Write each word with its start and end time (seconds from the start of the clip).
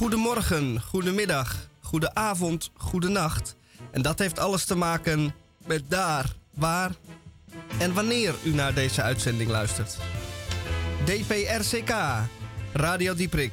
Goedemorgen, 0.00 0.82
goedemiddag, 0.82 1.56
goedenavond, 1.80 2.70
nacht. 3.08 3.56
En 3.90 4.02
dat 4.02 4.18
heeft 4.18 4.38
alles 4.38 4.64
te 4.64 4.74
maken 4.74 5.34
met 5.66 5.82
daar, 5.88 6.34
waar 6.60 6.90
en 7.78 7.94
wanneer 7.94 8.34
u 8.44 8.54
naar 8.54 8.74
deze 8.74 9.02
uitzending 9.02 9.50
luistert. 9.50 9.96
DPRCK, 11.04 11.94
Radio 12.72 13.14
Dieprik, 13.14 13.52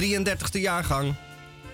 33e 0.00 0.60
jaargang, 0.60 1.14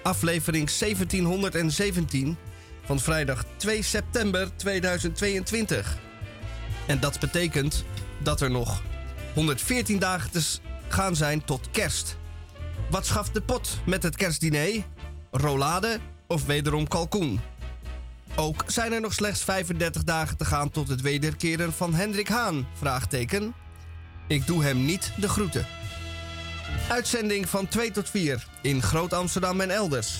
aflevering 0.03 0.71
1717 0.71 2.37
van 2.85 3.01
vrijdag 3.01 3.45
2 3.57 3.83
september 3.83 4.57
2022. 4.57 5.97
En 6.87 7.01
dat 7.01 7.21
betekent 7.21 7.85
dat 8.23 8.41
er 8.41 8.51
nog 8.51 8.83
114 9.35 9.99
dagen 9.99 10.31
te 10.31 10.43
gaan 10.89 11.17
zijn 11.17 11.45
tot 11.45 11.71
kerst. 11.71 12.17
Wat 12.91 13.07
schaft 13.07 13.35
de 13.35 13.41
pot 13.41 13.79
met 13.87 14.03
het 14.03 14.17
kerstdiner? 14.17 14.85
Rolade 15.31 15.99
of 16.27 16.47
wederom 16.47 16.89
kalkoen? 16.89 17.41
Ook 18.37 18.65
zijn 18.67 18.93
er 18.93 19.01
nog 19.01 19.13
slechts 19.13 19.45
35 19.45 20.05
dagen 20.05 20.37
te 20.37 20.45
gaan 20.45 20.71
tot 20.71 20.89
het 20.89 21.01
wederkeren 21.01 21.73
van 21.73 21.95
Hendrik 21.95 22.29
Haan? 22.29 22.67
Vraagteken. 22.75 23.55
Ik 24.29 24.47
doe 24.47 24.63
hem 24.63 24.85
niet 24.85 25.13
de 25.17 25.29
groeten. 25.29 25.67
Uitzending 26.89 27.49
van 27.49 27.69
2 27.69 27.91
tot 27.91 28.11
4 28.11 28.47
in 28.63 28.83
Groot 28.83 29.13
Amsterdam 29.13 29.61
en 29.61 29.71
elders. 29.71 30.19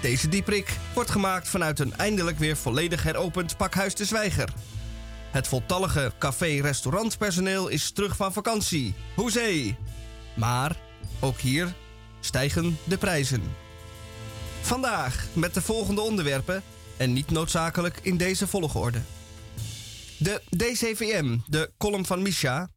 Deze 0.00 0.28
dieprik 0.28 0.76
wordt 0.94 1.10
gemaakt 1.10 1.48
vanuit 1.48 1.78
een 1.78 1.96
eindelijk 1.96 2.38
weer 2.38 2.56
volledig 2.56 3.02
heropend 3.02 3.56
pakhuis 3.56 3.94
de 3.94 4.04
Zwijger. 4.04 4.48
Het 5.30 5.48
voltallige 5.48 6.12
café-restaurantpersoneel 6.18 7.68
is 7.68 7.90
terug 7.90 8.16
van 8.16 8.32
vakantie. 8.32 8.94
Hoezee! 9.14 9.76
Maar 10.34 10.76
ook 11.20 11.38
hier 11.38 11.74
stijgen 12.20 12.78
de 12.84 12.98
prijzen. 12.98 13.42
Vandaag 14.60 15.26
met 15.32 15.54
de 15.54 15.62
volgende 15.62 16.00
onderwerpen 16.00 16.62
en 16.96 17.12
niet 17.12 17.30
noodzakelijk 17.30 17.98
in 18.02 18.16
deze 18.16 18.46
volgorde. 18.46 19.00
De 20.18 20.42
DCVM, 20.48 21.38
de 21.46 21.72
column 21.78 22.06
van 22.06 22.22
Misha. 22.22 22.68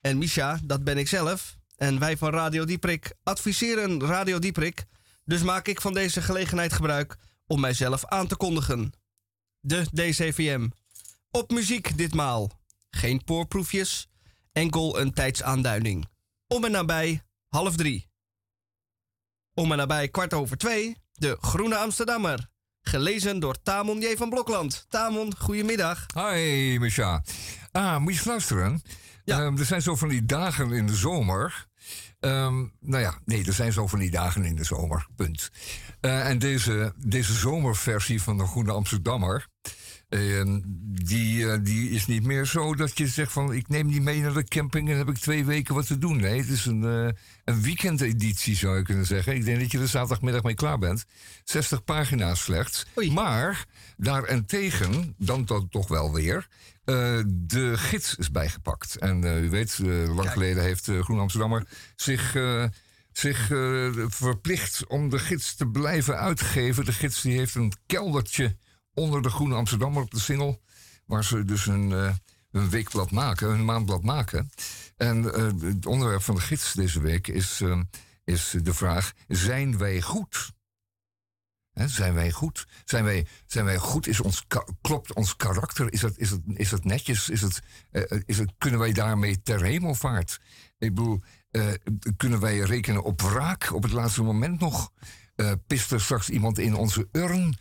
En 0.00 0.18
Misha, 0.18 0.60
dat 0.64 0.84
ben 0.84 0.98
ik 0.98 1.08
zelf. 1.08 1.56
En 1.76 1.98
wij 1.98 2.16
van 2.16 2.30
Radio 2.30 2.64
Dieprik 2.64 3.12
adviseren 3.22 4.00
Radio 4.00 4.38
Dieprik. 4.38 4.84
Dus 5.24 5.42
maak 5.42 5.68
ik 5.68 5.80
van 5.80 5.94
deze 5.94 6.22
gelegenheid 6.22 6.72
gebruik 6.72 7.16
om 7.46 7.60
mijzelf 7.60 8.04
aan 8.04 8.26
te 8.26 8.36
kondigen. 8.36 8.92
De 9.60 9.86
DCVM. 9.92 10.68
Op 11.30 11.50
muziek 11.50 11.96
ditmaal. 11.96 12.50
Geen 12.90 13.24
poorproefjes, 13.24 14.08
enkel 14.52 14.98
een 15.00 15.12
tijdsaanduiding. 15.12 16.08
Om 16.46 16.64
en 16.64 16.70
nabij 16.70 17.22
half 17.48 17.76
drie. 17.76 18.10
Om 19.54 19.72
en 19.72 19.78
nabij 19.78 20.08
kwart 20.08 20.34
over 20.34 20.56
twee, 20.56 20.96
de 21.12 21.36
Groene 21.40 21.76
Amsterdammer. 21.76 22.50
Gelezen 22.82 23.38
door 23.38 23.62
Tamon 23.62 24.00
J. 24.00 24.16
van 24.16 24.30
Blokland. 24.30 24.86
Tamon, 24.88 25.34
goedemiddag. 25.38 26.06
Hi, 26.14 26.78
Misha. 26.78 27.22
Ah, 27.72 27.98
moet 27.98 28.16
je 28.16 28.28
luisteren? 28.28 28.82
Ja. 29.24 29.40
Ehm, 29.40 29.58
er 29.58 29.64
zijn 29.64 29.82
zo 29.82 29.96
van 29.96 30.08
die 30.08 30.24
dagen 30.24 30.72
in 30.72 30.86
de 30.86 30.94
zomer. 30.94 31.66
Um, 32.20 32.72
nou 32.80 33.02
ja, 33.02 33.18
nee, 33.24 33.46
er 33.46 33.52
zijn 33.52 33.72
zo 33.72 33.86
van 33.86 33.98
die 33.98 34.10
dagen 34.10 34.44
in 34.44 34.56
de 34.56 34.64
zomer. 34.64 35.06
Punt. 35.16 35.50
Uh, 36.00 36.28
en 36.28 36.38
deze, 36.38 36.92
deze 36.96 37.32
zomerversie 37.32 38.22
van 38.22 38.38
de 38.38 38.46
Groene 38.46 38.72
Amsterdammer. 38.72 39.48
Uh, 40.14 40.56
die, 41.04 41.44
uh, 41.44 41.54
die 41.62 41.90
is 41.90 42.06
niet 42.06 42.24
meer 42.24 42.46
zo 42.46 42.74
dat 42.74 42.98
je 42.98 43.06
zegt 43.06 43.32
van 43.32 43.52
ik 43.52 43.68
neem 43.68 43.88
die 43.88 44.00
mee 44.00 44.20
naar 44.20 44.32
de 44.32 44.44
camping 44.44 44.90
en 44.90 44.96
heb 44.96 45.08
ik 45.08 45.18
twee 45.18 45.44
weken 45.44 45.74
wat 45.74 45.86
te 45.86 45.98
doen. 45.98 46.16
Nee, 46.16 46.38
het 46.38 46.48
is 46.48 46.66
een, 46.66 46.82
uh, 46.82 47.08
een 47.44 47.62
weekendeditie 47.62 48.56
zou 48.56 48.76
je 48.76 48.82
kunnen 48.82 49.06
zeggen. 49.06 49.34
Ik 49.34 49.44
denk 49.44 49.60
dat 49.60 49.70
je 49.70 49.78
er 49.78 49.88
zaterdagmiddag 49.88 50.42
mee 50.42 50.54
klaar 50.54 50.78
bent. 50.78 51.04
60 51.44 51.84
pagina's 51.84 52.42
slechts. 52.42 52.86
Oei. 52.98 53.12
Maar 53.12 53.64
daarentegen, 53.96 55.14
dan 55.18 55.44
toch 55.70 55.88
wel 55.88 56.12
weer, 56.12 56.48
de 57.26 57.72
gids 57.74 58.14
is 58.14 58.30
bijgepakt. 58.30 58.96
En 58.96 59.24
u 59.24 59.50
weet, 59.50 59.78
lang 60.16 60.30
geleden 60.30 60.62
heeft 60.62 60.90
Groen 61.00 61.20
Amsterdammer 61.20 61.66
zich 61.96 62.36
zich 63.12 63.46
verplicht 64.08 64.86
om 64.86 65.08
de 65.08 65.18
gids 65.18 65.54
te 65.54 65.66
blijven 65.66 66.18
uitgeven. 66.18 66.84
De 66.84 66.92
gids 66.92 67.22
die 67.22 67.38
heeft 67.38 67.54
een 67.54 67.72
keldertje 67.86 68.56
onder 68.94 69.22
de 69.22 69.30
Groene 69.30 69.54
Amsterdammer 69.54 70.02
op 70.02 70.10
de 70.10 70.20
single. 70.20 70.60
Waar 71.06 71.24
ze 71.24 71.44
dus 71.44 71.66
een, 71.66 71.90
uh, 71.90 72.14
een 72.50 72.70
weekblad 72.70 73.10
maken, 73.10 73.50
een 73.50 73.64
maandblad 73.64 74.02
maken. 74.02 74.50
En 74.96 75.22
uh, 75.24 75.50
het 75.60 75.86
onderwerp 75.86 76.22
van 76.22 76.34
de 76.34 76.40
gids 76.40 76.72
deze 76.72 77.00
week 77.00 77.28
is, 77.28 77.60
uh, 77.60 77.80
is 78.24 78.54
de 78.62 78.74
vraag: 78.74 79.12
zijn 79.28 79.78
wij 79.78 80.00
goed? 80.00 80.52
Zijn 81.72 82.14
wij 82.14 82.30
goed? 82.30 82.66
Zijn 82.84 83.04
wij, 83.04 83.26
zijn 83.46 83.64
wij 83.64 83.76
goed? 83.76 84.06
Is 84.06 84.20
ons, 84.20 84.46
klopt 84.80 85.14
ons 85.14 85.36
karakter? 85.36 85.92
Is 85.92 86.02
het, 86.02 86.18
is 86.18 86.30
het, 86.30 86.40
is 86.54 86.70
het 86.70 86.84
netjes? 86.84 87.28
Is 87.28 87.40
het, 87.40 87.62
is 88.26 88.38
het, 88.38 88.52
kunnen 88.58 88.80
wij 88.80 88.92
daarmee 88.92 89.42
ter 89.42 89.62
hemelvaart? 89.62 90.40
Ik 90.78 90.94
bedoel, 90.94 91.20
kunnen 92.16 92.40
wij 92.40 92.58
rekenen 92.58 93.02
op 93.02 93.20
wraak 93.20 93.72
op 93.72 93.82
het 93.82 93.92
laatste 93.92 94.22
moment 94.22 94.60
nog? 94.60 94.92
pist 95.66 95.92
er 95.92 96.00
straks 96.00 96.30
iemand 96.30 96.58
in 96.58 96.74
onze 96.74 97.08
urn? 97.12 97.56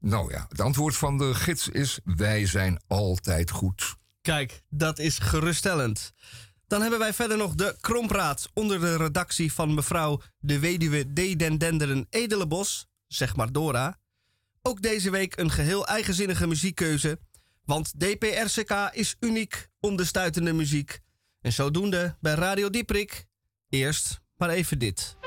Nou 0.00 0.32
ja, 0.32 0.46
het 0.48 0.60
antwoord 0.60 0.96
van 0.96 1.18
de 1.18 1.34
gids 1.34 1.68
is: 1.68 1.98
wij 2.04 2.46
zijn 2.46 2.82
altijd 2.86 3.50
goed. 3.50 3.96
Kijk, 4.20 4.62
dat 4.68 4.98
is 4.98 5.18
geruststellend. 5.18 6.12
Dan 6.66 6.80
hebben 6.80 6.98
wij 6.98 7.12
verder 7.12 7.36
nog 7.36 7.54
de 7.54 7.76
Krompraat 7.80 8.48
onder 8.54 8.80
de 8.80 8.96
redactie 8.96 9.52
van 9.52 9.74
mevrouw 9.74 10.20
de 10.38 10.58
weduwe 10.58 11.12
D. 11.12 11.38
Den 11.38 12.06
Edelenbos, 12.10 12.86
zeg 13.06 13.36
maar 13.36 13.52
Dora. 13.52 13.98
Ook 14.62 14.82
deze 14.82 15.10
week 15.10 15.36
een 15.36 15.50
geheel 15.50 15.86
eigenzinnige 15.86 16.46
muziekkeuze, 16.46 17.18
want 17.64 18.00
DPRCK 18.00 18.90
is 18.92 19.16
uniek 19.20 19.68
om 19.80 19.96
de 19.96 20.04
stuitende 20.04 20.52
muziek. 20.52 21.00
En 21.40 21.52
zodoende 21.52 22.16
bij 22.20 22.34
Radio 22.34 22.70
Dieprik. 22.70 23.26
Eerst 23.68 24.20
maar 24.36 24.50
even 24.50 24.78
dit. 24.78 25.17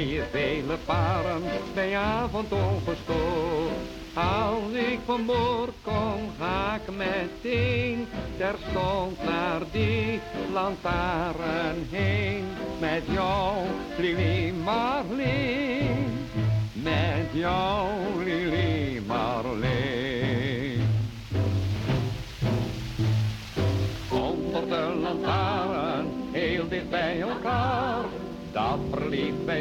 Rijden 0.00 0.26
vele 0.30 0.76
paren 0.84 1.42
bij 1.74 1.96
avond 1.96 2.52
ongestoord. 2.52 3.72
Als 4.14 4.72
ik 4.72 4.98
van 5.04 5.26
boord 5.26 5.74
kom, 5.82 6.30
ga 6.38 6.74
ik 6.74 6.96
meteen 6.96 8.06
terstond 8.36 9.24
naar 9.24 9.60
die 9.72 10.20
lantaarn 10.52 11.86
heen. 11.90 12.44
Met 12.78 13.02
jou, 13.12 13.66
Lili 13.98 14.52
Marleen. 14.52 16.28
Met 16.72 17.28
jou, 17.32 17.88
Lili 18.24 19.00
Marleen. 19.06 19.99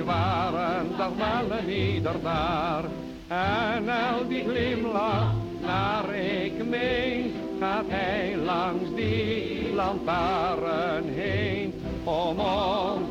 Wij 0.06 0.16
waren, 0.16 0.88
dat 0.98 1.12
wel 1.18 1.69
ieder 1.69 2.22
daar. 2.24 2.84
En 3.28 3.90
al 3.90 4.28
die 4.28 4.44
glimlach 4.44 5.34
naar 5.62 6.16
ik 6.16 6.66
mee, 6.66 7.34
gaat 7.60 7.86
hij 7.88 8.36
langs 8.46 8.96
die 8.96 9.74
lantaarn 9.74 11.04
heen. 11.10 11.74
Om 12.04 12.40
ons 12.40 13.09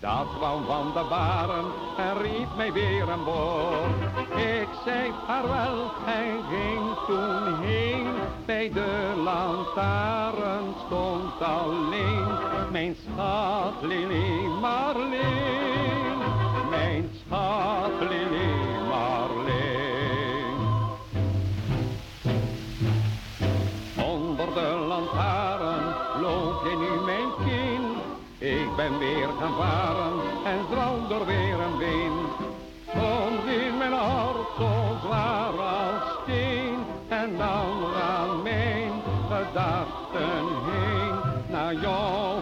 Dat 0.00 0.26
kwam 0.36 0.64
van 0.64 0.92
de 0.94 1.04
baren 1.08 1.64
en 1.96 2.22
riep 2.22 2.56
mij 2.56 2.72
weer 2.72 3.10
aan 3.10 3.24
boord. 3.24 4.36
Ik 4.36 4.68
zei 4.84 5.12
vaarwel 5.26 5.90
en 6.06 6.42
ging 6.50 6.96
toen 7.06 7.60
heen 7.60 8.06
bij 8.46 8.70
de 8.72 9.12
lantaarn 9.24 10.74
stond 10.86 11.42
alleen. 11.42 12.26
Mijn 12.70 12.96
schat 13.02 13.74
Lili 13.82 14.48
Marleen, 14.60 16.18
mijn 16.70 17.10
schat 17.26 18.10
Ben 28.90 28.98
weer 28.98 29.28
gaan 29.40 29.54
varen 29.56 30.20
en 30.44 30.58
droom 30.70 31.08
door 31.08 31.26
weer 31.26 31.60
een 31.60 31.76
wind. 31.76 32.30
Soms 32.94 33.44
is 33.44 33.72
mijn 33.78 33.92
hart 33.92 34.48
zo 34.58 34.98
zwaar 35.04 35.58
als 35.58 36.02
steen 36.22 36.74
en 37.08 37.36
dan 37.36 37.92
gaan 37.94 38.42
mijn 38.42 38.92
gedachten 39.28 40.46
heen 40.66 41.14
naar 41.50 41.74
jou, 41.74 42.39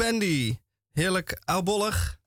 Lou 0.00 0.10
Bendy, 0.10 0.56
heerlijk 0.92 1.40
oudbollig. 1.44 2.18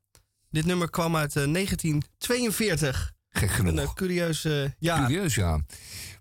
Dit 0.49 0.65
nummer 0.65 0.89
kwam 0.89 1.15
uit 1.15 1.35
eh, 1.35 1.51
1942. 1.53 3.13
Gek 3.29 3.49
Een 3.49 3.55
genoeg. 3.55 3.79
uh, 3.79 3.93
curieuze 3.93 4.75
jaar. 4.79 4.99
Curieus, 5.05 5.35
ja. 5.35 5.61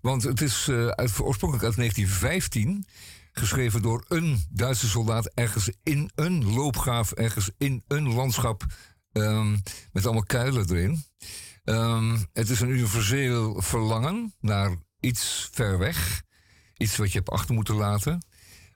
Want 0.01 0.23
het 0.23 0.41
is 0.41 0.67
eh, 0.67 0.87
uit, 0.87 1.19
oorspronkelijk 1.19 1.63
uit 1.65 1.75
1915. 1.75 2.85
Geschreven 3.31 3.81
door 3.81 4.05
een 4.07 4.43
Duitse 4.49 4.87
soldaat 4.87 5.25
ergens 5.33 5.69
in 5.83 6.11
een 6.15 6.53
loopgraaf, 6.53 7.11
ergens 7.11 7.51
in 7.57 7.83
een 7.87 8.13
landschap. 8.13 8.63
ehm, 9.11 9.57
met 9.91 10.05
allemaal 10.05 10.23
kuilen 10.23 10.69
erin. 10.69 11.03
Ehm, 11.63 12.17
het 12.33 12.49
is 12.49 12.59
een 12.59 12.69
universeel 12.69 13.61
verlangen 13.61 14.33
naar 14.39 14.75
iets 14.99 15.49
ver 15.51 15.77
weg. 15.77 16.21
Iets 16.77 16.97
wat 16.97 17.11
je 17.11 17.17
hebt 17.17 17.29
achter 17.29 17.55
moeten 17.55 17.75
laten. 17.75 18.25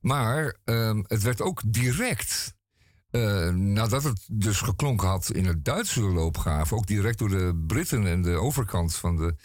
Maar 0.02 0.58
ehm, 0.64 1.04
het 1.08 1.24
werd 1.24 1.42
ook 1.42 1.62
direct 1.66 2.56
eh, 3.12 3.50
nadat 3.50 4.04
het 4.04 4.26
dus 4.32 4.60
geklonken 4.62 5.08
had 5.08 5.32
in 5.32 5.46
het 5.46 5.66
Duitse 5.66 6.02
loopgraaf, 6.02 6.74
ook 6.74 6.88
direct 6.88 7.18
door 7.18 7.30
de 7.30 7.64
Britten 7.68 8.08
en 8.08 8.22
de 8.22 8.36
overkant 8.36 8.96
van, 8.96 9.16
de, 9.16 9.36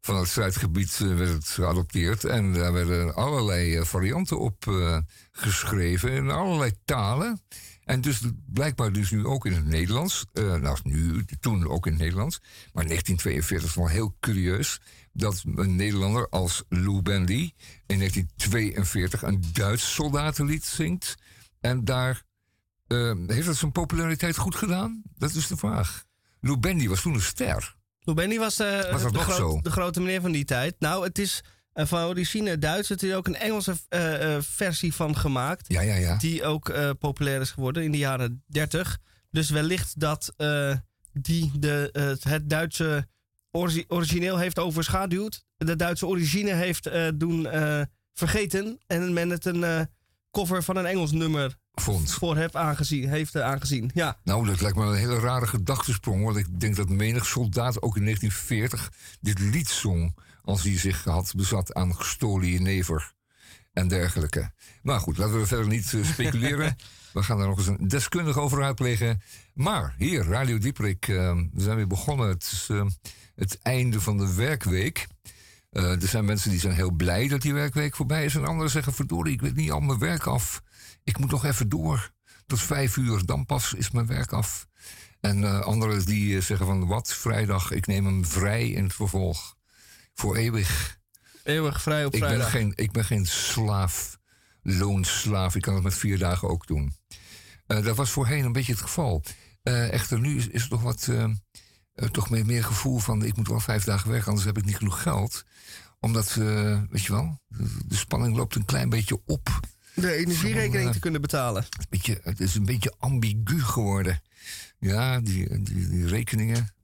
van 0.00 0.16
het 0.16 0.28
strijdgebied 0.28 0.98
eh, 1.02 1.16
werd 1.16 1.30
het 1.30 1.46
geadopteerd. 1.46 2.24
En 2.24 2.52
daar 2.52 2.72
werden 2.72 3.14
allerlei 3.14 3.76
eh, 3.76 3.84
varianten 3.84 4.38
op 4.38 4.64
geschreven 5.32 6.12
in 6.12 6.30
allerlei 6.30 6.72
talen. 6.84 7.40
En 7.84 8.00
dus 8.00 8.20
blijkbaar 8.46 8.92
dus 8.92 9.10
nu 9.10 9.26
ook 9.26 9.46
in 9.46 9.52
het 9.52 9.66
Nederlands. 9.66 10.24
nou, 10.32 10.78
nu, 10.82 11.24
toen 11.40 11.68
ook 11.68 11.86
in 11.86 11.92
het 11.92 12.00
Nederlands. 12.00 12.38
Maar 12.72 12.86
1942 12.86 13.68
is 13.68 13.74
wel 13.74 13.88
heel 13.88 14.16
curieus 14.20 14.80
dat 15.12 15.42
een 15.56 15.76
Nederlander 15.76 16.28
als 16.28 16.64
Lou 16.68 17.02
Bendy 17.02 17.52
in 17.86 17.98
1942 17.98 19.22
een 19.22 19.42
Duits 19.52 19.94
soldatenlied 19.94 20.64
zingt. 20.64 21.14
En 21.60 21.84
daar 21.84 22.22
eh, 22.92 23.34
heeft 23.34 23.46
dat 23.46 23.56
zijn 23.56 23.72
populariteit 23.72 24.36
goed 24.36 24.54
gedaan? 24.54 25.02
Dat 25.16 25.34
is 25.34 25.46
de 25.46 25.56
vraag. 25.56 26.04
Lou 26.40 26.58
Bendy 26.58 26.88
was 26.88 27.02
toen 27.02 27.14
een 27.14 27.20
ster. 27.20 27.76
Lou 28.00 28.16
Bendy 28.16 28.38
was, 28.38 28.58
eh, 28.58 28.90
Was 28.90 29.02
dat 29.02 29.12
de, 29.12 29.18
groot- 29.18 29.64
de 29.64 29.70
grote 29.70 30.00
meneer 30.00 30.20
van 30.20 30.32
die 30.32 30.44
tijd. 30.44 30.74
Nou, 30.78 31.04
het 31.04 31.18
is 31.18 31.42
eh, 31.72 31.86
van 31.86 32.02
origine 32.04 32.58
Duits. 32.58 32.88
Het 32.88 33.02
is 33.02 33.14
ook 33.14 33.26
een 33.26 33.36
Engelse 33.36 33.74
eh, 33.88 34.36
versie 34.40 34.94
van 34.94 35.16
gemaakt. 35.16 35.68
Ja, 35.68 35.80
ja, 35.80 35.94
ja. 35.94 36.16
Die 36.16 36.44
ook 36.44 36.72
populair 36.98 37.40
is 37.40 37.50
geworden 37.50 37.82
in 37.82 37.92
de 37.92 37.98
jaren 37.98 38.44
30. 38.46 38.98
Dus 39.30 39.50
wellicht 39.50 40.00
dat 40.00 40.34
die 41.12 41.50
de, 41.58 42.16
het 42.28 42.50
Duitse 42.50 43.08
origineel 43.88 44.38
heeft 44.38 44.58
overschaduwd. 44.58 45.44
De 45.56 45.76
Duitse 45.76 46.06
origine 46.06 46.52
heeft 46.52 46.90
doen 47.14 47.48
vergeten. 48.12 48.78
En 48.86 49.12
men 49.12 49.30
het 49.30 49.44
een 49.44 49.88
cover 50.30 50.62
van 50.62 50.76
een 50.76 50.86
Engels 50.86 51.12
nummer 51.12 51.56
Vond. 51.74 52.12
voor 52.12 52.36
heb 52.36 52.56
aangezien, 52.56 53.08
heeft 53.08 53.36
aangezien. 53.36 53.90
Ja, 53.94 54.16
Nou, 54.24 54.46
dat 54.46 54.60
lijkt 54.60 54.76
me 54.76 54.84
een 54.84 54.94
hele 54.94 55.18
rare 55.18 55.46
gedachtesprong. 55.46 56.24
Want 56.24 56.36
ik 56.36 56.60
denk 56.60 56.76
dat 56.76 56.88
menig 56.88 57.26
soldaat 57.26 57.82
ook 57.82 57.96
in 57.96 58.04
1940 58.04 58.92
dit 59.20 59.38
lied 59.38 59.68
zong. 59.68 60.16
Als 60.44 60.62
hij 60.62 60.78
zich 60.78 61.04
had 61.04 61.32
bezat 61.36 61.74
aan 61.74 61.96
gestolen 61.96 62.48
jenever 62.48 63.12
en 63.72 63.88
dergelijke. 63.88 64.52
Maar 64.82 65.00
goed, 65.00 65.18
laten 65.18 65.38
we 65.38 65.46
verder 65.46 65.68
niet 65.68 65.94
eh, 65.94 66.04
speculeren. 66.04 66.76
we 67.12 67.22
gaan 67.22 67.38
daar 67.38 67.48
nog 67.48 67.58
eens 67.58 67.66
een 67.66 67.88
deskundige 67.88 68.40
over 68.40 68.62
uitleggen. 68.62 69.22
Maar 69.54 69.94
hier, 69.98 70.24
Radio 70.24 70.58
Dieperik, 70.58 71.08
eh, 71.08 71.34
we 71.52 71.62
zijn 71.62 71.76
weer 71.76 71.86
begonnen. 71.86 72.28
Het 72.28 72.42
is 72.52 72.66
eh, 72.70 72.86
het 73.34 73.58
einde 73.62 74.00
van 74.00 74.18
de 74.18 74.34
werkweek. 74.34 75.06
Eh, 75.70 76.02
er 76.02 76.08
zijn 76.08 76.24
mensen 76.24 76.50
die 76.50 76.60
zijn 76.60 76.74
heel 76.74 76.90
blij 76.90 77.28
dat 77.28 77.42
die 77.42 77.54
werkweek 77.54 77.96
voorbij 77.96 78.24
is. 78.24 78.34
En 78.34 78.46
anderen 78.46 78.70
zeggen, 78.70 78.92
verdorie, 78.92 79.32
ik 79.32 79.40
weet 79.40 79.54
niet 79.54 79.70
al 79.70 79.80
mijn 79.80 79.98
werk 79.98 80.26
af. 80.26 80.62
Ik 81.04 81.18
moet 81.18 81.30
nog 81.30 81.44
even 81.44 81.68
door. 81.68 82.12
Tot 82.46 82.60
vijf 82.60 82.96
uur, 82.96 83.26
dan 83.26 83.46
pas 83.46 83.74
is 83.74 83.90
mijn 83.90 84.06
werk 84.06 84.32
af. 84.32 84.66
En 85.22 85.44
eh, 85.44 85.60
anderen 85.60 86.04
die 86.04 86.36
eh, 86.36 86.42
zeggen 86.42 86.66
van, 86.66 86.86
wat, 86.86 87.14
vrijdag, 87.14 87.70
ik 87.70 87.86
neem 87.86 88.04
hem 88.04 88.24
vrij 88.24 88.68
in 88.68 88.84
het 88.84 88.94
vervolg. 88.94 89.56
Voor 90.14 90.36
eeuwig. 90.36 90.98
eeuwig 91.42 91.82
vrij 91.82 92.04
op 92.04 92.14
Ik 92.14 92.20
ben, 92.20 92.28
vrijdag. 92.28 92.50
geen, 92.50 92.72
ik 92.74 92.92
ben 92.92 93.04
geen 93.04 93.26
slaaf, 93.26 94.18
loonslaaf. 94.62 95.54
Ik 95.54 95.62
kan 95.62 95.74
het 95.74 95.82
met 95.82 95.94
vier 95.94 96.18
dagen 96.18 96.48
ook 96.48 96.66
doen. 96.66 96.94
Eh, 97.66 97.84
dat 97.84 97.96
was 97.96 98.10
voorheen 98.10 98.44
een 98.44 98.52
beetje 98.52 98.72
het 98.72 98.80
geval. 98.80 99.22
Echter, 99.62 100.20
nu 100.20 100.36
is, 100.36 100.48
is 100.48 100.62
er 100.62 100.68
toch 100.68 100.82
wat... 100.82 101.08
toch 102.10 102.30
meer, 102.30 102.46
meer 102.46 102.64
gevoel 102.64 102.98
van... 102.98 103.24
ik 103.24 103.36
moet 103.36 103.48
wel 103.48 103.60
vijf 103.60 103.84
dagen 103.84 104.10
werken, 104.10 104.28
anders 104.28 104.46
heb 104.46 104.58
ik 104.58 104.64
niet 104.64 104.76
genoeg 104.76 105.02
geld. 105.02 105.44
Omdat, 106.00 106.34
weet 106.34 107.02
je 107.04 107.12
wel... 107.12 107.40
De, 107.48 107.86
de 107.86 107.96
spanning 107.96 108.36
loopt 108.36 108.54
een 108.54 108.64
klein 108.64 108.88
beetje 108.88 109.20
op. 109.26 109.60
De 109.94 110.12
energierekening 110.12 110.92
te 110.92 110.98
kunnen 110.98 111.20
betalen. 111.20 111.64
Beetje, 111.90 112.20
het 112.22 112.40
is 112.40 112.54
een 112.54 112.64
beetje 112.64 112.94
ambigu 112.98 113.60
geworden. 113.60 114.22
Ja, 114.78 115.20
die, 115.20 115.62
die, 115.62 115.88
die 115.88 116.06
rekeningen. 116.06 116.74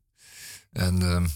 En... 0.73 1.03
ehm 1.03 1.27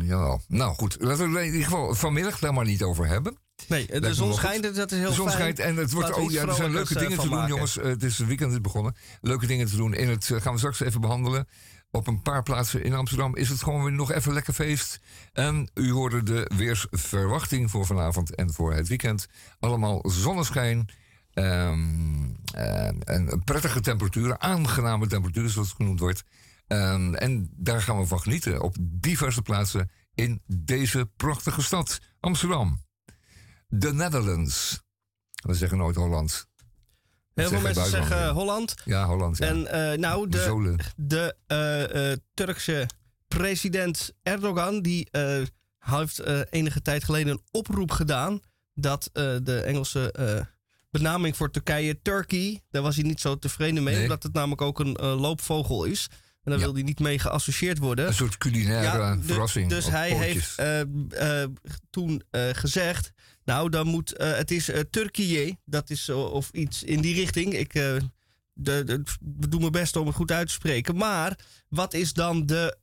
ja, 0.00 0.38
nou 0.48 0.74
goed. 0.74 0.96
Laten 1.00 1.32
we 1.32 1.38
in 1.40 1.44
ieder 1.46 1.64
geval 1.64 1.94
vanmiddag 1.94 2.38
daar 2.38 2.54
maar 2.54 2.64
niet 2.64 2.82
over 2.82 3.06
hebben. 3.06 3.38
Nee, 3.68 4.00
de 4.00 4.14
zon 4.14 4.34
schijnt, 4.34 4.62
dat 4.74 4.92
is 4.92 4.98
heel 4.98 5.08
De 5.08 5.14
zon 5.14 5.26
fijn. 5.26 5.38
schijnt 5.38 5.58
en 5.58 5.76
het 5.76 5.92
wordt, 5.92 6.12
oh 6.12 6.30
ja, 6.30 6.46
er 6.46 6.54
zijn 6.54 6.70
leuke 6.70 6.94
eh, 6.94 7.00
dingen 7.00 7.18
te 7.18 7.28
doen, 7.28 7.34
maken. 7.34 7.48
jongens. 7.48 7.74
Het 7.74 8.02
is 8.02 8.18
het 8.18 8.26
weekend 8.26 8.52
is 8.52 8.60
begonnen. 8.60 8.96
Leuke 9.20 9.46
dingen 9.46 9.66
te 9.66 9.76
doen. 9.76 9.94
In 9.94 10.08
het 10.08 10.30
eh, 10.30 10.40
gaan 10.40 10.52
we 10.52 10.58
straks 10.58 10.80
even 10.80 11.00
behandelen. 11.00 11.48
Op 11.90 12.06
een 12.06 12.22
paar 12.22 12.42
plaatsen 12.42 12.84
in 12.84 12.94
Amsterdam 12.94 13.36
is 13.36 13.48
het 13.48 13.62
gewoon 13.62 13.82
weer 13.82 13.92
nog 13.92 14.12
even 14.12 14.32
lekker 14.32 14.52
feest. 14.52 15.00
En 15.32 15.70
u 15.74 15.90
hoorde 15.90 16.22
de 16.22 16.50
weersverwachting 16.56 17.70
voor 17.70 17.86
vanavond 17.86 18.34
en 18.34 18.52
voor 18.52 18.74
het 18.74 18.88
weekend. 18.88 19.26
Allemaal 19.60 20.04
zonneschijn. 20.08 20.88
Ehm, 21.32 22.24
en, 22.54 23.04
en 23.04 23.42
prettige 23.44 23.80
temperaturen, 23.80 24.40
aangename 24.40 25.06
temperaturen 25.06 25.50
zoals 25.50 25.68
het 25.68 25.76
genoemd 25.76 26.00
wordt. 26.00 26.22
Ehm, 26.66 27.14
en 27.14 27.50
daar 27.56 27.82
gaan 27.82 27.98
we 27.98 28.06
van 28.06 28.20
genieten 28.20 28.60
op 28.62 28.76
diverse 28.80 29.42
plaatsen 29.42 29.90
in 30.14 30.42
deze 30.46 31.10
prachtige 31.16 31.62
stad, 31.62 31.98
Amsterdam. 32.20 32.84
The 33.78 33.92
Netherlands. 33.92 34.82
We 35.34 35.54
zeggen 35.54 35.78
nooit 35.78 35.96
Holland. 35.96 36.46
Heel 37.34 37.48
veel 37.48 37.60
mensen 37.60 37.86
zeggen. 37.86 38.30
Holland. 38.30 38.74
Ja, 38.84 39.06
Holland. 39.06 39.38
Ja. 39.38 39.46
En 39.46 39.66
eh, 39.66 39.98
nou, 39.98 40.28
de, 40.28 40.76
de 40.96 41.36
eh, 41.46 42.10
eh, 42.12 42.18
Turkse 42.34 42.86
president 43.28 44.12
Erdogan... 44.22 44.82
die 44.82 45.10
eh, 45.10 45.42
heeft 45.78 46.18
eh, 46.18 46.40
enige 46.50 46.82
tijd 46.82 47.04
geleden 47.04 47.32
een 47.32 47.42
oproep 47.50 47.90
gedaan... 47.90 48.40
dat 48.74 49.10
eh, 49.12 49.36
de 49.42 49.60
Engelse 49.60 50.12
eh, 50.12 50.40
benaming 50.92 51.36
voor 51.36 51.50
Turkije, 51.50 52.02
Turkey... 52.02 52.60
daar 52.70 52.82
was 52.82 52.94
hij 52.96 53.04
niet 53.04 53.20
zo 53.20 53.38
tevreden 53.38 53.82
mee... 53.82 53.94
Nee. 53.94 54.02
omdat 54.02 54.22
het 54.22 54.32
namelijk 54.32 54.60
ook 54.60 54.80
een 54.80 54.96
eh, 54.96 55.20
loopvogel 55.20 55.84
is. 55.84 56.08
En 56.10 56.50
daar 56.50 56.58
Ja. 56.58 56.64
wil 56.64 56.74
hij 56.74 56.82
niet 56.82 56.98
mee 56.98 57.18
geassocieerd 57.18 57.78
worden. 57.78 58.06
Een 58.06 58.14
soort 58.14 58.38
culinaire 58.38 58.98
Ja, 58.98 59.18
verrassing. 59.20 59.68
Dus 59.68 59.88
hij 59.88 60.10
heeft 60.10 60.58
eh, 60.58 60.80
eh, 60.80 61.48
toen 61.90 62.22
gezegd. 62.32 63.12
Nou, 63.44 63.68
dan 63.68 63.86
moet. 63.86 64.14
het 64.16 64.50
is 64.50 64.70
Turkije. 64.90 65.56
Dat 65.64 65.90
is 65.90 66.08
of 66.08 66.50
iets 66.50 66.82
in 66.82 67.00
die 67.00 67.14
richting. 67.14 67.54
Ik 67.54 67.72
de, 67.72 68.02
de, 68.84 69.02
doe 69.48 69.60
mijn 69.60 69.72
best 69.72 69.96
om 69.96 70.06
het 70.06 70.16
goed 70.16 70.30
uit 70.30 70.46
te 70.46 70.52
spreken. 70.52 70.96
Maar 70.96 71.38
wat 71.68 71.94
is 71.94 72.12
dan 72.12 72.46
de 72.46 72.76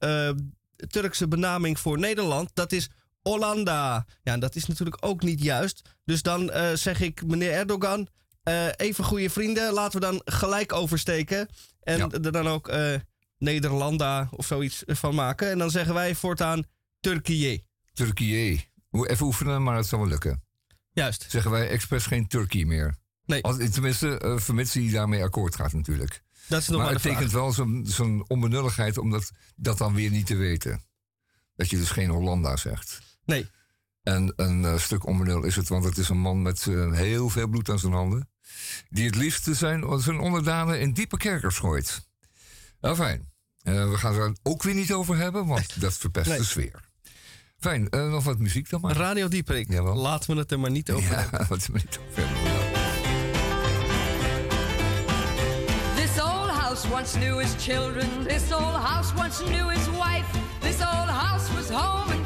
Turkse 0.88 1.28
benaming 1.28 1.80
voor 1.80 2.00
Nederland? 2.00 2.50
Dat 2.54 2.72
is 2.72 2.90
Hollanda. 3.22 4.06
Ja, 4.24 4.38
dat 4.38 4.56
is 4.56 4.66
natuurlijk 4.66 4.98
ook 5.06 5.22
niet 5.24 5.44
juist. 5.44 5.82
Dus 6.06 6.22
dan 6.22 6.52
eh, 6.52 6.74
zeg 6.74 7.02
ik, 7.02 7.26
meneer 7.26 7.52
Erdogan. 7.52 8.08
eh, 8.44 8.68
even 8.76 9.04
goede 9.04 9.30
vrienden. 9.30 9.74
Laten 9.74 10.00
we 10.00 10.06
dan 10.06 10.22
gelijk 10.26 10.74
oversteken. 10.74 11.48
En 11.82 11.98
Ja. 11.98 12.10
er 12.10 12.32
dan 12.32 12.48
ook 12.48 12.68
eh, 12.68 12.96
Nederlanda 13.38 14.28
of 14.32 14.46
zoiets 14.46 14.84
van 14.86 15.16
maken. 15.16 15.50
En 15.52 15.58
dan 15.58 15.70
zeggen 15.72 15.94
wij 15.94 16.16
voortaan 16.16 16.64
Turkije. 17.00 17.64
Turkije. 17.94 18.60
Even 18.92 19.26
oefenen, 19.26 19.64
maar 19.64 19.76
het 19.76 19.86
zal 19.88 20.00
wel 20.00 20.08
lukken. 20.08 20.44
Juist. 20.92 21.26
Zeggen 21.30 21.52
wij 21.52 21.70
expres 21.70 22.06
geen 22.06 22.28
Turkije 22.28 22.66
meer. 22.66 22.96
Nee. 23.26 23.44
Als, 23.44 23.58
tenminste, 23.72 24.20
eh 24.20 24.38
vermits 24.38 24.74
hij 24.74 24.90
daarmee 24.92 25.24
akkoord 25.24 25.56
gaat 25.56 25.74
natuurlijk. 25.74 26.22
Dat 26.48 26.62
is 26.62 26.68
nog 26.68 26.76
maar 26.78 26.86
maar, 26.86 26.94
het 26.96 27.04
de 27.04 27.10
vraag. 27.10 27.22
tekent 27.24 27.42
wel 27.42 27.52
zo'n 27.52 27.86
zo'n 27.88 28.26
onbenulligheid 28.28 28.98
om 28.98 29.10
dat, 29.10 29.32
dat 29.56 29.78
dan 29.78 29.94
weer 29.94 30.10
niet 30.12 30.26
te 30.26 30.36
weten. 30.36 30.82
Dat 31.56 31.70
je 31.70 31.78
dus 31.78 31.90
geen 31.90 32.10
Hollanda 32.10 32.58
zegt. 32.58 33.00
Nee. 33.30 33.50
En 34.04 34.34
een 34.36 34.66
eh, 34.66 34.78
stuk 34.78 35.06
onbenul 35.06 35.44
is 35.44 35.56
het, 35.56 35.68
want 35.70 35.84
het 35.84 35.98
is 35.98 36.10
een 36.10 36.18
man 36.20 36.42
met 36.42 36.68
eh, 36.68 36.92
heel 36.92 37.30
veel 37.30 37.48
bloed 37.48 37.70
aan 37.70 37.80
zijn 37.80 37.94
handen. 37.94 38.30
Die 38.90 39.06
het 39.06 39.16
liefst 39.16 39.48
zijn, 39.52 40.00
zijn 40.02 40.20
onderdanen 40.20 40.80
in 40.80 40.94
diepe 40.94 41.18
kerkers 41.18 41.58
gooit. 41.58 42.08
Nou, 42.82 42.96
fijn. 42.96 43.32
Eh, 43.62 43.90
we 43.90 43.98
gaan 43.98 44.14
het 44.14 44.22
er 44.22 44.36
ook 44.44 44.64
weer 44.64 44.74
niet 44.76 44.94
over 44.94 45.18
hebben, 45.18 45.46
want 45.46 45.82
dat 45.82 45.94
verpest 45.98 46.28
Nee. 46.30 46.38
de 46.38 46.44
sfeer. 46.44 46.88
Fijn, 47.60 47.90
eh, 47.90 48.10
nog 48.10 48.24
wat 48.24 48.38
muziek 48.40 48.70
dan 48.70 48.82
maar. 48.82 48.96
Radio 48.96 49.28
Dieperik. 49.28 49.72
Jawel. 49.72 49.96
Laten 49.96 50.34
we 50.34 50.40
het 50.40 50.52
er 50.52 50.60
maar 50.60 50.72
niet 50.72 50.92
over 50.92 51.18
hebben. 51.18 51.40
Ja, 51.40 51.48
wat 51.48 51.66
we 51.66 51.74
niet 51.74 52.00
over 52.10 52.24
hebben. 52.28 52.58
This 55.96 56.22
old 56.24 56.50
house 56.50 56.88
once 56.92 57.18
knew 57.20 57.40
his 57.40 57.52
children. 57.66 58.08
This 58.28 58.52
old 58.52 58.76
house 58.76 59.14
once 59.16 59.44
knew 59.44 59.70
his 59.70 59.86
wife. 59.88 60.26
This 60.60 60.76
old 60.80 61.10
house 61.10 61.54
was 61.54 61.70
home 61.70 62.19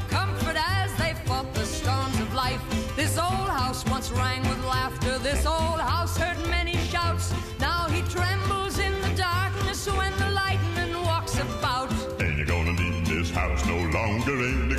house 13.43 13.65
no 13.65 13.75
longer? 13.75 14.31
Ain't 14.31 14.72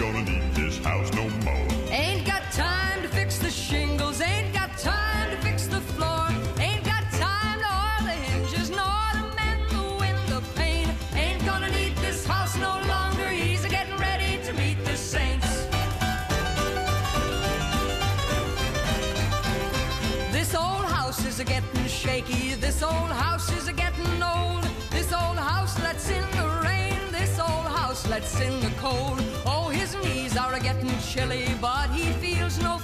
chilly, 31.15 31.47
but 31.61 31.89
he 31.91 32.11
feels 32.15 32.59
no 32.59 32.79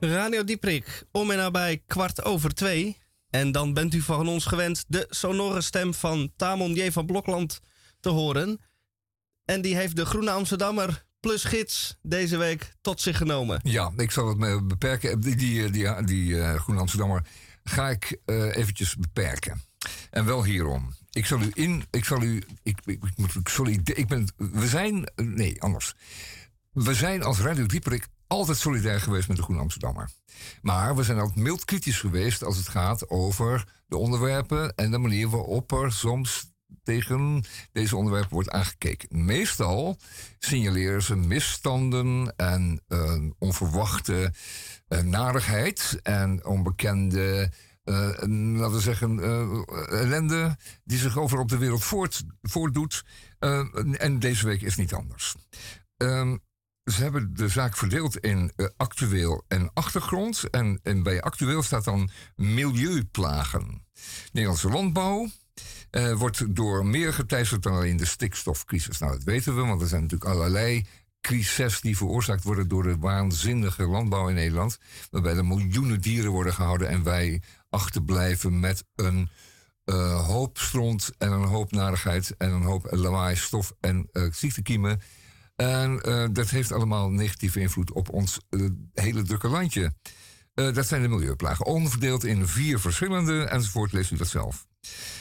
Radio 0.00 0.44
Dieprik, 0.44 1.02
om 1.12 1.30
en 1.30 1.36
nabij 1.36 1.82
kwart 1.86 2.24
over 2.24 2.54
twee. 2.54 2.96
En 3.30 3.52
dan 3.52 3.74
bent 3.74 3.94
u 3.94 4.00
van 4.00 4.28
ons 4.28 4.44
gewend 4.44 4.84
de 4.88 5.06
sonore 5.10 5.60
stem 5.60 5.94
van 5.94 6.32
Tamon 6.36 6.74
J. 6.74 6.90
van 6.90 7.06
Blokland 7.06 7.60
te 8.00 8.08
horen. 8.08 8.60
En 9.44 9.60
die 9.62 9.76
heeft 9.76 9.96
de 9.96 10.04
Groene 10.06 10.30
Amsterdammer 10.30 11.04
plus 11.20 11.44
gids 11.44 11.96
deze 12.02 12.36
week 12.36 12.72
tot 12.80 13.00
zich 13.00 13.16
genomen. 13.16 13.60
Ja, 13.62 13.92
ik 13.96 14.10
zal 14.10 14.28
het 14.28 14.38
me 14.38 14.62
beperken. 14.62 15.20
Die, 15.20 15.36
die, 15.36 15.70
die, 15.70 16.04
die 16.04 16.40
eh, 16.40 16.54
Groene 16.60 16.80
Amsterdammer 16.80 17.26
ga 17.64 17.88
ik 17.88 18.18
eh, 18.24 18.56
eventjes 18.56 18.96
beperken. 18.96 19.62
En 20.10 20.24
wel 20.24 20.44
hierom. 20.44 20.94
Ik 21.10 21.26
zal 21.26 21.40
u 21.40 21.50
in. 21.54 21.84
Ik 21.90 22.04
zal 22.04 22.22
u. 22.22 22.36
Ik, 22.62 22.78
ik, 22.84 23.04
ik 23.04 23.16
moet. 23.16 23.36
Ik, 23.98 24.08
ben. 24.08 24.32
We 24.36 24.66
zijn. 24.68 25.04
eh, 25.14 25.24
Nee, 25.26 25.62
anders. 25.62 25.94
We 26.72 26.94
zijn 26.94 27.22
als 27.22 27.38
Radio 27.40 27.66
Dieperik 27.66 28.06
altijd 28.30 28.56
solidair 28.56 29.00
geweest 29.00 29.28
met 29.28 29.36
de 29.36 29.42
Groene 29.42 29.62
Amsterdammer. 29.62 30.10
Maar 30.62 30.96
we 30.96 31.02
zijn 31.02 31.18
altijd 31.18 31.36
mild 31.36 31.64
kritisch 31.64 32.00
geweest 32.00 32.44
als 32.44 32.56
het 32.56 32.68
gaat 32.68 33.08
over 33.08 33.64
de 33.86 33.96
onderwerpen 33.96 34.74
en 34.74 34.90
de 34.90 34.98
manier 34.98 35.28
waarop 35.28 35.72
er 35.72 35.92
soms 35.92 36.52
tegen 36.82 37.44
deze 37.72 37.96
onderwerpen 37.96 38.32
wordt 38.32 38.50
aangekeken. 38.50 39.24
Meestal 39.24 39.96
signaleren 40.38 41.02
ze 41.02 41.16
misstanden 41.16 42.34
en 42.36 42.82
eh, 42.88 43.22
onverwachte 43.38 44.32
eh, 44.88 45.00
narigheid 45.00 45.98
en 46.02 46.44
onbekende, 46.46 47.52
eh, 47.84 47.94
laten 48.28 48.72
we 48.72 48.80
zeggen, 48.80 49.18
ellende 49.88 50.56
die 50.84 50.98
zich 50.98 51.18
overal 51.18 51.42
op 51.42 51.48
de 51.48 51.58
wereld 51.58 51.84
voort, 51.84 52.22
voortdoet. 52.42 53.04
Eh, 53.38 53.66
en 54.02 54.18
deze 54.18 54.46
week 54.46 54.62
is 54.62 54.76
niet 54.76 54.94
anders. 54.94 55.34
Ehm, 55.96 56.36
ze 56.84 57.02
hebben 57.02 57.34
de 57.34 57.48
zaak 57.48 57.76
verdeeld 57.76 58.16
in 58.16 58.52
eh, 58.56 58.66
actueel 58.76 59.44
en 59.48 59.70
achtergrond. 59.74 60.50
En, 60.50 60.80
en 60.82 61.02
bij 61.02 61.22
actueel 61.22 61.62
staat 61.62 61.84
dan 61.84 62.10
milieuplagen. 62.36 63.84
Nederlandse 64.32 64.68
landbouw 64.68 65.28
eh, 65.90 66.12
wordt 66.12 66.54
door 66.54 66.86
meer 66.86 67.12
geteisterd 67.12 67.62
dan 67.62 67.72
alleen 67.72 67.96
de 67.96 68.04
stikstofcrisis. 68.04 68.98
Nou, 68.98 69.12
dat 69.12 69.22
weten 69.22 69.56
we, 69.56 69.62
want 69.62 69.80
er 69.80 69.88
zijn 69.88 70.02
natuurlijk 70.02 70.30
allerlei 70.30 70.86
crises 71.20 71.80
die 71.80 71.96
veroorzaakt 71.96 72.44
worden 72.44 72.68
door 72.68 72.82
de 72.82 72.96
waanzinnige 72.96 73.86
landbouw 73.86 74.28
in 74.28 74.34
Nederland. 74.34 74.78
Waarbij 75.10 75.36
er 75.36 75.44
miljoenen 75.44 76.00
dieren 76.00 76.30
worden 76.30 76.54
gehouden 76.54 76.88
en 76.88 77.02
wij 77.02 77.42
achterblijven 77.68 78.60
met 78.60 78.84
een 78.94 79.30
eh, 79.84 80.26
hoop 80.26 80.58
stront 80.58 81.10
en 81.18 81.32
een 81.32 81.44
hoop 81.44 81.72
narigheid 81.72 82.34
en 82.36 82.50
een 82.50 82.62
hoop 82.62 82.86
lawaai, 82.90 83.36
stof 83.36 83.72
en 83.80 84.08
ziektekiemen. 84.30 85.00
En 85.60 86.00
eh, 86.00 86.26
dat 86.32 86.50
heeft 86.50 86.72
allemaal 86.72 87.10
negatieve 87.10 87.60
invloed 87.60 87.92
op 87.92 88.08
ons 88.08 88.40
eh, 88.48 88.66
hele 88.94 89.22
drukke 89.22 89.48
landje. 89.48 89.92
Eh, 90.54 90.72
dat 90.74 90.86
zijn 90.86 91.02
de 91.02 91.08
milieuplagen. 91.08 91.66
Onverdeeld 91.66 92.24
in 92.24 92.46
vier 92.46 92.80
verschillende, 92.80 93.44
enzovoort, 93.44 93.92
leest 93.92 94.10
u 94.10 94.16
dat 94.16 94.28
zelf. 94.28 94.66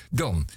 Dan, 0.10 0.48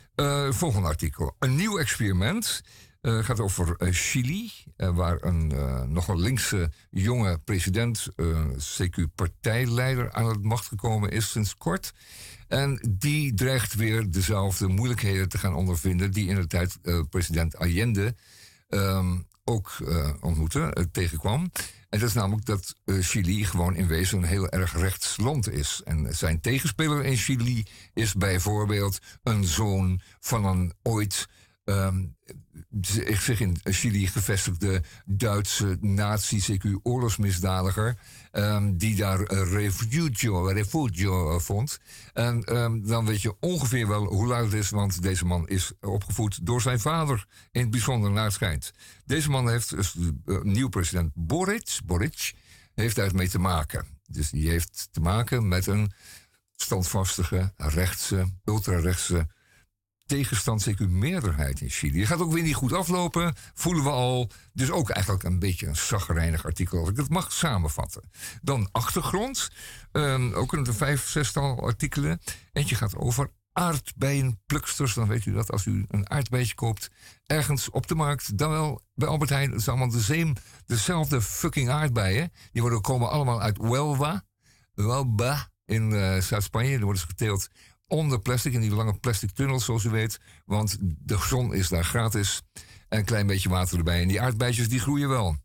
volgende 0.50 0.88
artikel. 0.88 1.36
Een 1.38 1.56
nieuw 1.56 1.78
experiment. 1.78 2.62
Gaat 3.00 3.40
over 3.40 3.76
Chili, 3.78 4.52
waar 4.76 5.16
een 5.20 5.46
nogal 5.92 6.18
linkse 6.18 6.70
jonge 6.90 7.38
president, 7.44 8.08
CQ-partijleider, 8.56 10.12
aan 10.12 10.28
het 10.28 10.42
macht 10.42 10.66
gekomen 10.66 11.10
is 11.10 11.30
sinds 11.30 11.56
kort. 11.56 11.92
En 12.48 12.94
die 12.98 13.34
dreigt 13.34 13.74
weer 13.74 14.10
dezelfde 14.10 14.66
moeilijkheden 14.66 15.28
te 15.28 15.38
gaan 15.38 15.54
ondervinden 15.54 16.10
die 16.10 16.28
in 16.28 16.36
de 16.36 16.46
tijd 16.46 16.78
president 17.10 17.56
Allende 17.56 18.14
um, 18.68 19.26
ook 19.44 19.76
ontmoette, 20.20 20.88
tegenkwam. 20.92 21.50
En 21.88 21.98
dat 21.98 22.08
is 22.08 22.14
namelijk 22.14 22.46
dat 22.46 22.76
uh, 22.84 23.02
Chili 23.02 23.44
gewoon 23.44 23.76
in 23.76 23.86
wezen 23.86 24.18
een 24.18 24.24
heel 24.24 24.48
erg 24.48 24.76
rechts 24.76 25.16
land 25.16 25.50
is. 25.50 25.80
En 25.84 26.14
zijn 26.14 26.40
tegenspeler 26.40 27.04
in 27.04 27.16
Chili 27.16 27.66
is 27.94 28.14
bijvoorbeeld 28.14 28.98
een 29.22 29.44
zoon 29.44 30.00
van 30.20 30.44
een 30.44 30.72
ooit 30.82 31.28
um, 31.64 32.16
zich 32.80 33.40
in 33.40 33.56
Chili 33.62 34.06
gevestigde 34.06 34.82
Duitse 35.04 35.76
nazi-CQ-oorlogsmisdadiger. 35.80 37.98
Um, 38.32 38.78
die 38.78 38.96
daar 38.96 39.32
refugio, 39.32 40.46
refugio 40.46 41.38
vond. 41.38 41.78
En 42.12 42.56
um, 42.56 42.86
dan 42.86 43.06
weet 43.06 43.22
je 43.22 43.36
ongeveer 43.40 43.88
wel 43.88 44.04
hoe 44.04 44.26
laat 44.26 44.44
het 44.44 44.52
is, 44.52 44.70
want 44.70 45.02
deze 45.02 45.24
man 45.24 45.48
is 45.48 45.72
opgevoed 45.80 46.46
door 46.46 46.60
zijn 46.60 46.80
vader. 46.80 47.26
In 47.50 47.60
het 47.60 47.70
bijzonder 47.70 48.10
naar 48.10 48.32
schijnt. 48.32 48.72
Deze 49.04 49.30
man 49.30 49.48
heeft, 49.48 49.70
dus, 49.70 49.96
nieuw 50.42 50.68
president 50.68 51.10
Boric, 51.14 51.78
Boric, 51.84 52.34
heeft 52.74 52.96
daar 52.96 53.14
mee 53.14 53.28
te 53.28 53.38
maken. 53.38 53.86
Dus 54.06 54.30
die 54.30 54.48
heeft 54.48 54.88
te 54.90 55.00
maken 55.00 55.48
met 55.48 55.66
een 55.66 55.92
standvastige, 56.56 57.52
rechtse, 57.56 58.26
ultrarechtse 58.44 59.28
tegenstand, 60.06 60.62
zeker 60.62 60.88
meerderheid 60.88 61.60
in 61.60 61.68
Chili. 61.68 61.98
Het 61.98 62.08
gaat 62.08 62.20
ook 62.20 62.32
weer 62.32 62.42
niet 62.42 62.54
goed 62.54 62.72
aflopen, 62.72 63.34
voelen 63.54 63.84
we 63.84 63.90
al. 63.90 64.30
Dus 64.52 64.70
ook 64.70 64.90
eigenlijk 64.90 65.24
een 65.24 65.38
beetje 65.38 65.66
een 65.66 65.76
zagrijnig 65.76 66.44
artikel, 66.44 66.78
als 66.78 66.88
ik 66.88 66.96
dat 66.96 67.08
mag 67.08 67.32
samenvatten. 67.32 68.10
Dan 68.42 68.68
achtergrond, 68.72 69.50
um, 69.92 70.32
ook 70.32 70.52
een 70.52 70.74
vijf, 70.74 71.08
zestal 71.08 71.62
artikelen. 71.62 72.20
Eentje 72.52 72.74
gaat 72.74 72.96
over 72.96 73.30
aardbeienpluksters. 73.52 74.94
Dan 74.94 75.08
weet 75.08 75.26
u 75.26 75.32
dat 75.32 75.50
als 75.50 75.66
u 75.66 75.84
een 75.88 76.10
aardbeidje 76.10 76.54
koopt 76.54 76.90
ergens 77.26 77.70
op 77.70 77.86
de 77.86 77.94
markt, 77.94 78.38
dan 78.38 78.50
wel 78.50 78.82
bij 78.94 79.08
Albert 79.08 79.30
Heijn. 79.30 79.50
Het 79.50 79.60
is 79.60 79.68
allemaal 79.68 79.90
de 79.90 80.32
dezelfde 80.66 81.22
fucking 81.22 81.70
aardbeien. 81.70 82.32
Die 82.52 82.62
worden, 82.62 82.80
komen 82.80 83.10
allemaal 83.10 83.40
uit 83.40 83.58
Huelva, 83.58 84.24
Huelva 84.74 85.50
in 85.64 85.90
uh, 85.90 86.20
Zuid-Spanje. 86.20 86.68
Die 86.68 86.84
worden 86.84 87.00
ze 87.00 87.06
geteeld 87.06 87.48
onder 87.92 88.20
plastic, 88.20 88.52
in 88.52 88.60
die 88.60 88.74
lange 88.74 88.98
plastic 88.98 89.30
tunnels, 89.30 89.64
zoals 89.64 89.84
u 89.84 89.90
weet. 89.90 90.20
Want 90.44 90.78
de 90.80 91.18
zon 91.18 91.54
is 91.54 91.68
daar 91.68 91.84
gratis. 91.84 92.42
En 92.88 92.98
een 92.98 93.04
klein 93.04 93.26
beetje 93.26 93.48
water 93.48 93.78
erbij. 93.78 94.02
En 94.02 94.08
die 94.08 94.20
aardbeidjes 94.20 94.68
die 94.68 94.80
groeien 94.80 95.08
wel. 95.08 95.36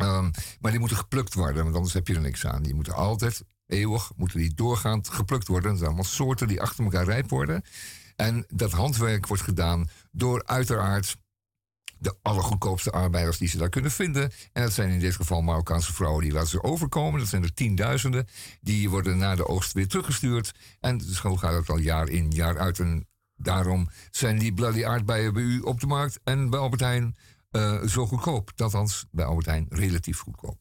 Um, 0.00 0.30
maar 0.60 0.70
die 0.70 0.80
moeten 0.80 0.98
geplukt 0.98 1.34
worden, 1.34 1.62
want 1.64 1.76
anders 1.76 1.94
heb 1.94 2.08
je 2.08 2.14
er 2.14 2.20
niks 2.20 2.46
aan. 2.46 2.62
Die 2.62 2.74
moeten 2.74 2.94
altijd, 2.94 3.42
eeuwig, 3.66 4.12
moeten 4.16 4.38
die 4.38 4.54
doorgaand 4.54 5.08
geplukt 5.08 5.48
worden. 5.48 5.68
Dat 5.68 5.78
zijn 5.78 5.90
allemaal 5.90 6.10
soorten 6.10 6.48
die 6.48 6.60
achter 6.60 6.84
elkaar 6.84 7.04
rijp 7.04 7.30
worden. 7.30 7.62
En 8.16 8.44
dat 8.48 8.72
handwerk 8.72 9.26
wordt 9.26 9.42
gedaan 9.42 9.88
door 10.10 10.46
uiteraard 10.46 11.16
de 11.98 12.14
allergoedkoopste 12.22 12.90
arbeiders 12.90 13.38
die 13.38 13.48
ze 13.48 13.58
daar 13.58 13.68
kunnen 13.68 13.90
vinden. 13.90 14.32
En 14.52 14.62
dat 14.62 14.72
zijn 14.72 14.90
in 14.90 14.98
dit 14.98 15.14
geval 15.14 15.42
Marokkaanse 15.42 15.92
vrouwen 15.92 16.22
die 16.22 16.32
laten 16.32 16.48
ze 16.48 16.62
overkomen. 16.62 17.20
Dat 17.20 17.28
zijn 17.28 17.42
er 17.42 17.54
tienduizenden. 17.54 18.26
Die 18.60 18.90
worden 18.90 19.18
na 19.18 19.36
de 19.36 19.46
oogst 19.46 19.72
weer 19.72 19.88
teruggestuurd. 19.88 20.54
En 20.80 21.00
zo 21.00 21.36
gaat 21.36 21.54
het 21.54 21.68
al 21.68 21.78
jaar 21.78 22.08
in, 22.08 22.30
jaar 22.30 22.58
uit. 22.58 22.78
En 22.78 23.08
daarom 23.36 23.90
zijn 24.10 24.38
die 24.38 24.54
bloody 24.54 24.84
aardbeien 24.84 25.32
bij 25.32 25.42
u 25.42 25.60
op 25.60 25.80
de 25.80 25.86
markt 25.86 26.20
en 26.24 26.50
bij 26.50 26.60
Albert 26.60 26.80
Heijn 26.80 27.16
uh, 27.50 27.82
zo 27.82 28.06
goedkoop. 28.06 28.52
Althans, 28.56 29.06
bij 29.10 29.24
Albert 29.24 29.46
Heijn 29.46 29.66
relatief 29.68 30.18
goedkoop. 30.18 30.58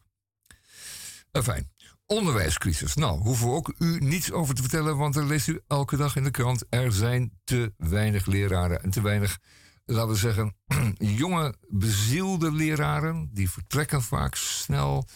Fijn. 1.44 1.74
Onderwijscrisis. 2.06 2.96
Nou, 2.96 3.20
hoeven 3.22 3.48
we 3.48 3.54
ook 3.54 3.74
u 3.78 3.98
niets 4.00 4.32
over 4.32 4.56
te 4.56 4.62
vertellen, 4.62 4.98
want 4.98 5.16
er 5.16 5.26
leest 5.26 5.48
u 5.48 5.62
elke 5.68 5.98
dag 5.98 6.16
in 6.16 6.24
de 6.24 6.32
krant. 6.32 6.64
Er 6.70 6.92
zijn 6.92 7.32
te 7.44 7.74
weinig 7.78 8.26
leraren 8.26 8.84
en 8.84 8.90
te 8.90 9.02
weinig 9.02 9.40
laten 9.86 10.10
we 10.10 10.16
zeggen, 10.16 10.56
jonge, 10.98 11.56
bezielde 11.68 12.52
leraren. 12.52 13.30
Die 13.34 13.50
vertrekken 13.50 14.02
vaak 14.02 14.36
snel. 14.36 15.08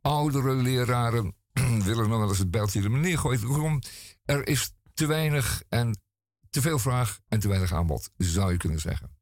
Oudere 0.00 0.54
leraren 0.54 1.34
willen 1.88 2.08
nog 2.08 2.18
wel 2.18 2.28
eens 2.28 2.38
het 2.38 2.50
bijltje 2.50 2.82
er 2.82 2.90
neer 2.90 3.18
gooien. 3.18 3.82
Er 4.24 4.48
is 4.48 4.72
te 4.94 5.06
weinig 5.06 5.62
en 5.68 5.98
te 6.50 6.60
veel 6.60 6.78
vraag 6.78 7.20
en 7.28 7.40
te 7.40 7.48
weinig 7.48 7.72
aanbod, 7.72 8.10
zou 8.16 8.52
je 8.52 8.58
kunnen 8.58 8.80
zeggen. 8.80 9.16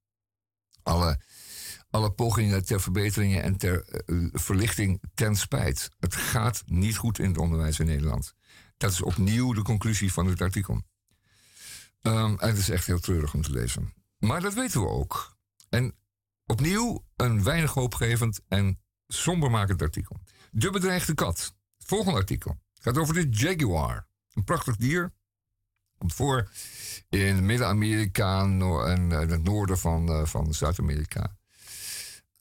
Alle, 0.82 1.20
alle 1.90 2.12
pogingen 2.12 2.64
ter 2.64 2.80
verbeteringen 2.80 3.42
en 3.42 3.56
ter 3.56 4.02
uh, 4.06 4.28
verlichting 4.32 5.02
ten 5.14 5.36
spijt. 5.36 5.90
Het 5.98 6.16
gaat 6.16 6.62
niet 6.66 6.96
goed 6.96 7.18
in 7.18 7.28
het 7.28 7.38
onderwijs 7.38 7.78
in 7.78 7.86
Nederland. 7.86 8.34
Dat 8.76 8.92
is 8.92 9.02
opnieuw 9.02 9.52
de 9.52 9.62
conclusie 9.62 10.12
van 10.12 10.26
het 10.26 10.40
artikel. 10.40 10.82
En 12.00 12.36
het 12.38 12.58
is 12.58 12.68
echt 12.68 12.86
heel 12.86 13.00
treurig 13.00 13.34
om 13.34 13.42
te 13.42 13.50
lezen. 13.50 14.01
Maar 14.24 14.40
dat 14.40 14.54
weten 14.54 14.80
we 14.80 14.88
ook. 14.88 15.36
En 15.68 15.94
opnieuw 16.46 17.04
een 17.16 17.44
weinig 17.44 17.74
hoopgevend 17.74 18.40
en 18.48 18.80
sombermakend 19.06 19.82
artikel. 19.82 20.16
De 20.50 20.70
bedreigde 20.70 21.14
kat. 21.14 21.54
Volgende 21.78 22.18
artikel. 22.18 22.58
Gaat 22.80 22.98
over 22.98 23.14
de 23.14 23.28
jaguar. 23.28 24.08
Een 24.32 24.44
prachtig 24.44 24.76
dier. 24.76 25.12
Komt 25.98 26.14
voor 26.14 26.50
in 27.08 27.46
Midden-Amerika 27.46 28.42
en 28.42 29.10
het 29.10 29.42
noorden 29.42 29.78
van, 29.78 30.10
uh, 30.10 30.24
van 30.24 30.54
Zuid-Amerika. 30.54 31.36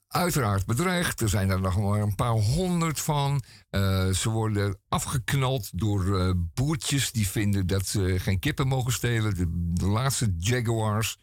Uiteraard 0.06 0.66
bedreigd. 0.66 1.20
Er 1.20 1.28
zijn 1.28 1.50
er 1.50 1.60
nog 1.60 1.78
maar 1.78 2.00
een 2.00 2.14
paar 2.14 2.32
honderd 2.32 3.00
van. 3.00 3.42
Uh, 3.70 4.08
ze 4.08 4.30
worden 4.30 4.80
afgeknald 4.88 5.78
door 5.78 6.34
boertjes 6.36 7.12
die 7.12 7.28
vinden 7.28 7.66
dat 7.66 7.86
ze 7.86 8.18
geen 8.18 8.38
kippen 8.38 8.68
mogen 8.68 8.92
stelen. 8.92 9.34
De 9.74 9.86
laatste 9.86 10.34
jaguars 10.38 11.18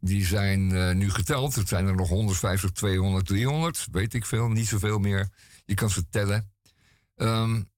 die 0.00 0.26
zijn 0.26 0.70
uh, 0.70 0.94
nu 0.94 1.10
geteld. 1.10 1.54
Het 1.54 1.68
zijn 1.68 1.86
er 1.86 1.94
nog 1.94 2.08
150, 2.08 2.70
200, 2.70 3.26
300. 3.26 3.86
Weet 3.92 4.14
ik 4.14 4.26
veel, 4.26 4.48
niet 4.48 4.66
zoveel 4.66 4.98
meer. 4.98 5.28
Je 5.64 5.74
kan 5.74 5.90
ze 5.90 6.08
tellen. 6.08 6.52
Um, 7.16 7.70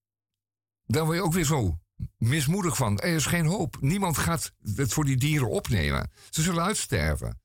daar 0.87 1.05
word 1.05 1.17
je 1.17 1.23
ook 1.23 1.33
weer 1.33 1.45
zo 1.45 1.79
mismoedig 2.17 2.77
van. 2.77 2.99
Er 2.99 3.15
is 3.15 3.27
geen 3.27 3.47
hoop. 3.47 3.77
Niemand 3.81 4.19
gaat 4.19 4.53
het 4.75 4.93
voor 4.93 5.05
die 5.05 5.17
dieren 5.17 5.49
opnemen. 5.49 6.11
Ze 6.31 6.43
zullen 6.43 6.65
uitsterven. 6.65 7.41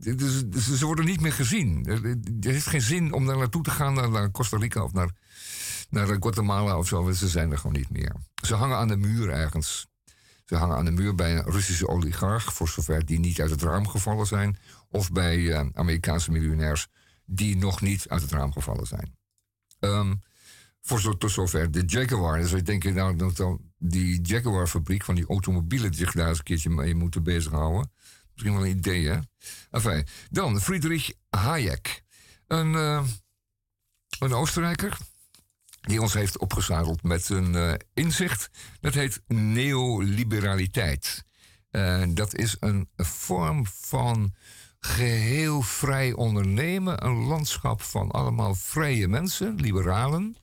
Ze 0.00 0.78
worden 0.80 1.04
niet 1.04 1.20
meer 1.20 1.32
gezien. 1.32 1.86
Er 2.40 2.54
is 2.54 2.66
geen 2.66 2.80
zin 2.80 3.12
om 3.12 3.26
daar 3.26 3.38
naartoe 3.38 3.62
te 3.62 3.70
gaan, 3.70 3.94
naar 3.94 4.30
Costa 4.30 4.56
Rica 4.56 4.82
of 4.82 4.92
naar, 4.92 5.10
naar 5.90 6.06
Guatemala 6.06 6.78
of 6.78 6.86
zo. 6.86 7.12
Ze 7.12 7.28
zijn 7.28 7.50
er 7.50 7.58
gewoon 7.58 7.76
niet 7.76 7.90
meer. 7.90 8.14
Ze 8.42 8.54
hangen 8.54 8.76
aan 8.76 8.88
de 8.88 8.96
muur 8.96 9.30
ergens. 9.30 9.86
Ze 10.44 10.56
hangen 10.56 10.76
aan 10.76 10.84
de 10.84 10.90
muur 10.90 11.14
bij 11.14 11.36
een 11.36 11.50
Russische 11.50 11.88
oligarch, 11.88 12.54
voor 12.54 12.68
zover 12.68 13.06
die 13.06 13.18
niet 13.18 13.40
uit 13.40 13.50
het 13.50 13.62
raam 13.62 13.88
gevallen 13.88 14.26
zijn. 14.26 14.58
Of 14.88 15.12
bij 15.12 15.38
uh, 15.38 15.66
Amerikaanse 15.72 16.30
miljonairs 16.30 16.88
die 17.24 17.56
nog 17.56 17.80
niet 17.80 18.08
uit 18.08 18.22
het 18.22 18.30
raam 18.30 18.52
gevallen 18.52 18.86
zijn. 18.86 19.16
Um, 19.80 20.22
voor 20.80 21.16
zover 21.30 21.70
de 21.70 21.82
Jaguar. 21.86 22.38
Dus 22.38 22.52
ik 22.52 22.66
denk 22.66 22.84
nou, 22.84 23.16
dat 23.16 23.58
die 23.78 24.20
Jaguar-fabriek 24.22 25.04
van 25.04 25.14
die 25.14 25.26
automobielen 25.26 25.94
zich 25.94 26.12
daar 26.12 26.28
eens 26.28 26.38
een 26.38 26.44
keertje 26.44 26.70
mee 26.70 26.94
moeten 26.94 27.22
bezighouden. 27.22 27.92
Misschien 28.32 28.54
wel 28.54 28.64
een 28.64 28.76
idee, 28.76 29.08
hè? 29.70 30.00
Dan 30.30 30.60
Friedrich 30.60 31.12
Hayek. 31.30 32.02
Een, 32.46 32.72
uh, 32.72 33.04
een 34.18 34.32
Oostenrijker 34.32 34.98
die 35.86 36.00
ons 36.02 36.12
heeft 36.12 36.38
opgezadeld 36.38 37.02
met 37.02 37.28
een 37.28 37.54
uh, 37.54 37.72
inzicht. 37.94 38.50
Dat 38.80 38.94
heet 38.94 39.22
neoliberaliteit. 39.26 41.24
Uh, 41.70 42.02
dat 42.08 42.34
is 42.34 42.56
een 42.60 42.88
vorm 42.96 43.66
van 43.66 44.34
geheel 44.80 45.62
vrij 45.62 46.12
ondernemen. 46.12 47.04
Een 47.04 47.24
landschap 47.24 47.82
van 47.82 48.10
allemaal 48.10 48.54
vrije 48.54 49.08
mensen, 49.08 49.54
liberalen. 49.54 50.36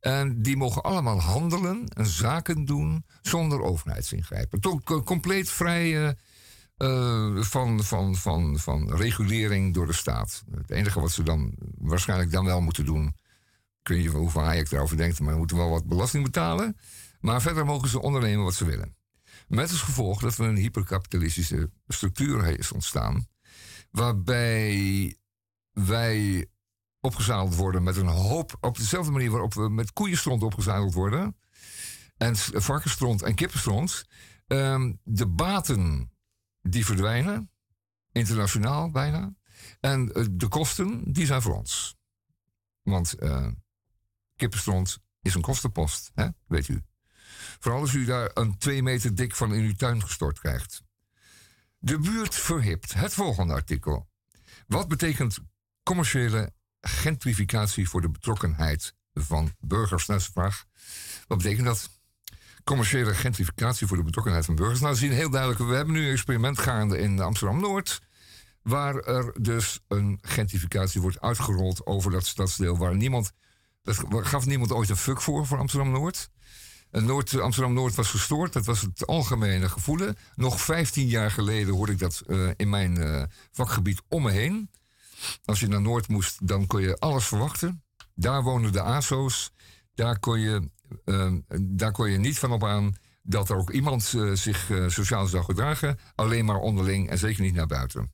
En 0.00 0.42
die 0.42 0.56
mogen 0.56 0.82
allemaal 0.82 1.20
handelen 1.20 1.88
en 1.88 2.06
zaken 2.06 2.64
doen 2.64 3.04
zonder 3.20 3.62
overheidsingrijpen. 3.62 4.60
Toch 4.60 4.82
compleet 5.04 5.50
vrij 5.50 6.14
uh, 6.78 7.42
van, 7.42 7.84
van, 7.84 8.16
van, 8.16 8.58
van 8.58 8.94
regulering 8.94 9.74
door 9.74 9.86
de 9.86 9.92
staat. 9.92 10.44
Het 10.50 10.70
enige 10.70 11.00
wat 11.00 11.10
ze 11.10 11.22
dan 11.22 11.54
waarschijnlijk 11.78 12.30
dan 12.30 12.44
wel 12.44 12.60
moeten 12.60 12.84
doen 12.84 13.14
ik 13.82 13.88
weet 13.88 13.98
niet 13.98 14.72
erover 14.72 14.96
denkt, 14.96 15.20
maar 15.20 15.32
we 15.32 15.38
moeten 15.38 15.56
wel 15.56 15.70
wat 15.70 15.86
belasting 15.86 16.24
betalen. 16.24 16.76
Maar 17.20 17.42
verder 17.42 17.64
mogen 17.64 17.88
ze 17.88 18.00
ondernemen 18.00 18.44
wat 18.44 18.54
ze 18.54 18.64
willen. 18.64 18.96
Met 19.48 19.70
als 19.70 19.82
gevolg 19.82 20.20
dat 20.20 20.38
er 20.38 20.44
een 20.44 20.56
hyperkapitalistische 20.56 21.70
structuur 21.86 22.58
is 22.58 22.72
ontstaan. 22.72 23.26
Waarbij 23.90 25.16
wij 25.72 26.46
opgezadeld 27.00 27.54
worden 27.54 27.82
met 27.82 27.96
een 27.96 28.06
hoop, 28.06 28.56
op 28.60 28.76
dezelfde 28.76 29.12
manier 29.12 29.30
waarop 29.30 29.54
we 29.54 29.68
met 29.68 29.92
koeienstront 29.92 30.42
opgezadeld 30.42 30.94
worden, 30.94 31.36
en 32.16 32.36
varkensstront 32.36 33.22
en 33.22 33.34
kippenstront, 33.34 34.04
um, 34.46 35.00
de 35.04 35.26
baten 35.26 36.12
die 36.60 36.84
verdwijnen, 36.84 37.50
internationaal 38.12 38.90
bijna, 38.90 39.34
en 39.80 40.12
eh, 40.12 40.24
de 40.30 40.48
kosten, 40.48 41.12
die 41.12 41.26
zijn 41.26 41.42
voor 41.42 41.54
ons. 41.54 41.96
Want 42.82 43.14
uh, 43.22 43.46
kippenstront 44.42 44.98
is 45.20 45.34
een 45.34 45.40
kostenpost, 45.40 46.10
hè? 46.14 46.26
weet 46.46 46.68
u. 46.68 46.82
Vooral 47.58 47.80
als 47.80 47.94
u 47.94 48.04
daar 48.04 48.30
een 48.34 48.58
twee 48.58 48.82
meter 48.82 49.14
dik 49.14 49.34
van 49.34 49.54
in 49.54 49.64
uw 49.64 49.74
tuin 49.74 50.02
gestort 50.02 50.38
krijgt. 50.38 50.82
De 51.78 51.98
buurt 51.98 52.34
verhipt. 52.34 52.94
Het 52.94 53.14
volgende 53.14 53.52
artikel. 53.52 54.08
Wat 54.66 54.88
betekent 54.88 55.38
commerciële 55.82 56.52
gentrificatie 56.80 57.88
voor 57.88 58.00
de 58.00 58.10
betrokkenheid 58.10 58.94
van 59.14 59.52
burgers? 59.60 60.06
Dat 60.06 60.20
is 60.20 60.26
de 60.26 60.32
vraag. 60.32 60.64
Wat 61.26 61.38
betekent 61.38 61.66
dat? 61.66 61.90
Commerciële 62.64 63.14
gentrificatie 63.14 63.86
voor 63.86 63.96
de 63.96 64.02
betrokkenheid 64.02 64.44
van 64.44 64.54
burgers. 64.54 64.80
Nou, 64.80 64.92
we 64.92 64.98
zien 64.98 65.12
heel 65.12 65.30
duidelijk, 65.30 65.60
we 65.60 65.74
hebben 65.74 65.94
nu 65.94 66.04
een 66.04 66.12
experiment 66.12 66.58
gaande 66.58 66.98
in 66.98 67.20
Amsterdam-Noord. 67.20 68.00
Waar 68.62 68.96
er 68.96 69.42
dus 69.42 69.80
een 69.88 70.18
gentrificatie 70.22 71.00
wordt 71.00 71.20
uitgerold 71.20 71.86
over 71.86 72.10
dat 72.10 72.26
stadsdeel 72.26 72.78
waar 72.78 72.96
niemand. 72.96 73.32
Dat 73.82 74.04
gaf 74.10 74.46
niemand 74.46 74.72
ooit 74.72 74.88
een 74.88 74.96
fuck 74.96 75.20
voor, 75.20 75.46
voor 75.46 75.58
Amsterdam-Noord. 75.58 76.30
Noord, 76.90 77.40
Amsterdam-Noord 77.40 77.94
was 77.94 78.10
gestoord. 78.10 78.52
Dat 78.52 78.64
was 78.64 78.80
het 78.80 79.06
algemene 79.06 79.68
gevoel. 79.68 80.12
Nog 80.34 80.60
15 80.60 81.06
jaar 81.06 81.30
geleden 81.30 81.74
hoorde 81.74 81.92
ik 81.92 81.98
dat 81.98 82.22
uh, 82.26 82.50
in 82.56 82.68
mijn 82.68 82.98
uh, 82.98 83.22
vakgebied 83.50 84.02
om 84.08 84.22
me 84.22 84.30
heen. 84.30 84.70
Als 85.44 85.60
je 85.60 85.68
naar 85.68 85.80
Noord 85.80 86.08
moest, 86.08 86.48
dan 86.48 86.66
kon 86.66 86.80
je 86.80 86.98
alles 86.98 87.26
verwachten. 87.26 87.82
Daar 88.14 88.42
woonden 88.42 88.72
de 88.72 88.80
ASO's. 88.80 89.52
Daar 89.94 90.18
kon 90.18 90.40
je, 90.40 90.70
uh, 91.04 91.32
daar 91.60 91.92
kon 91.92 92.10
je 92.10 92.18
niet 92.18 92.38
van 92.38 92.52
op 92.52 92.64
aan 92.64 92.96
dat 93.22 93.50
er 93.50 93.56
ook 93.56 93.70
iemand 93.70 94.12
uh, 94.12 94.34
zich 94.34 94.70
sociaal 94.86 95.26
zou 95.26 95.44
gedragen. 95.44 95.98
Alleen 96.14 96.44
maar 96.44 96.58
onderling 96.58 97.08
en 97.08 97.18
zeker 97.18 97.42
niet 97.42 97.54
naar 97.54 97.66
buiten. 97.66 98.12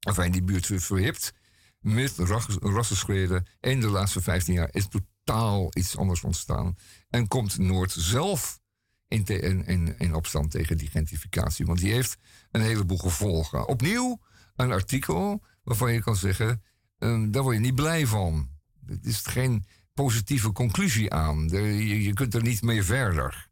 Enfin, 0.00 0.32
die 0.32 0.42
buurt 0.42 0.66
verhipt 0.66 1.32
met 1.80 2.14
rassenschreden. 2.60 3.46
In 3.60 3.80
de 3.80 3.88
laatste 3.88 4.20
15 4.20 4.54
jaar 4.54 4.68
is 4.70 4.88
totaal 4.88 5.68
iets 5.76 5.96
anders 5.96 6.22
ontstaan. 6.22 6.76
En 7.08 7.28
komt 7.28 7.58
Noord 7.58 7.92
zelf 7.92 8.60
in, 9.08 9.24
in, 9.66 9.98
in, 9.98 10.14
opstand 10.14 10.50
tegen 10.50 10.78
die 10.78 10.90
gentrificatie. 10.90 11.66
Want 11.66 11.78
die 11.78 11.92
heeft 11.92 12.16
een 12.50 12.60
heleboel 12.60 12.98
gevolgen. 12.98 13.68
Opnieuw 13.68 14.20
een 14.56 14.72
artikel 14.72 15.44
waarvan 15.62 15.92
je 15.92 16.02
kan 16.02 16.16
zeggen: 16.16 16.62
um, 16.98 17.30
daar 17.30 17.42
word 17.42 17.54
je 17.54 17.62
niet 17.62 17.74
blij 17.74 18.06
van. 18.06 18.48
Het 18.86 19.06
is 19.06 19.20
geen 19.20 19.64
positieve 19.94 20.52
conclusie 20.52 21.12
aan. 21.12 21.48
je, 21.48 22.02
je, 22.02 22.12
kunt 22.12 22.34
er 22.34 22.42
niet 22.42 22.62
mee 22.62 22.82
verder. 22.82 23.48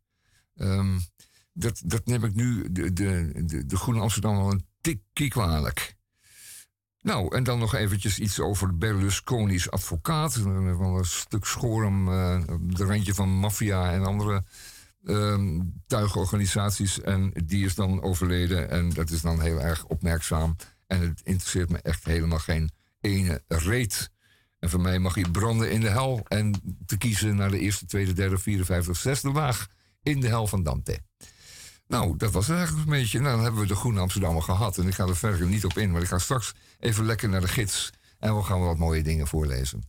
Um, 0.54 1.00
dat, 1.52 1.82
dat 1.84 2.06
neem 2.06 2.24
ik 2.24 2.34
nu 2.34 2.72
de, 2.72 2.92
de, 2.92 3.32
de, 3.44 3.66
de 3.66 3.76
Groene 3.76 4.00
Amsterdam 4.00 4.36
wel 4.36 4.50
een 4.50 4.66
tikkie 4.80 5.28
kwalijk. 5.28 5.96
Nou, 7.08 7.36
en 7.36 7.44
dan 7.44 7.58
nog 7.58 7.74
eventjes 7.74 8.18
iets 8.18 8.40
over 8.40 8.76
Berlusconi's 8.76 9.68
advocaat. 9.68 10.34
Van 10.34 10.66
een 10.66 11.04
stuk 11.04 11.44
schorum, 11.44 12.08
uh, 12.08 12.40
de 12.60 12.84
randje 12.84 13.14
van 13.14 13.28
maffia 13.28 13.92
en 13.92 14.04
andere 14.04 14.44
uh, 15.02 15.60
tuigorganisaties. 15.86 17.00
En 17.00 17.32
die 17.44 17.64
is 17.64 17.74
dan 17.74 18.02
overleden. 18.02 18.70
En 18.70 18.90
dat 18.90 19.10
is 19.10 19.20
dan 19.20 19.40
heel 19.40 19.60
erg 19.60 19.84
opmerkzaam. 19.84 20.56
En 20.86 21.00
het 21.00 21.20
interesseert 21.24 21.70
me 21.70 21.78
echt 21.78 22.04
helemaal 22.04 22.38
geen 22.38 22.70
ene 23.00 23.42
reet. 23.46 24.10
En 24.58 24.70
voor 24.70 24.80
mij 24.80 24.98
mag 24.98 25.14
hij 25.14 25.30
branden 25.32 25.70
in 25.70 25.80
de 25.80 25.90
hel. 25.90 26.24
En 26.28 26.76
te 26.86 26.96
kiezen 26.96 27.36
naar 27.36 27.50
de 27.50 27.58
eerste, 27.58 27.86
tweede, 27.86 28.12
derde, 28.12 28.38
vierde, 28.38 28.64
vijfde, 28.64 28.94
zesde 28.94 29.30
laag 29.30 29.66
in 30.02 30.20
de 30.20 30.28
hel 30.28 30.46
van 30.46 30.62
Dante. 30.62 30.98
Nou, 31.88 32.16
dat 32.16 32.32
was 32.32 32.48
eigenlijk 32.48 32.86
een 32.86 32.92
beetje. 32.92 33.20
Nou, 33.20 33.34
dan 33.34 33.42
hebben 33.42 33.60
we 33.60 33.66
de 33.66 33.74
Groene 33.74 34.00
Amsterdammer 34.00 34.42
gehad. 34.42 34.78
En 34.78 34.86
ik 34.86 34.94
ga 34.94 35.06
er 35.06 35.16
verder 35.16 35.46
niet 35.46 35.64
op 35.64 35.78
in, 35.78 35.90
maar 35.90 36.02
ik 36.02 36.08
ga 36.08 36.18
straks 36.18 36.54
even 36.80 37.04
lekker 37.04 37.28
naar 37.28 37.40
de 37.40 37.48
gids. 37.48 37.90
En 38.18 38.36
we 38.36 38.42
gaan 38.42 38.60
wat 38.60 38.78
mooie 38.78 39.02
dingen 39.02 39.26
voorlezen. 39.26 39.84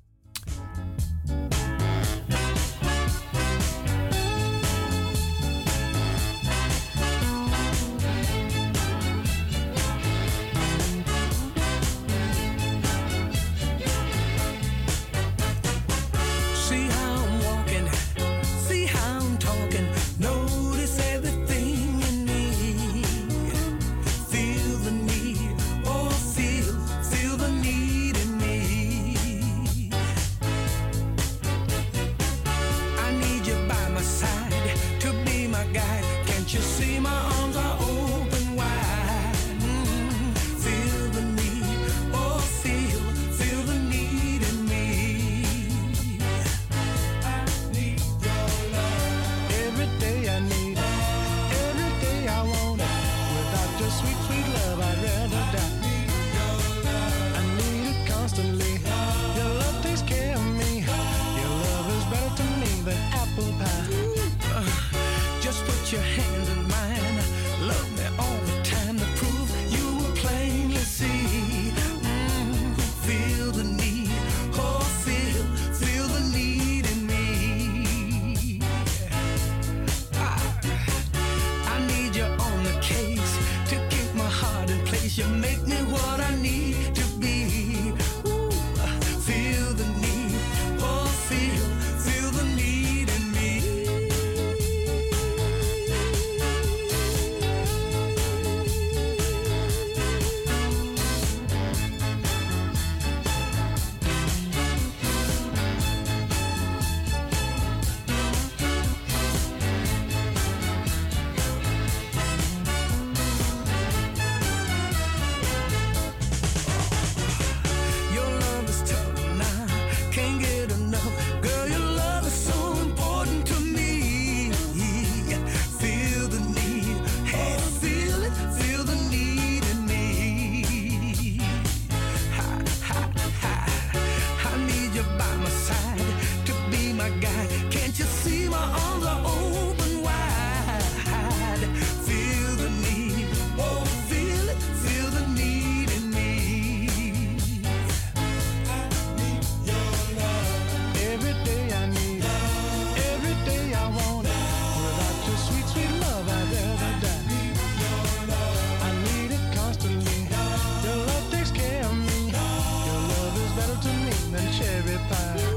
and 164.36 164.54
cherry 164.54 164.98
pie. 165.10 165.49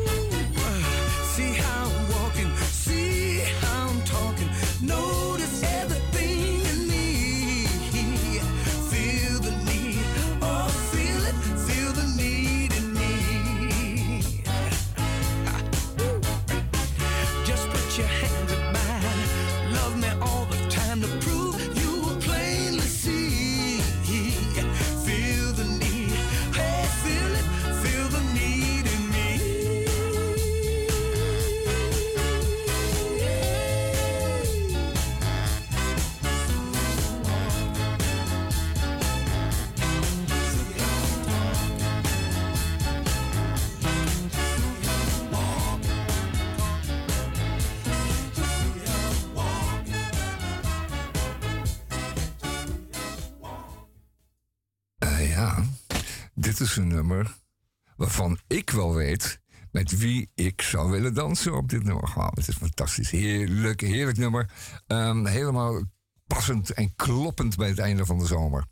Wel 58.72 58.94
weet 58.94 59.40
met 59.70 59.98
wie 59.98 60.30
ik 60.34 60.62
zou 60.62 60.90
willen 60.90 61.14
dansen 61.14 61.56
op 61.56 61.68
dit 61.68 61.82
nummer. 61.82 62.30
Het 62.34 62.48
is 62.48 62.56
fantastisch. 62.56 63.10
Heerlijk, 63.10 63.80
heerlijk 63.80 64.18
nummer. 64.18 64.50
Um, 64.86 65.26
helemaal 65.26 65.82
passend 66.26 66.70
en 66.70 66.94
kloppend 66.94 67.56
bij 67.56 67.68
het 67.68 67.78
einde 67.78 68.06
van 68.06 68.18
de 68.18 68.26
zomer. 68.26 68.66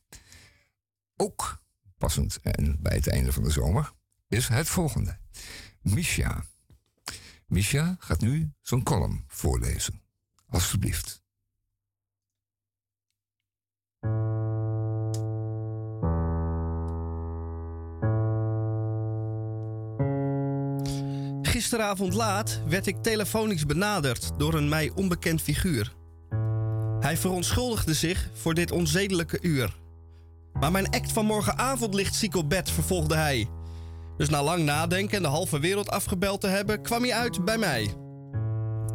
Ook 1.17 1.63
passend 1.99 2.41
en 2.41 2.77
bij 2.81 2.97
het 2.97 3.09
einde 3.09 3.33
van 3.33 3.43
de 3.43 3.51
zomer 3.51 3.93
is 4.29 4.49
het 4.49 4.69
volgende. 4.69 5.19
Misha. 5.81 6.45
Misha 7.47 7.97
gaat 7.99 8.21
nu 8.21 8.53
zo'n 8.61 8.83
column 8.83 9.25
voorlezen. 9.27 10.03
Alsjeblieft. 10.47 11.20
Gisteravond 21.71 22.15
laat 22.15 22.61
werd 22.69 22.87
ik 22.87 23.03
telefonisch 23.03 23.67
benaderd 23.67 24.31
door 24.37 24.55
een 24.55 24.69
mij 24.69 24.91
onbekend 24.95 25.43
figuur. 25.43 25.95
Hij 27.01 27.17
verontschuldigde 27.17 27.95
zich 27.95 28.31
voor 28.33 28.55
dit 28.55 28.71
onzedelijke 28.71 29.39
uur. 29.41 29.77
Maar 30.53 30.71
mijn 30.71 30.91
act 30.91 31.13
van 31.13 31.27
morgenavond 31.27 31.95
ligt 31.95 32.15
ziek 32.15 32.37
op 32.37 32.49
bed, 32.49 32.71
vervolgde 32.71 33.15
hij. 33.15 33.49
Dus 34.17 34.29
na 34.29 34.43
lang 34.43 34.65
nadenken 34.65 35.17
en 35.17 35.23
de 35.23 35.29
halve 35.29 35.61
wereld 35.61 35.91
afgebeld 35.91 36.41
te 36.41 36.47
hebben, 36.47 36.83
kwam 36.83 37.03
hij 37.03 37.15
uit 37.15 37.45
bij 37.45 37.59
mij. 37.59 37.95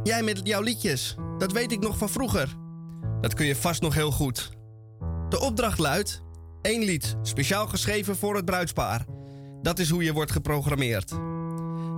Jij 0.03 0.23
met 0.23 0.41
jouw 0.43 0.61
liedjes, 0.61 1.15
dat 1.37 1.51
weet 1.51 1.71
ik 1.71 1.79
nog 1.79 1.97
van 1.97 2.09
vroeger. 2.09 2.55
Dat 3.21 3.33
kun 3.33 3.45
je 3.45 3.55
vast 3.55 3.81
nog 3.81 3.93
heel 3.93 4.11
goed. 4.11 4.49
De 5.29 5.39
opdracht 5.39 5.79
luidt: 5.79 6.21
één 6.61 6.83
lied, 6.83 7.15
speciaal 7.21 7.67
geschreven 7.67 8.15
voor 8.15 8.35
het 8.35 8.45
bruidspaar. 8.45 9.05
Dat 9.61 9.79
is 9.79 9.89
hoe 9.89 10.03
je 10.03 10.13
wordt 10.13 10.31
geprogrammeerd. 10.31 11.13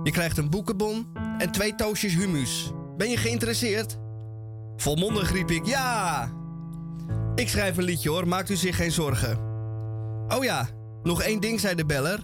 Je 0.02 0.10
krijgt 0.10 0.38
een 0.38 0.50
boekenbon 0.50 1.06
en 1.38 1.50
twee 1.50 1.74
toosjes 1.74 2.14
humus. 2.14 2.72
Ben 2.96 3.10
je 3.10 3.16
geïnteresseerd? 3.16 3.98
Volmondig 4.76 5.32
riep 5.32 5.50
ik 5.50 5.66
ja. 5.66 6.28
Ik 7.34 7.48
schrijf 7.48 7.76
een 7.76 7.84
liedje 7.84 8.08
hoor, 8.08 8.28
maakt 8.28 8.50
u 8.50 8.56
zich 8.56 8.76
geen 8.76 8.92
zorgen. 8.92 9.38
Oh 10.28 10.44
ja, 10.44 10.68
nog 11.02 11.22
één 11.22 11.40
ding, 11.40 11.60
zei 11.60 11.74
de 11.74 11.86
beller. 11.86 12.20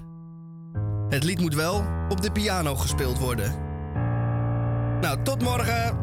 Het 1.09 1.25
lied 1.25 1.41
moet 1.41 1.55
wel 1.55 1.85
op 2.09 2.23
de 2.23 2.33
piano 2.33 2.75
gespeeld 2.75 3.19
worden. 3.19 3.55
Nou, 5.01 5.23
tot 5.23 5.43
morgen. 5.43 5.99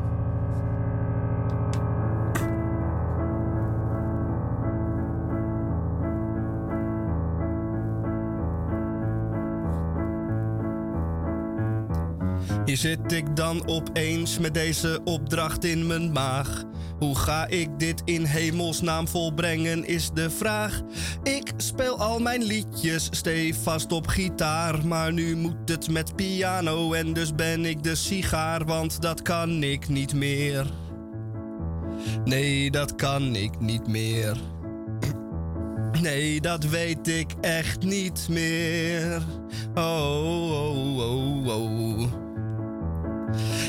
Zit 12.75 13.11
ik 13.11 13.35
dan 13.35 13.67
opeens 13.67 14.39
met 14.39 14.53
deze 14.53 15.01
opdracht 15.03 15.65
in 15.65 15.87
mijn 15.87 16.11
maag. 16.11 16.63
Hoe 16.99 17.15
ga 17.15 17.47
ik 17.47 17.69
dit 17.79 18.01
in 18.05 18.23
hemelsnaam 18.23 19.07
volbrengen 19.07 19.85
is 19.85 20.09
de 20.13 20.29
vraag. 20.29 20.81
Ik 21.23 21.53
speel 21.57 21.97
al 21.99 22.19
mijn 22.19 22.43
liedjes 22.43 23.07
stevast 23.11 23.91
op 23.91 24.07
gitaar, 24.07 24.87
maar 24.87 25.13
nu 25.13 25.35
moet 25.35 25.69
het 25.69 25.89
met 25.89 26.15
piano 26.15 26.93
en 26.93 27.13
dus 27.13 27.35
ben 27.35 27.65
ik 27.65 27.83
de 27.83 27.95
sigaar, 27.95 28.65
want 28.65 29.01
dat 29.01 29.21
kan 29.21 29.63
ik 29.63 29.87
niet 29.87 30.13
meer. 30.13 30.65
Nee, 32.25 32.71
dat 32.71 32.95
kan 32.95 33.35
ik 33.35 33.59
niet 33.59 33.87
meer. 33.87 34.37
Nee, 36.01 36.41
dat 36.41 36.63
weet 36.63 37.07
ik 37.07 37.31
echt 37.41 37.83
niet 37.83 38.27
meer. 38.29 39.21
Oh, 39.75 40.97
oh, 40.97 41.47
oh, 41.47 41.47
oh. 41.47 42.30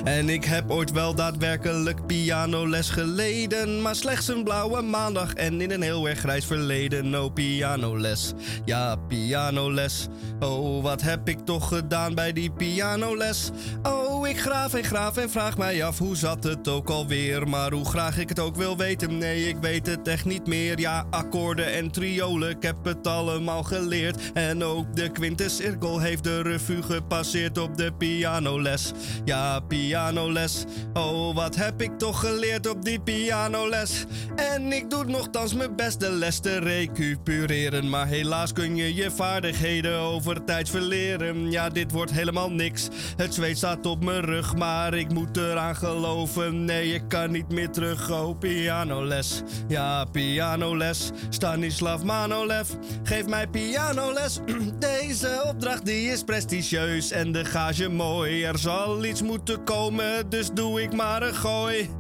En 0.04 0.28
ik 0.28 0.44
heb 0.44 0.70
ooit 0.70 0.92
wel 0.92 1.14
daadwerkelijk 1.14 2.06
pianoles 2.06 2.90
geleden. 2.90 3.82
Maar 3.82 3.96
slechts 3.96 4.28
een 4.28 4.44
blauwe 4.44 4.82
maandag 4.82 5.34
en 5.34 5.60
in 5.60 5.70
een 5.70 5.82
heel 5.82 6.08
erg 6.08 6.18
grijs 6.18 6.44
verleden. 6.44 7.22
Oh, 7.22 7.32
pianoles. 7.32 8.32
Ja, 8.64 8.96
pianoles. 8.96 10.06
Oh, 10.40 10.82
wat 10.82 11.02
heb 11.02 11.28
ik 11.28 11.38
toch 11.38 11.68
gedaan 11.68 12.14
bij 12.14 12.32
die 12.32 12.50
pianoles? 12.50 13.50
Oh, 13.82 14.28
ik 14.28 14.40
graaf 14.40 14.74
en 14.74 14.84
graaf 14.84 15.16
en 15.16 15.30
vraag 15.30 15.56
mij 15.56 15.84
af 15.84 15.98
hoe 15.98 16.16
zat 16.16 16.44
het 16.44 16.68
ook 16.68 16.90
alweer. 16.90 17.48
Maar 17.48 17.72
hoe 17.72 17.84
graag 17.84 18.18
ik 18.18 18.28
het 18.28 18.38
ook 18.38 18.56
wil 18.56 18.76
weten, 18.76 19.18
nee, 19.18 19.48
ik 19.48 19.56
weet 19.60 19.86
het 19.86 20.08
echt 20.08 20.24
niet 20.24 20.46
meer. 20.46 20.78
Ja, 20.78 21.06
akkoorden 21.10 21.72
en 21.72 21.90
triolen, 21.90 22.50
ik 22.50 22.62
heb 22.62 22.84
het 22.84 23.06
allemaal 23.06 23.62
geleerd. 23.62 24.32
En 24.32 24.64
ook 24.64 24.96
de 24.96 25.08
quintescirkel 25.08 26.00
heeft 26.00 26.24
de 26.24 26.42
revue 26.42 26.82
gepasseerd 26.82 27.58
op 27.58 27.76
de 27.76 27.92
pianoles. 27.98 28.92
Ja, 29.24 29.51
pianoles. 29.60 30.64
Oh, 30.92 31.34
wat 31.34 31.56
heb 31.56 31.82
ik 31.82 31.98
toch 31.98 32.20
geleerd 32.20 32.68
op 32.68 32.84
die 32.84 33.00
pianoles. 33.00 34.04
En 34.36 34.72
ik 34.72 34.90
doe 34.90 35.04
nogthans 35.04 35.54
mijn 35.54 35.76
best 35.76 36.06
les 36.08 36.38
te 36.38 36.58
recupereren. 36.58 37.88
Maar 37.88 38.06
helaas 38.06 38.52
kun 38.52 38.76
je 38.76 38.94
je 38.94 39.10
vaardigheden 39.10 39.98
over 39.98 40.44
tijd 40.44 40.70
verleren. 40.70 41.50
Ja, 41.50 41.68
dit 41.68 41.90
wordt 41.90 42.12
helemaal 42.12 42.50
niks. 42.50 42.88
Het 43.16 43.34
zweet 43.34 43.56
staat 43.56 43.86
op 43.86 44.04
mijn 44.04 44.24
rug, 44.24 44.56
maar 44.56 44.94
ik 44.94 45.12
moet 45.12 45.36
eraan 45.36 45.76
geloven. 45.76 46.64
Nee, 46.64 46.94
ik 46.94 47.02
kan 47.08 47.30
niet 47.30 47.48
meer 47.48 47.70
terug. 47.70 48.10
Oh, 48.10 48.38
pianoles. 48.38 49.42
Ja, 49.68 50.04
pianoles. 50.04 51.10
Stanislav 51.28 52.02
Manolev, 52.02 52.68
geef 53.02 53.26
mij 53.26 53.46
pianoles. 53.46 54.38
Deze 54.78 55.42
opdracht 55.46 55.84
die 55.84 56.10
is 56.10 56.22
prestigieus 56.22 57.10
en 57.10 57.32
de 57.32 57.44
gage 57.44 57.88
mooi. 57.88 58.44
Er 58.44 58.58
zal 58.58 59.04
iets 59.04 59.22
moeten 59.22 59.41
komen, 59.64 60.30
dus 60.30 60.50
doe 60.50 60.82
ik 60.82 60.92
maar 60.92 61.22
een 61.22 61.34
gooi. 61.34 61.90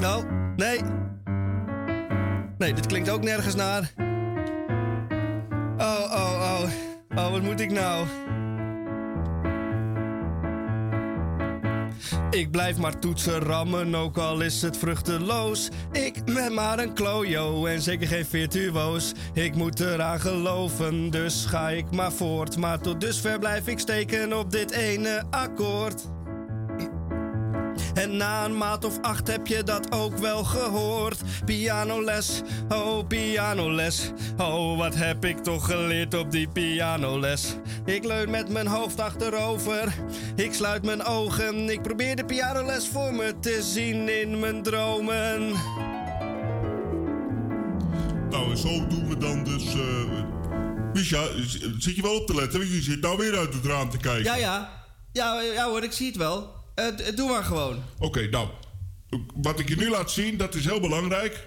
Nou, 0.00 0.24
nee. 0.56 0.80
Nee, 2.58 2.72
dit 2.74 2.86
klinkt 2.86 3.10
ook 3.10 3.22
nergens 3.22 3.54
naar. 3.54 3.92
Oh, 5.78 6.12
oh, 6.12 6.62
oh. 6.62 6.70
Oh, 7.16 7.30
wat 7.30 7.42
moet 7.42 7.60
ik 7.60 7.70
nou? 7.70 8.06
Ik 12.30 12.50
blijf 12.50 12.76
maar 12.76 12.98
toetsen 12.98 13.38
rammen, 13.38 13.94
ook 13.94 14.16
al 14.16 14.40
is 14.40 14.62
het 14.62 14.76
vruchteloos. 14.76 15.68
Ik 15.92 16.24
ben 16.24 16.54
maar 16.54 16.78
een 16.78 16.94
klojo 16.94 17.66
en 17.66 17.82
zeker 17.82 18.08
geen 18.08 18.26
virtuoos. 18.26 19.12
Ik 19.34 19.54
moet 19.54 19.80
eraan 19.80 20.20
geloven, 20.20 21.10
dus 21.10 21.44
ga 21.46 21.70
ik 21.70 21.90
maar 21.90 22.12
voort. 22.12 22.56
Maar 22.56 22.80
tot 22.80 23.00
dusver 23.00 23.38
blijf 23.38 23.66
ik 23.66 23.78
steken 23.78 24.38
op 24.38 24.50
dit 24.50 24.70
ene 24.70 25.24
akkoord. 25.30 26.02
En 27.94 28.16
na 28.16 28.44
een 28.44 28.56
maat 28.56 28.84
of 28.84 28.98
acht 29.02 29.28
heb 29.28 29.46
je 29.46 29.62
dat 29.62 29.92
ook 29.92 30.18
wel 30.18 30.44
gehoord. 30.44 31.20
Pianoles, 31.44 32.40
oh 32.68 33.06
pianoles. 33.06 34.10
Oh, 34.36 34.78
wat 34.78 34.94
heb 34.94 35.24
ik 35.24 35.38
toch 35.38 35.66
geleerd 35.66 36.14
op 36.14 36.30
die 36.30 36.48
pianoles. 36.48 37.54
Ik 37.84 38.04
leun 38.04 38.30
met 38.30 38.48
mijn 38.48 38.66
hoofd 38.66 39.00
achterover. 39.00 39.94
Ik 40.36 40.52
sluit 40.52 40.84
mijn 40.84 41.04
ogen. 41.04 41.70
Ik 41.70 41.82
probeer 41.82 42.16
de 42.16 42.24
pianoles 42.24 42.88
voor 42.88 43.14
me 43.14 43.34
te 43.40 43.62
zien 43.62 44.20
in 44.20 44.38
mijn 44.38 44.62
dromen. 44.62 45.52
Nou, 48.30 48.50
en 48.50 48.58
zo 48.58 48.86
doen 48.86 49.08
we 49.08 49.16
dan 49.18 49.44
dus... 49.44 49.74
Uh, 49.74 49.82
Misha, 50.92 51.26
zit 51.78 51.96
je 51.96 52.02
wel 52.02 52.16
op 52.16 52.26
te 52.26 52.34
letten? 52.34 52.58
Want 52.58 52.72
je 52.72 52.82
zit 52.82 53.00
nou 53.00 53.18
weer 53.18 53.38
uit 53.38 53.54
het 53.54 53.64
raam 53.64 53.90
te 53.90 53.96
kijken. 53.96 54.24
Ja, 54.24 54.36
ja. 54.36 54.76
Ja, 55.12 55.40
ja 55.40 55.68
hoor, 55.68 55.82
ik 55.82 55.92
zie 55.92 56.06
het 56.06 56.16
wel. 56.16 56.57
Uh, 56.78 57.16
doe 57.16 57.28
maar 57.28 57.44
gewoon. 57.44 57.82
Oké, 57.98 58.28
nou. 58.28 58.48
Wat 59.34 59.58
ik 59.58 59.68
je 59.68 59.76
nu 59.76 59.90
laat 59.90 60.10
zien, 60.10 60.36
dat 60.36 60.54
is 60.54 60.64
heel 60.64 60.80
belangrijk. 60.80 61.46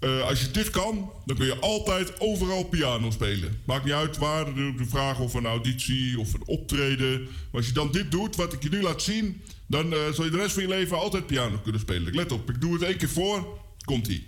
Uh, 0.00 0.22
als 0.28 0.40
je 0.40 0.50
dit 0.50 0.70
kan, 0.70 1.12
dan 1.24 1.36
kun 1.36 1.46
je 1.46 1.58
altijd 1.58 2.20
overal 2.20 2.64
piano 2.64 3.10
spelen. 3.10 3.60
Maakt 3.64 3.84
niet 3.84 3.92
uit 3.92 4.18
waar, 4.18 4.54
de, 4.54 4.84
vraag 4.88 5.18
of 5.18 5.34
een 5.34 5.46
auditie 5.46 6.18
of 6.18 6.34
een 6.34 6.46
optreden. 6.46 7.22
Maar 7.22 7.60
als 7.60 7.66
je 7.66 7.72
dan 7.72 7.92
dit 7.92 8.10
doet, 8.10 8.36
wat 8.36 8.52
ik 8.52 8.62
je 8.62 8.68
nu 8.68 8.82
laat 8.82 9.02
zien... 9.02 9.42
dan 9.66 9.92
uh, 9.92 9.98
zal 10.12 10.24
je 10.24 10.30
de 10.30 10.36
rest 10.36 10.52
van 10.52 10.62
je 10.62 10.68
leven 10.68 10.98
altijd 10.98 11.26
piano 11.26 11.58
kunnen 11.58 11.80
spelen. 11.80 12.14
Let 12.14 12.32
op, 12.32 12.50
ik 12.50 12.60
doe 12.60 12.72
het 12.72 12.82
één 12.82 12.96
keer 12.96 13.08
voor. 13.08 13.60
Komt-ie. 13.84 14.24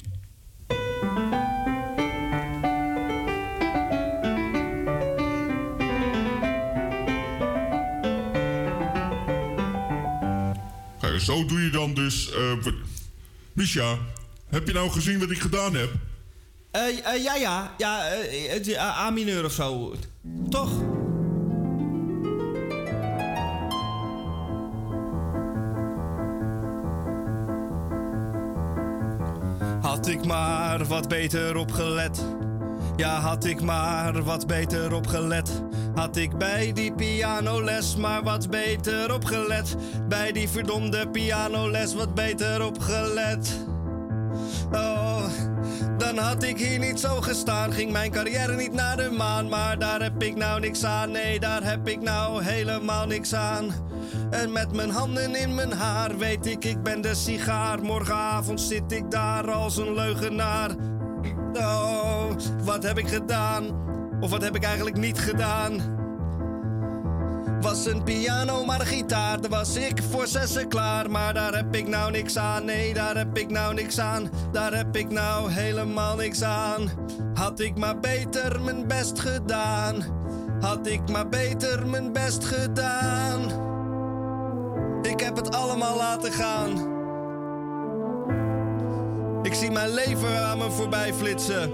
Zo 11.21 11.47
doe 11.47 11.61
je 11.61 11.71
dan 11.71 11.95
dus. 11.95 12.31
Uh, 12.33 12.73
Misha, 13.53 13.99
heb 14.49 14.67
je 14.67 14.73
nou 14.73 14.91
gezien 14.91 15.19
wat 15.19 15.31
ik 15.31 15.41
gedaan 15.41 15.75
heb? 15.75 15.91
Uh, 16.77 16.83
uh, 16.89 17.23
ja, 17.25 17.35
ja. 17.35 17.75
Ja, 17.79 18.17
uh, 18.67 18.79
A-mineur 18.79 19.45
of 19.45 19.53
zo. 19.53 19.95
Toch? 20.51 20.71
Had 29.81 30.07
ik 30.07 30.25
maar 30.25 30.85
wat 30.85 31.09
beter 31.09 31.57
opgelet 31.57 32.25
Ja, 32.97 33.21
had 33.21 33.45
ik 33.45 33.61
maar 33.61 34.23
wat 34.23 34.47
beter 34.47 34.95
opgelet. 34.95 35.63
Had 35.95 36.17
ik 36.17 36.39
bij 36.39 36.73
die 36.73 36.93
pianoles 36.93 37.97
maar 37.97 38.23
wat 38.23 38.51
beter 38.51 39.15
opgelet. 39.15 39.77
Bij 40.09 40.33
die 40.33 40.49
verdomde 40.49 41.09
pianoles 41.09 41.95
wat 41.95 42.15
beter 42.15 42.67
opgelet. 42.67 43.65
Oh, 44.73 45.25
dan 45.99 46.19
had 46.19 46.43
ik 46.43 46.59
hier 46.59 46.79
niet 46.79 47.01
zo 47.01 47.21
gestaan. 47.21 47.73
Ging 47.73 47.93
mijn 47.93 48.11
carrière 48.11 48.57
niet 48.57 48.73
naar 48.73 48.97
de 48.97 49.11
maan. 49.11 49.49
Maar 49.49 49.79
daar 49.79 50.03
heb 50.03 50.23
ik 50.23 50.37
nou 50.37 50.61
niks 50.61 50.85
aan. 50.85 51.11
Nee, 51.11 51.41
daar 51.41 51.63
heb 51.63 51.89
ik 51.89 52.01
nou 52.01 52.43
helemaal 52.43 53.07
niks 53.07 53.35
aan. 53.35 53.73
En 54.31 54.53
met 54.53 54.73
mijn 54.73 54.91
handen 54.91 55.35
in 55.35 55.55
mijn 55.55 55.73
haar 55.73 56.19
weet 56.19 56.47
ik, 56.47 56.65
ik 56.65 56.83
ben 56.83 57.01
de 57.01 57.15
sigaar. 57.15 57.83
Morgenavond 57.83 58.61
zit 58.61 58.93
ik 58.93 59.11
daar 59.11 59.51
als 59.51 59.77
een 59.77 59.95
leugenaar. 59.95 60.71
Oh, 61.57 62.31
wat 62.65 62.83
heb 62.83 62.99
ik 62.99 63.09
gedaan? 63.09 63.65
Of 64.21 64.31
wat 64.31 64.43
heb 64.43 64.57
ik 64.57 64.65
eigenlijk 64.65 64.97
niet 64.97 65.19
gedaan? 65.19 66.03
Was 67.61 67.87
een 67.87 68.03
piano, 68.03 68.65
maar 68.65 68.81
een 68.81 68.87
gitaar, 68.87 69.41
daar 69.41 69.51
was 69.51 69.77
ik 69.77 70.03
voor 70.11 70.27
zessen 70.27 70.69
klaar. 70.69 71.11
Maar 71.11 71.35
daar 71.35 71.55
heb 71.55 71.75
ik 71.75 71.89
nou 71.89 72.11
niks 72.11 72.39
aan, 72.39 72.65
nee, 72.65 72.95
daar 72.95 73.17
heb 73.17 73.39
ik 73.39 73.51
nou 73.51 73.75
niks 73.75 73.99
aan. 73.99 74.31
Daar 74.53 74.75
heb 74.75 74.97
ik 74.97 75.11
nou 75.11 75.51
helemaal 75.51 76.17
niks 76.17 76.43
aan. 76.43 76.91
Had 77.35 77.61
ik 77.61 77.79
maar 77.79 78.01
beter 78.01 78.61
mijn 78.61 78.87
best 78.87 79.19
gedaan. 79.19 80.05
Had 80.61 80.87
ik 80.87 81.11
maar 81.11 81.29
beter 81.29 81.87
mijn 81.87 82.13
best 82.13 82.45
gedaan. 82.45 83.41
Ik 85.03 85.21
heb 85.21 85.37
het 85.37 85.55
allemaal 85.55 85.97
laten 85.97 86.33
gaan. 86.33 86.94
Ik 89.55 89.61
zie 89.61 89.71
mijn 89.71 89.95
leven 89.95 90.47
aan 90.47 90.59
me 90.59 90.71
voorbij 90.71 91.15
flitsen. 91.15 91.73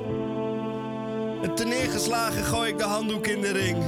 En 1.42 1.54
te 1.54 1.64
neergeslagen 1.64 2.44
gooi 2.44 2.70
ik 2.70 2.78
de 2.78 2.84
handdoek 2.84 3.26
in 3.26 3.40
de 3.40 3.52
ring. 3.52 3.78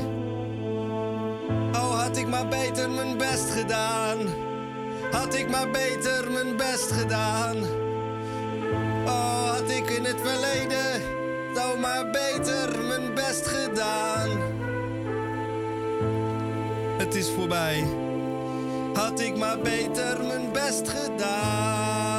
Oh, 1.72 2.00
had 2.00 2.16
ik 2.16 2.28
maar 2.28 2.48
beter 2.48 2.90
mijn 2.90 3.18
best 3.18 3.50
gedaan. 3.50 4.18
Had 5.11 5.35
ik 5.35 5.50
maar 5.50 5.70
beter 5.70 6.31
mijn 6.31 6.57
best 6.57 6.92
gedaan. 6.92 7.57
Oh, 9.05 9.50
had 9.50 9.70
ik 9.70 9.90
in 9.90 10.05
het 10.05 10.20
verleden 10.22 11.02
zo 11.55 11.76
maar 11.76 12.11
beter 12.11 12.85
mijn 12.85 13.14
best 13.14 13.46
gedaan. 13.46 14.31
Het 16.98 17.14
is 17.14 17.31
voorbij. 17.31 17.85
Had 18.94 19.20
ik 19.20 19.37
maar 19.37 19.59
beter 19.59 20.24
mijn 20.24 20.52
best 20.52 20.88
gedaan. 20.88 22.12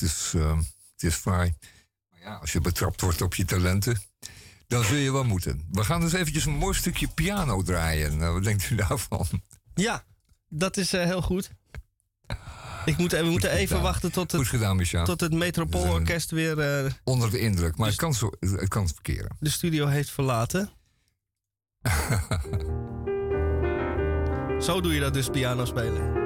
Het 0.00 0.08
is, 0.08 0.32
uh, 0.36 0.56
het 0.92 1.02
is 1.02 1.14
fraai. 1.14 1.54
Maar 2.10 2.20
ja, 2.20 2.34
als 2.34 2.52
je 2.52 2.60
betrapt 2.60 3.00
wordt 3.00 3.22
op 3.22 3.34
je 3.34 3.44
talenten, 3.44 4.02
dan 4.66 4.84
zul 4.84 4.96
je 4.96 5.12
wel 5.12 5.24
moeten. 5.24 5.66
We 5.70 5.84
gaan 5.84 6.00
dus 6.00 6.12
eventjes 6.12 6.44
een 6.44 6.56
mooi 6.56 6.74
stukje 6.74 7.08
piano 7.08 7.62
draaien. 7.62 8.16
Nou, 8.16 8.34
wat 8.34 8.44
denkt 8.44 8.70
u 8.70 8.74
daarvan? 8.74 9.26
Ja, 9.74 10.04
dat 10.48 10.76
is 10.76 10.94
uh, 10.94 11.04
heel 11.04 11.22
goed. 11.22 11.50
Ik 12.84 12.96
moet, 12.96 13.12
we 13.12 13.22
moeten 13.22 13.50
even 13.50 13.82
wachten 13.82 14.12
tot 14.12 14.32
het, 14.32 14.48
gedaan, 14.48 14.82
tot 15.04 15.20
het 15.20 15.32
Metropoolorkest 15.32 16.30
weer... 16.30 16.84
Uh, 16.84 16.90
onder 17.04 17.30
de 17.30 17.38
indruk, 17.38 17.76
maar 17.76 17.86
dus, 17.86 17.96
het, 17.96 18.04
kan 18.04 18.14
zo, 18.14 18.30
het 18.40 18.68
kan 18.68 18.88
verkeren. 18.88 19.36
De 19.40 19.50
studio 19.50 19.86
heeft 19.86 20.10
verlaten. 20.10 20.70
zo 24.66 24.80
doe 24.80 24.94
je 24.94 25.00
dat 25.00 25.14
dus, 25.14 25.28
piano 25.28 25.64
spelen. 25.64 26.25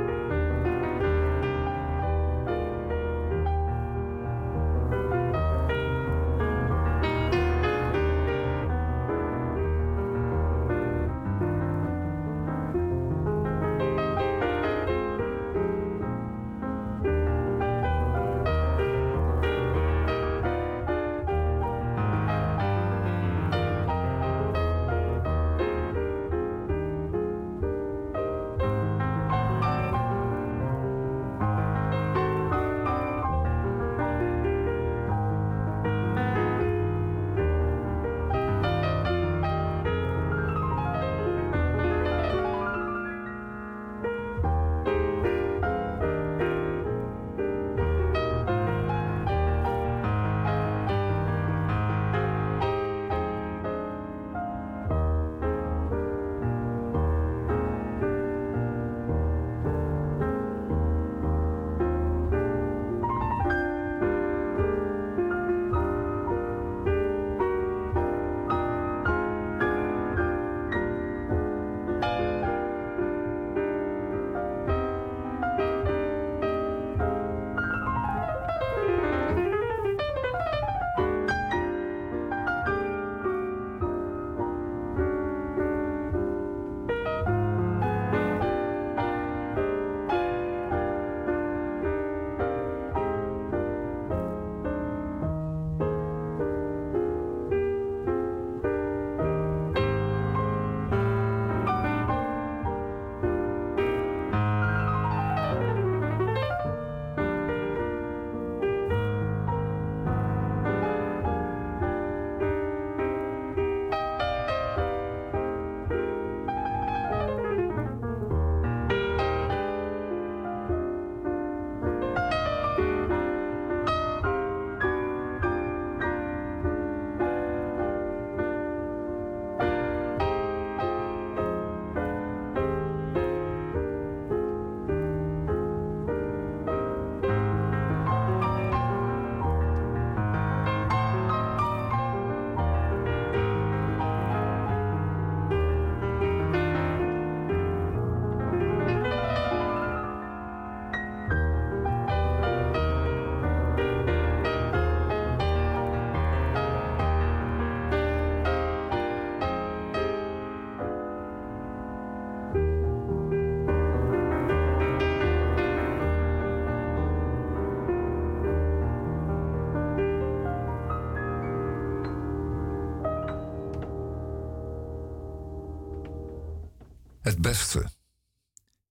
Het 177.30 177.40
beste. 177.40 177.90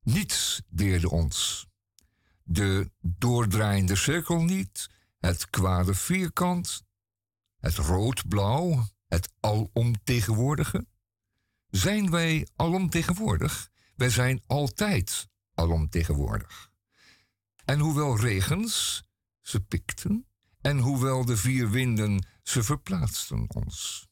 Niets 0.02 0.62
deerde 0.70 1.10
ons. 1.10 1.68
De 2.44 2.92
doordraaiende 3.02 3.96
cirkel 3.96 4.42
niet, 4.42 4.90
het 5.20 5.50
kwade 5.50 5.94
vierkant, 5.94 6.84
het 7.60 7.76
rood-blauw, 7.76 8.88
het 9.08 9.30
alomtegenwoordige. 9.40 10.86
Zijn 11.70 12.10
wij 12.10 12.48
alomtegenwoordig? 12.56 13.70
Wij 13.96 14.10
zijn 14.10 14.44
altijd 14.48 15.28
alomtegenwoordig. 15.54 16.72
En 17.66 17.80
hoewel 17.80 18.20
regens 18.20 19.04
ze 19.42 19.62
pikten, 19.62 20.28
en 20.62 20.78
hoewel 20.78 21.26
de 21.26 21.38
vier 21.38 21.70
winden 21.70 22.26
ze 22.44 22.64
verplaatsten 22.64 23.46
ons. 23.48 24.09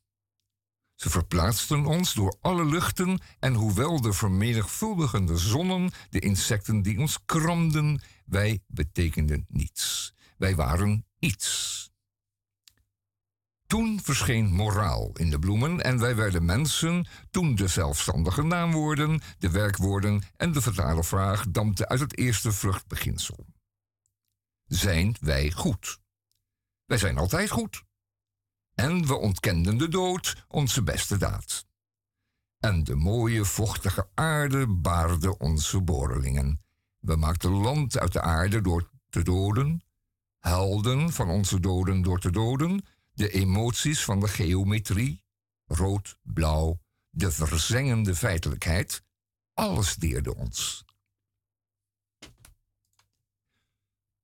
Ze 0.98 1.10
verplaatsten 1.10 1.86
ons 1.86 2.14
door 2.14 2.38
alle 2.42 2.66
luchten 2.66 3.20
en 3.40 3.54
hoewel 3.54 4.02
de 4.02 4.14
vermenigvuldigende 4.14 5.38
zonnen 5.38 5.92
de 6.10 6.20
insecten 6.20 6.82
die 6.82 7.00
ons 7.00 7.26
kramden, 7.26 8.02
wij 8.26 8.64
betekenden 8.68 9.46
niets. 9.48 10.14
Wij 10.38 10.56
waren 10.56 11.06
iets. 11.20 11.76
Toen 13.68 14.00
verscheen 14.04 14.46
moraal 14.54 15.12
in 15.14 15.30
de 15.30 15.40
bloemen 15.40 15.82
en 15.82 16.00
wij 16.00 16.16
werden 16.16 16.46
mensen. 16.46 17.08
Toen 17.32 17.56
de 17.56 17.68
zelfstandige 17.68 18.44
naamwoorden, 18.44 19.22
de 19.40 19.50
werkwoorden 19.50 20.24
en 20.36 20.52
de 20.52 20.62
vertalenvraag 20.62 21.46
dampten 21.50 21.88
uit 21.88 22.00
het 22.00 22.18
eerste 22.18 22.52
vruchtbeginsel. 22.52 23.46
Zijn 24.66 25.16
wij 25.20 25.52
goed? 25.52 26.00
Wij 26.86 26.98
zijn 26.98 27.18
altijd 27.18 27.50
goed. 27.50 27.87
En 28.78 29.08
we 29.08 29.16
ontkenden 29.16 29.78
de 29.78 29.88
dood, 29.88 30.46
onze 30.48 30.84
beste 30.84 31.18
daad. 31.18 31.66
En 32.60 32.84
de 32.84 32.96
mooie 32.96 33.46
vochtige 33.46 34.10
aarde 34.14 34.68
baarde 34.68 35.38
onze 35.38 35.82
borrelingen. 35.82 36.62
We 37.00 37.16
maakten 37.16 37.52
land 37.52 37.98
uit 37.98 38.14
de 38.14 38.22
aarde 38.22 38.62
door 38.62 38.90
te 39.10 39.24
doden, 39.24 39.84
helden 40.40 41.14
van 41.14 41.30
onze 41.30 41.60
doden 41.60 42.02
door 42.02 42.20
te 42.20 42.32
doden, 42.32 42.86
de 43.14 43.30
emoties 43.30 44.04
van 44.04 44.20
de 44.20 44.28
geometrie, 44.28 45.24
rood, 45.66 46.18
blauw, 46.24 46.80
de 47.10 47.32
verzengende 47.32 48.16
feitelijkheid, 48.16 49.04
alles 49.54 49.96
deerde 49.96 50.36
ons. 50.36 50.86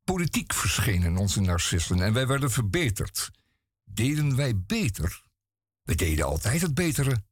Politiek 0.04 0.54
verscheen 0.54 1.04
in 1.04 1.18
onze 1.18 1.42
narcissen 1.42 2.02
en 2.02 2.14
wij 2.14 2.28
werden 2.28 2.52
verbeterd. 2.52 3.32
Deden 3.94 4.36
wij 4.36 4.58
beter? 4.58 5.22
We 5.82 5.96
deden 5.96 6.26
altijd 6.26 6.62
het 6.62 6.74
betere. 6.74 7.24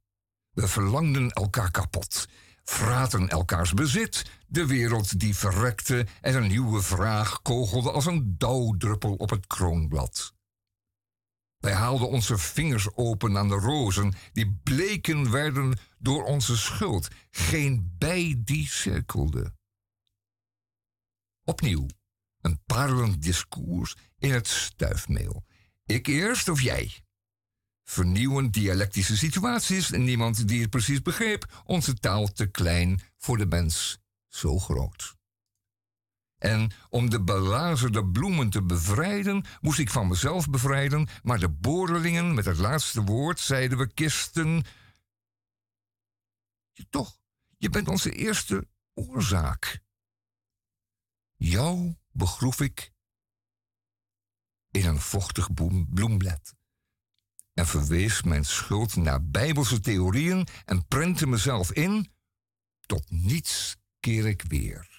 We 0.51 0.68
verlangden 0.68 1.32
elkaar 1.32 1.72
kapot, 1.72 2.28
vraten 2.64 3.30
elkaars 3.30 3.74
bezit, 3.74 4.26
de 4.47 4.66
wereld 4.66 5.20
die 5.20 5.36
verrekte 5.36 6.07
en 6.22 6.36
een 6.36 6.47
nieuwe 6.47 6.82
vraag 6.82 7.41
kogelde 7.41 7.91
als 7.91 8.05
een 8.05 8.38
dauwdruppel 8.38 9.14
op 9.14 9.30
het 9.30 9.47
kroonblad. 9.47 10.34
Wij 11.57 11.74
haalden 11.74 12.09
onze 12.09 12.38
vingers 12.38 12.95
open 12.95 13.38
aan 13.38 13.47
de 13.47 13.55
rozen, 13.55 14.14
die 14.34 14.59
bleken 14.64 15.32
werden 15.32 15.78
door 15.97 16.24
onze 16.24 16.57
schuld. 16.57 17.07
Geen 17.32 17.95
bij 17.97 18.41
die 18.45 18.68
cirkelde. 18.68 19.53
Opnieuw, 21.43 21.88
een 22.41 22.64
parelend 22.66 23.22
discours 23.22 23.95
in 24.18 24.32
het 24.32 24.47
stuifmeel. 24.47 25.43
Ik 25.91 26.07
eerst 26.07 26.49
of 26.49 26.61
jij? 26.61 27.03
Vernieuwend 27.83 28.53
dialectische 28.53 29.17
situaties, 29.17 29.89
niemand 29.89 30.47
die 30.47 30.61
het 30.61 30.69
precies 30.69 31.01
begreep, 31.01 31.61
onze 31.65 31.93
taal 31.93 32.27
te 32.27 32.45
klein 32.45 33.01
voor 33.17 33.37
de 33.37 33.45
mens 33.45 33.99
zo 34.27 34.59
groot. 34.59 35.15
En 36.37 36.71
om 36.89 37.09
de 37.09 37.23
belazerde 37.23 38.05
bloemen 38.05 38.49
te 38.49 38.63
bevrijden, 38.63 39.45
moest 39.61 39.79
ik 39.79 39.89
van 39.89 40.07
mezelf 40.07 40.49
bevrijden, 40.49 41.07
maar 41.23 41.39
de 41.39 41.49
boorlingen 41.49 42.33
met 42.33 42.45
het 42.45 42.57
laatste 42.57 43.03
woord 43.03 43.39
zeiden 43.39 43.77
we 43.77 43.93
kisten. 43.93 44.63
Toch, 46.89 47.19
je 47.57 47.69
bent 47.69 47.87
onze 47.87 48.11
eerste 48.11 48.67
oorzaak. 48.93 49.81
Jou 51.35 51.95
begroef 52.11 52.61
ik 52.61 52.91
in 54.72 54.86
een 54.86 54.99
vochtig 54.99 55.49
bloemblad 55.89 56.53
en 57.53 57.67
verwees 57.67 58.22
mijn 58.22 58.45
schuld 58.45 58.95
naar 58.95 59.26
bijbelse 59.26 59.80
theorieën 59.80 60.47
en 60.65 60.86
prentte 60.88 61.28
mezelf 61.28 61.72
in. 61.72 62.13
Tot 62.86 63.11
niets 63.11 63.78
keer 63.99 64.28
ik 64.28 64.43
weer. 64.47 64.90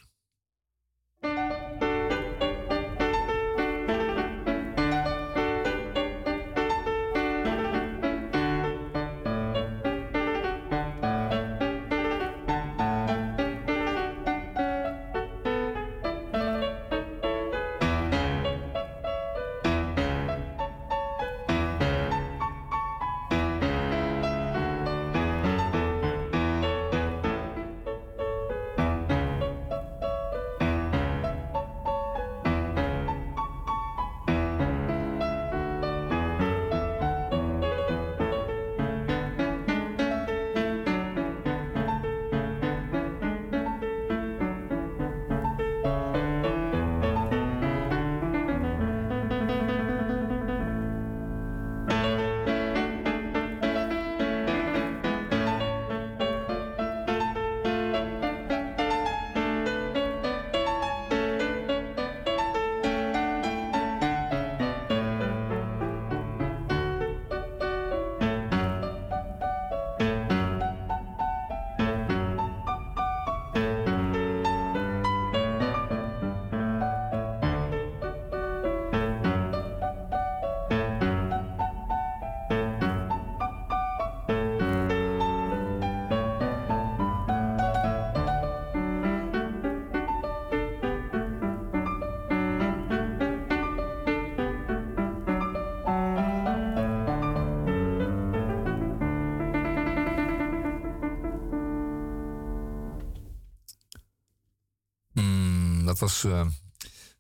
Uh, 106.02 106.46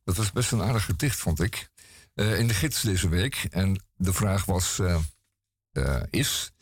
dat 0.04 0.16
was 0.16 0.32
best 0.32 0.52
een 0.52 0.62
aardig 0.62 0.84
gedicht, 0.84 1.18
vond 1.18 1.40
ik. 1.40 1.70
Uh, 2.14 2.38
in 2.38 2.46
de 2.46 2.54
gids 2.54 2.82
deze 2.82 3.08
week. 3.08 3.46
En 3.50 3.82
de 3.96 4.12
vraag 4.12 4.44
was, 4.44 4.78
uh, 4.78 6.02
is, 6.10 6.52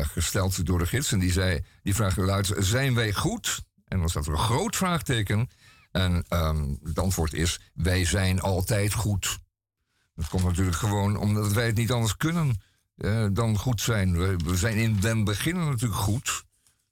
gesteld 0.00 0.66
door 0.66 0.78
de 0.78 0.86
gids. 0.86 1.12
En 1.12 1.18
die, 1.18 1.32
zei, 1.32 1.64
die 1.82 1.94
vraag 1.94 2.16
luidt, 2.16 2.52
zijn 2.58 2.94
wij 2.94 3.12
goed? 3.12 3.60
En 3.84 3.98
dan 3.98 4.08
staat 4.08 4.26
er 4.26 4.32
een 4.32 4.38
groot 4.38 4.76
vraagteken. 4.76 5.48
En 5.90 6.24
um, 6.28 6.78
het 6.82 6.98
antwoord 6.98 7.32
is, 7.32 7.60
wij 7.74 8.04
zijn 8.04 8.40
altijd 8.40 8.92
goed. 8.92 9.38
Dat 10.14 10.28
komt 10.28 10.44
natuurlijk 10.44 10.76
gewoon 10.76 11.16
omdat 11.16 11.52
wij 11.52 11.66
het 11.66 11.76
niet 11.76 11.92
anders 11.92 12.16
kunnen 12.16 12.60
dan 13.32 13.58
goed 13.58 13.80
zijn. 13.80 14.18
We, 14.18 14.36
we, 14.44 14.56
zijn 14.56 14.76
in 14.76 15.00
den 15.00 15.24
beginnen 15.24 15.64
natuurlijk 15.64 16.00
goed. 16.00 16.44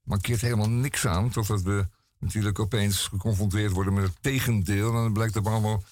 Maar 0.02 0.20
keert 0.20 0.40
helemaal 0.40 0.70
niks 0.70 1.06
aan 1.06 1.30
totdat 1.30 1.62
we 1.62 1.88
natuurlijk 2.26 2.58
opeens 2.58 3.06
geconfronteerd 3.06 3.72
worden 3.72 3.94
met 3.94 4.04
het 4.04 4.16
tegendeel. 4.20 4.88
En 4.88 4.94
dan 4.94 5.12
blijkt 5.12 5.34
het 5.34 5.46
allemaal 5.46 5.84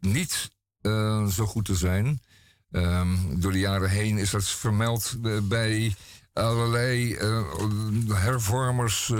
niet 0.00 0.50
uh, 0.82 1.26
zo 1.26 1.46
goed 1.46 1.64
te 1.64 1.74
zijn. 1.74 2.22
Um, 2.70 3.40
door 3.40 3.52
de 3.52 3.58
jaren 3.58 3.90
heen 3.90 4.18
is 4.18 4.30
dat 4.30 4.44
vermeld 4.44 5.16
bij 5.42 5.94
allerlei 6.32 7.16
hervormers, 8.08 9.12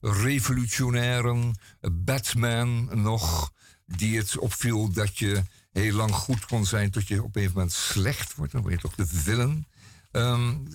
revolutionairen, 0.00 1.58
Batman 1.92 3.02
nog, 3.02 3.52
die 3.86 4.18
het 4.18 4.38
opviel 4.38 4.92
dat 4.92 5.18
je 5.18 5.42
heel 5.72 5.94
lang 5.94 6.14
goed 6.14 6.46
kon 6.46 6.66
zijn 6.66 6.90
tot 6.90 7.08
je 7.08 7.22
op 7.22 7.36
een 7.36 7.50
moment 7.54 7.72
slecht 7.72 8.34
wordt. 8.34 8.52
Dan 8.52 8.62
word 8.62 8.74
je 8.74 8.80
toch 8.80 8.94
de 8.94 9.06
villain. 9.06 9.66
Um, 10.12 10.66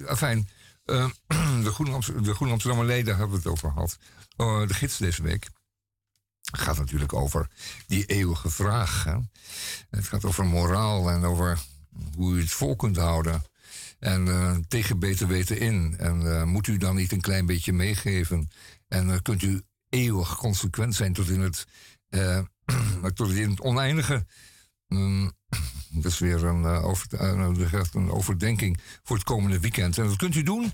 uh, 0.86 1.10
de 1.64 2.36
Amsterdammer 2.40 2.86
leden 2.86 3.18
hebben 3.18 3.32
we 3.32 3.38
het 3.38 3.52
over 3.52 3.72
gehad. 3.72 3.98
Uh, 4.38 4.68
de 4.68 4.74
gids 4.74 4.98
deze 4.98 5.22
week 5.22 5.50
gaat 6.52 6.78
natuurlijk 6.78 7.14
over 7.14 7.48
die 7.88 8.06
eeuwige 8.06 8.50
vraag. 8.50 9.04
Hè? 9.04 9.18
Het 9.90 10.08
gaat 10.08 10.26
over 10.26 10.46
moraal 10.46 11.10
en 11.10 11.24
over 11.24 11.60
hoe 12.16 12.36
u 12.36 12.40
het 12.40 12.52
vol 12.52 12.76
kunt 12.76 12.98
houden. 12.98 13.44
En 14.00 14.26
uh, 14.26 14.56
tegen 14.68 15.00
beter 15.00 15.28
weten 15.28 15.60
in. 15.60 15.96
En 15.98 16.22
uh, 16.22 16.44
moet 16.44 16.68
u 16.68 16.78
dan 16.78 16.96
niet 16.96 17.12
een 17.12 17.22
klein 17.22 17.46
beetje 17.46 17.74
meegeven? 17.74 18.50
En 18.88 19.08
uh, 19.08 19.16
kunt 19.22 19.42
u 19.42 19.62
eeuwig 19.90 20.36
consequent 20.36 20.96
zijn 20.96 21.14
tot 21.14 21.30
in 21.30 21.42
het, 21.42 21.68
tot 23.14 23.32
in 23.32 23.50
het 23.50 23.62
oneindige. 23.62 24.26
Um, 24.88 25.32
dat 25.90 26.12
is 26.12 26.20
weer 26.20 26.44
een, 26.44 26.64
een 27.92 28.12
overdenking 28.12 28.80
voor 29.04 29.16
het 29.16 29.26
komende 29.26 29.60
weekend. 29.60 29.98
En 29.98 30.08
dat 30.08 30.16
kunt 30.16 30.36
u 30.36 30.44
doen 30.44 30.72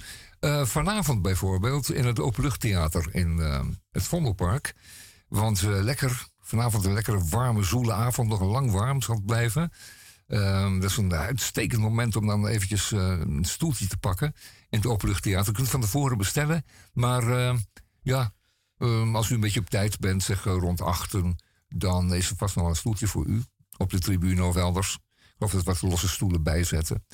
vanavond 0.64 1.22
bijvoorbeeld 1.22 1.91
in 1.91 2.06
het 2.06 2.20
Openluchttheater 2.20 3.16
in 3.16 3.38
het 3.91 4.04
Vondelpark. 4.04 4.76
Want 5.28 5.62
lekker, 5.62 6.28
vanavond 6.39 6.86
een 6.86 6.94
lekkere 6.94 7.24
warme, 7.30 7.64
zoele 7.64 7.94
avond, 7.94 8.30
nog 8.30 8.41
lang 8.41 8.72
warm 8.72 9.02
zal 9.02 9.16
het 9.16 9.26
blijven. 9.26 9.72
Um, 10.28 10.80
dat 10.80 10.89
is 10.89 10.98
een 10.98 11.14
uitstekend 11.14 11.82
moment 11.82 12.16
om 12.16 12.28
dan 12.28 12.48
eventjes 12.48 12.91
uh, 12.91 13.00
een 13.20 13.46
stoeltje 13.46 13.88
te 13.88 13.98
pakken 13.98 14.34
in 14.70 14.78
het 14.78 14.88
openluchttheater. 14.88 15.48
Je 15.48 15.52
kunt 15.52 15.70
van 15.70 15.82
tevoren 15.82 16.18
bestellen. 16.18 16.66
Maar 16.94 17.24
uh, 17.24 17.56
ja, 18.02 18.34
um, 18.78 19.16
als 19.16 19.30
u 19.30 19.34
een 19.34 19.39
beetje 19.39 19.60
op 19.60 19.70
tijd 19.70 20.00
bent, 20.00 20.24
zeg 20.24 20.44
rond 20.44 20.82
achten, 20.82 21.36
dan 21.68 22.14
is 22.14 22.30
er 22.30 22.36
vast 22.36 22.56
nog 22.56 22.68
een 22.68 22.76
stoeltje 22.76 23.08
voor 23.08 23.26
u 23.26 23.44
op 23.78 23.89
de 23.89 24.00
tribune 24.00 24.44
of 24.44 24.56
elders. 24.56 25.00
Geloof 25.38 25.52
dat 25.52 25.64
wat 25.64 25.82
losse 25.82 26.10
stoelen 26.10 26.44
bijzetten. 26.44 27.06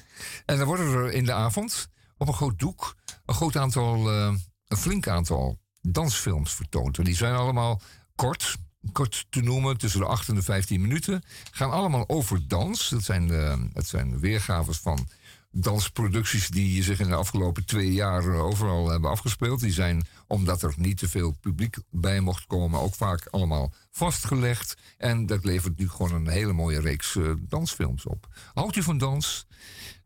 En 0.46 0.58
dan 0.58 0.68
worden 0.68 0.94
er 0.94 1.12
in 1.12 1.26
de 1.26 1.34
avond 1.34 1.90
op 2.18 2.28
een 2.28 2.34
groot 2.34 2.60
doek 2.60 2.96
een 3.30 3.36
groot 3.36 3.56
aantal, 3.56 4.14
uh, 4.14 4.34
een 4.68 4.78
flink 4.78 5.08
aantal 5.08 5.60
dansfilms 5.82 6.54
vertoond. 6.54 7.06
Die 7.06 7.16
zijn 7.16 7.36
allemaal 7.36 7.82
kort, 8.16 8.56
kort 8.92 9.26
te 9.30 9.42
noemen, 9.42 9.78
tussen 9.78 10.00
de 10.00 10.06
8 10.06 10.28
en 10.28 10.36
de 10.36 10.42
15 10.42 10.82
minuten. 10.82 11.24
Gaan 11.52 11.72
allemaal 11.72 12.10
over 12.10 12.48
dans. 12.48 12.90
Dat 12.90 13.04
zijn, 13.04 13.28
de, 13.28 13.70
het 13.74 13.88
zijn 13.88 14.20
weergaves 14.20 14.78
van 14.78 15.08
dansproducties 15.52 16.48
die 16.48 16.84
zich 16.84 17.00
in 17.00 17.08
de 17.08 17.16
afgelopen 17.16 17.66
twee 17.66 17.94
jaar 17.94 18.34
overal 18.34 18.90
hebben 18.90 19.10
afgespeeld. 19.10 19.60
Die 19.60 19.72
zijn, 19.72 20.08
omdat 20.28 20.62
er 20.62 20.74
niet 20.78 20.98
te 20.98 21.10
veel 21.10 21.32
publiek 21.32 21.78
bij 21.90 22.20
mocht 22.20 22.46
komen, 22.48 22.80
ook 22.80 22.96
vaak 22.96 23.28
allemaal 23.30 23.74
vastgelegd. 23.92 24.78
En 24.98 25.26
dat 25.26 25.44
levert 25.44 25.78
nu 25.78 25.90
gewoon 25.90 26.14
een 26.14 26.28
hele 26.28 26.54
mooie 26.54 26.80
reeks 26.80 27.16
uh, 27.16 27.34
dansfilms 27.40 28.06
op. 28.06 28.28
Houdt 28.54 28.76
u 28.76 28.84
van 28.84 28.98
dans? 28.98 29.48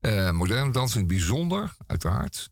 Uh, 0.06 0.32
moderne 0.32 0.72
dans 0.72 0.94
in 0.94 1.00
het 1.00 1.08
bijzonder, 1.08 1.76
uiteraard. 1.88 2.50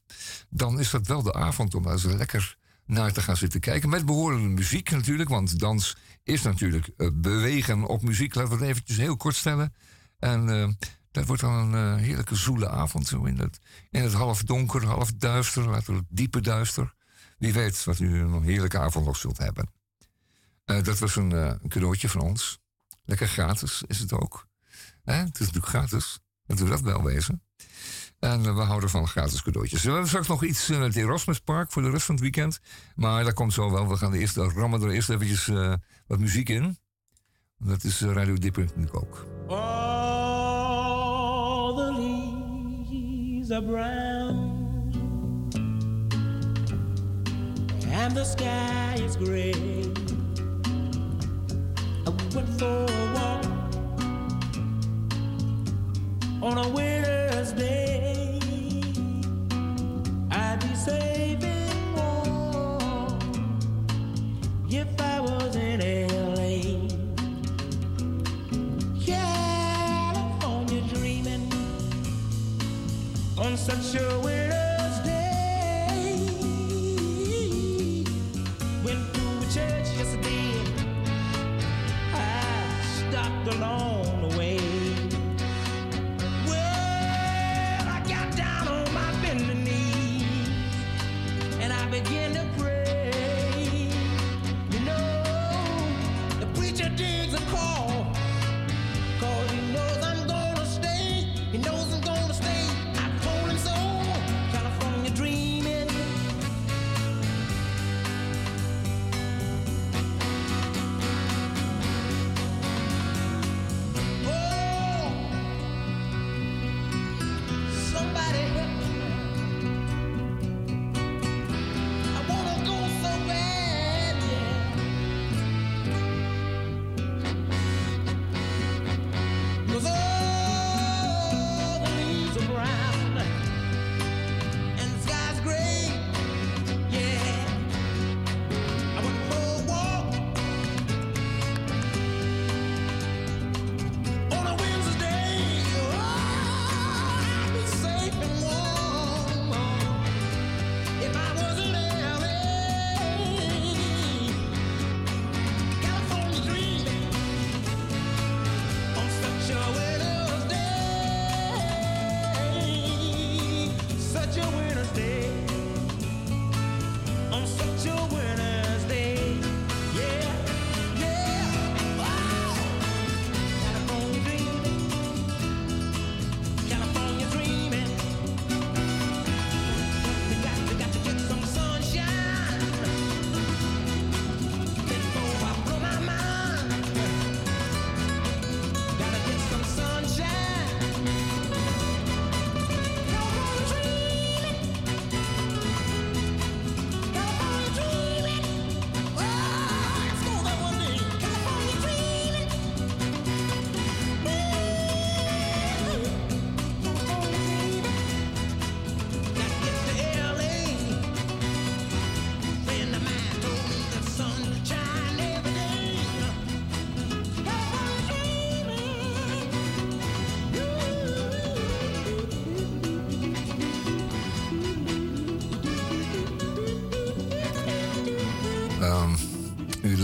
Dan 0.49 0.79
is 0.79 0.89
dat 0.89 1.07
wel 1.07 1.21
de 1.21 1.33
avond 1.33 1.75
om 1.75 1.87
eens 1.87 2.03
lekker 2.03 2.57
naar 2.85 3.13
te 3.13 3.21
gaan 3.21 3.37
zitten 3.37 3.59
kijken. 3.59 3.89
Met 3.89 4.05
behorende 4.05 4.47
muziek 4.47 4.89
natuurlijk, 4.89 5.29
want 5.29 5.59
dans 5.59 5.97
is 6.23 6.41
natuurlijk 6.41 6.89
uh, 6.97 7.09
bewegen 7.13 7.83
op 7.83 8.01
muziek. 8.01 8.35
Laten 8.35 8.51
we 8.51 8.57
het 8.57 8.67
eventjes 8.69 8.97
heel 8.97 9.17
kort 9.17 9.35
stellen. 9.35 9.73
En 10.19 10.47
uh, 10.47 10.67
dat 11.11 11.25
wordt 11.25 11.41
dan 11.41 11.73
een 11.73 11.97
heerlijke 11.97 12.35
zoele 12.35 12.69
avond. 12.69 13.07
Zo 13.07 13.23
in 13.23 13.39
het, 13.39 13.59
in 13.89 14.03
het 14.03 14.13
half 14.13 14.43
donker, 14.43 14.85
half 14.85 15.11
duister, 15.11 15.69
laten 15.69 15.93
we 15.93 15.99
het 15.99 16.07
diepe 16.09 16.41
duister. 16.41 16.93
Wie 17.37 17.53
weet 17.53 17.83
wat 17.83 17.99
u 17.99 18.19
een 18.19 18.43
heerlijke 18.43 18.79
avond 18.79 19.05
nog 19.05 19.17
zult 19.17 19.37
hebben. 19.37 19.69
dat 20.65 20.99
was 20.99 21.15
een, 21.15 21.31
een, 21.31 21.69
cadeautje 21.69 22.09
van 22.09 22.21
ons. 22.21 22.59
Lekker 23.03 23.27
gratis 23.27 23.83
is 23.87 23.99
het 23.99 24.13
ook. 24.13 24.47
Het 25.03 25.39
is 25.39 25.45
natuurlijk 25.45 25.67
gratis. 25.67 26.19
Laten 26.51 26.69
dat 26.69 26.81
wel 26.81 27.03
wezen. 27.03 27.43
En 28.19 28.55
we 28.55 28.61
houden 28.61 28.89
van 28.89 29.07
gratis 29.07 29.41
cadeautjes. 29.41 29.83
We 29.83 29.89
hebben 29.89 30.07
straks 30.07 30.27
nog 30.27 30.43
iets 30.43 30.69
in 30.69 30.81
het 30.81 30.95
Erasmuspark 30.95 31.71
voor 31.71 31.81
de 31.81 31.89
rest 31.89 32.05
van 32.05 32.15
het 32.15 32.23
weekend. 32.23 32.59
Maar 32.95 33.23
dat 33.23 33.33
komt 33.33 33.53
zo 33.53 33.71
wel. 33.71 33.87
We 33.87 33.97
gaan 33.97 34.11
de 34.11 34.19
eerste 34.19 34.43
rammen 34.43 34.81
er 34.81 34.89
eerst 34.89 35.09
eventjes 35.09 35.47
uh, 35.47 35.73
wat 36.07 36.19
muziek 36.19 36.49
in. 36.49 36.77
Dat 37.57 37.83
is 37.83 38.01
Radio 38.01 38.35
Dipper 38.35 38.63
natuurlijk 38.63 38.95
ook. 38.95 39.25
All 39.47 39.65
the 41.75 41.93
leaves 41.93 43.51
are 43.51 43.63
brown 43.63 44.59
And 47.93 48.15
the 48.15 48.23
sky 48.23 49.03
is 49.03 49.15
gray 49.15 49.53
I 52.05 52.09
went 52.33 52.59
for 52.59 52.85
walk 53.13 53.60
On 56.43 56.57
a 56.57 56.67
winter's 56.69 57.51
day 57.51 58.39
I'd 60.31 60.59
be 60.59 60.73
saving 60.73 61.95
warm 61.95 63.59
if 64.67 64.87
I 64.99 65.19
was 65.19 65.55
in 65.55 65.79
LA. 66.09 66.87
California 69.05 70.81
dreaming 70.95 71.47
on 73.37 73.55
such 73.55 74.01
a 74.01 74.19
winter's 74.19 74.99
day. 75.05 75.93
Went 78.83 79.13
to 79.13 79.21
a 79.21 79.47
church 79.53 79.89
yesterday. 79.95 80.53
I 82.15 82.81
stopped 83.11 83.47
along 83.55 84.10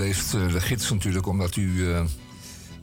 leest 0.07 0.33
eh, 0.33 0.51
de 0.51 0.61
gids 0.61 0.89
natuurlijk 0.89 1.27
omdat 1.27 1.55
u, 1.55 1.93
eh, 1.93 2.05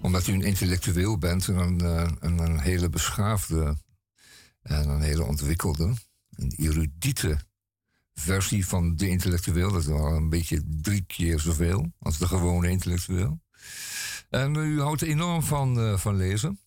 omdat 0.00 0.26
u 0.26 0.32
een 0.32 0.42
intellectueel 0.42 1.18
bent 1.18 1.48
en 1.48 1.56
een, 1.56 1.80
eh, 1.80 2.10
een, 2.20 2.60
hele 2.60 2.88
beschaafde 2.88 3.76
en 4.62 4.88
een 4.88 5.00
hele 5.00 5.24
ontwikkelde, 5.24 5.94
een 6.30 6.52
erudite 6.56 7.38
versie 8.14 8.66
van 8.66 8.96
de 8.96 9.08
intellectueel. 9.08 9.72
Dat 9.72 9.80
is 9.80 9.86
wel 9.86 10.06
een 10.06 10.28
beetje 10.28 10.62
drie 10.66 11.04
keer 11.06 11.40
zoveel 11.40 11.92
als 11.98 12.18
de 12.18 12.26
gewone 12.26 12.70
intellectueel. 12.70 13.40
En 14.30 14.54
u 14.54 14.80
houdt 14.80 15.02
enorm 15.02 15.42
van, 15.42 15.98
van 15.98 16.16
lezen. 16.16 16.60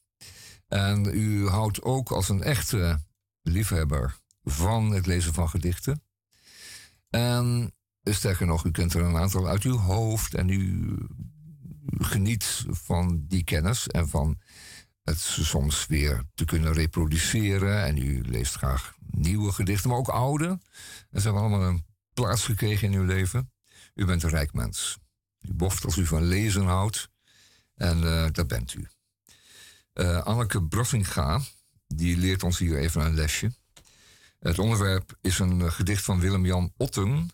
En 0.68 1.06
u 1.06 1.48
houdt 1.48 1.82
ook 1.82 2.12
als 2.12 2.30
een 2.30 2.44
echte 2.44 3.00
liefhebber 3.42 4.18
van 4.44 4.92
het 4.92 5.06
lezen 5.06 5.34
van 5.34 5.50
gedichten. 5.50 6.04
En 7.10 7.74
sterker 8.14 8.46
nog, 8.46 8.66
u 8.66 8.72
kent 8.72 8.94
er 8.94 9.02
een 9.02 9.18
aantal 9.18 9.48
uit 9.48 9.64
uw 9.64 9.78
hoofd 9.78 10.34
en 10.34 10.50
u 10.50 10.96
geniet 11.98 12.66
van 12.70 13.26
die 13.28 13.44
kennis 13.44 13.88
en 13.88 14.10
van 14.10 14.38
het 15.04 15.20
soms 15.20 15.86
weer 15.86 16.24
te 16.36 16.46
kunnen 16.46 16.74
reproduceren. 16.74 17.84
En 17.84 17.98
u 17.98 18.22
leest 18.26 18.56
graag 18.56 18.94
nieuwe 19.12 19.52
gedichten, 19.52 19.90
maar 19.90 19.98
ook 19.98 20.10
oude. 20.10 20.48
En 21.10 21.22
ze 21.22 21.22
hebben 21.22 21.42
allemaal 21.42 21.68
een 21.68 21.86
plaats 22.14 22.46
gekregen 22.46 22.92
in 22.92 23.00
uw 23.00 23.06
leven. 23.06 23.52
U 23.94 24.06
bent 24.06 24.24
een 24.24 24.30
rijk 24.30 24.54
mens. 24.54 24.98
U 25.42 25.54
boft 25.54 25.86
als 25.86 25.98
u 25.98 26.06
van 26.06 26.24
lezen 26.24 26.66
houdt. 26.66 27.10
En 27.76 28.04
eh, 28.04 28.28
dat 28.32 28.48
bent 28.48 28.74
u. 28.74 28.88
Eh, 29.94 30.22
Anneke 30.24 30.64
Brossinga, 30.64 31.42
die 31.88 32.18
leert 32.18 32.44
ons 32.44 32.58
hier 32.58 32.78
even 32.78 33.06
een 33.06 33.14
lesje. 33.14 33.52
Het 34.40 34.60
onderwerp 34.60 35.18
is 35.22 35.40
een 35.40 35.62
eh, 35.62 35.72
gedicht 35.72 36.04
van 36.04 36.20
Willem-Jan 36.20 36.74
Otten. 36.78 37.30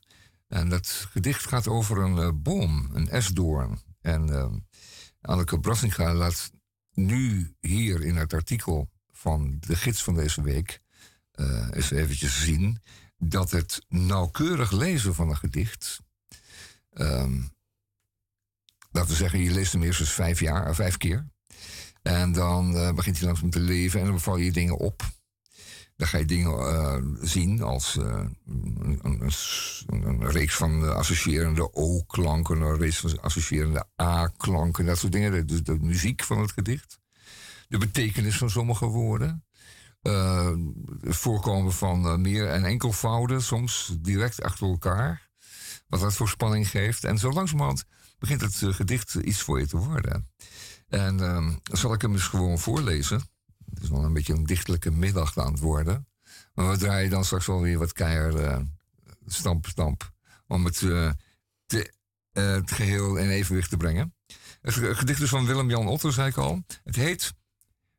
En 0.48 0.70
dat 0.70 0.88
gedicht 0.88 1.48
gaat 1.48 1.68
over 1.68 1.98
een 1.98 2.18
eh, 2.18 2.30
boom, 2.34 2.89
een 2.94 3.10
esdoorn. 3.10 3.82
En 4.02 4.30
eh, 4.30 4.54
Anneke 5.22 5.60
Brassinga 5.60 6.14
laat 6.14 6.52
nu 6.94 7.56
hier 7.60 8.02
in 8.02 8.16
het 8.16 8.34
artikel 8.34 8.89
van 9.12 9.58
de 9.60 9.76
gids 9.76 10.04
van 10.04 10.16
deze 10.16 10.41
week... 10.41 10.82
eh, 11.32 11.68
eens 11.72 11.91
eventjes 11.91 12.44
zien 12.44 12.82
dat 13.18 13.52
het 13.52 13.86
nauwkeurig 13.88 14.72
lezen 14.72 15.16
van 15.16 15.30
een 15.30 15.38
gedicht... 15.38 16.00
ehm, 16.89 17.41
laten 18.91 19.10
we 19.10 19.16
zeggen, 19.16 19.39
je 19.39 19.52
leest 19.52 19.72
hem 19.72 19.84
eerst 19.84 20.00
eens 20.00 20.12
vijf 20.12 20.39
jaar, 20.39 20.68
eh, 20.68 20.74
vijf 20.74 20.98
keer... 20.98 21.32
En 22.02 22.32
dan 22.32 22.76
eh, 22.76 22.94
begint 22.94 23.18
hij 23.18 23.26
langzaam 23.26 23.50
te 23.50 23.60
leven 23.60 24.00
en 24.00 24.06
dan 24.06 24.20
val 24.20 24.38
je 24.38 24.52
dingen 24.52 24.78
op. 24.78 25.04
Dan 26.04 26.12
ga 26.12 26.18
je 26.18 26.26
dingen 26.26 26.60
eh, 26.60 26.97
zien 27.22 27.62
als 27.62 27.97
eh, 27.97 28.26
een, 28.45 28.99
een, 29.01 29.32
een 30.04 30.30
reeks 30.32 30.56
van 30.56 30.95
associërende 30.95 31.74
O-klanken, 31.74 32.62
een 32.62 32.78
reeks 32.78 32.97
van 32.97 33.22
associërende 33.22 33.86
A-klanken, 34.01 34.86
dat 34.86 34.97
soort 34.97 35.12
dingen. 35.12 35.47
De, 35.47 35.78
muziek 35.82 36.24
van 36.24 36.39
het 36.39 36.51
gedicht. 36.51 36.99
De 37.68 37.78
betekenis 37.78 38.38
van 38.38 38.49
sommige 38.49 38.86
woorden. 38.86 39.45
Eh, 40.01 40.51
het 41.01 41.16
voorkomen 41.16 41.74
van 41.74 42.22
meer- 42.22 42.49
en 42.49 42.66
enkelvouden, 42.66 43.41
soms 43.41 43.95
direct 43.99 44.41
achter 44.41 44.68
elkaar. 44.68 45.30
Wat 45.88 45.99
dat 45.99 46.16
voor 46.16 46.30
spanning 46.30 46.70
geeft. 46.70 47.04
En 47.04 47.18
zo 47.18 47.32
langzamerhand 47.32 47.84
begint 48.20 48.41
het 48.41 48.56
gedicht 48.76 49.14
iets 49.14 49.41
voor 49.41 49.60
je 49.60 49.68
te 49.68 49.78
worden. 49.78 50.30
En 50.88 51.20
ehm, 51.20 51.54
zal 51.64 51.93
ik 51.93 52.01
hem 52.01 52.14
eens 52.14 52.28
gewoon 52.28 52.60
voorlezen. 52.60 53.32
Het 53.74 53.84
is 53.84 53.89
wel 53.89 54.03
een 54.03 54.13
beetje 54.13 54.34
een 54.34 54.43
dichtelijke 54.43 54.91
middag 54.91 55.38
aan 55.38 55.51
het 55.51 55.59
worden. 55.61 56.07
Maar 56.53 56.69
we 56.69 56.78
draaien 56.78 57.09
dan 57.09 57.26
straks 57.26 57.45
wel 57.45 57.61
weer 57.61 57.78
wat 57.78 57.93
keihard 57.93 58.36
eh, 58.36 58.59
stamp, 59.26 59.65
stamp. 59.65 60.11
Om 60.47 60.65
het, 60.65 60.82
eh, 60.82 61.11
te, 61.65 61.93
eh, 62.32 62.59
geheel 62.65 63.15
in 63.17 63.30
evenwicht 63.30 63.69
te 63.69 63.78
brengen. 63.78 64.15
Het 64.61 64.74
ge- 64.74 64.95
gedicht 64.95 65.21
is 65.21 65.30
van 65.30 65.45
Willem-Jan 65.45 65.88
Otter, 65.88 66.13
zei 66.13 66.28
ik 66.30 66.38
al. 66.38 66.63
Het 66.84 66.95
heet 66.95 67.34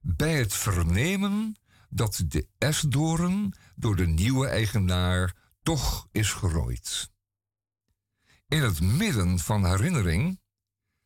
Bij 0.00 0.38
het 0.38 0.54
vernemen 0.54 1.56
dat 1.88 2.22
de 2.28 2.46
esdoren 2.58 3.56
door 3.76 3.96
de 3.96 4.06
nieuwe 4.06 4.46
eigenaar 4.46 5.34
toch 5.62 6.08
is 6.12 6.32
gerooid. 6.32 7.10
In 8.48 8.62
het 8.62 8.80
midden 8.80 9.38
van 9.38 9.66
herinnering, 9.66 10.40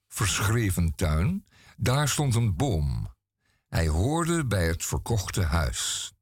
verschreven 0.08 0.94
tuin, 0.94 1.46
daar 1.76 2.08
stond 2.08 2.34
een 2.34 2.56
boom. 2.56 3.16
Hij 3.68 3.88
hoorde 3.88 4.46
bij 4.46 4.66
het 4.66 4.84
verkochte 4.84 5.42
huis. 5.42 6.12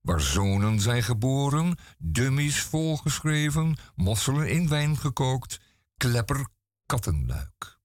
Waar 0.00 0.20
zonen 0.20 0.80
zijn 0.80 1.02
geboren, 1.02 1.78
dummies 1.98 2.62
volgeschreven, 2.62 3.76
mosselen 3.94 4.50
in 4.50 4.68
wijn 4.68 4.96
gekookt, 4.96 5.60
klepper 5.96 6.46
kattenluik. 6.86 7.78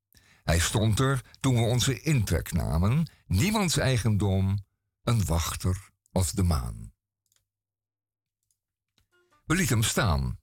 Hij 0.43 0.59
stond 0.59 0.99
er 0.99 1.21
toen 1.39 1.55
we 1.55 1.61
onze 1.61 2.01
intrek 2.01 2.51
namen, 2.51 3.11
niemands 3.25 3.77
eigendom, 3.77 4.65
een 5.03 5.25
wachter 5.25 5.89
als 6.11 6.31
de 6.31 6.43
maan. 6.43 6.93
We 9.45 9.55
lieten 9.55 9.77
hem 9.77 9.83
staan. 9.83 10.39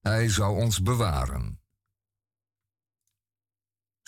Hij 0.00 0.28
zou 0.28 0.56
ons 0.56 0.82
bewaren. 0.82 1.60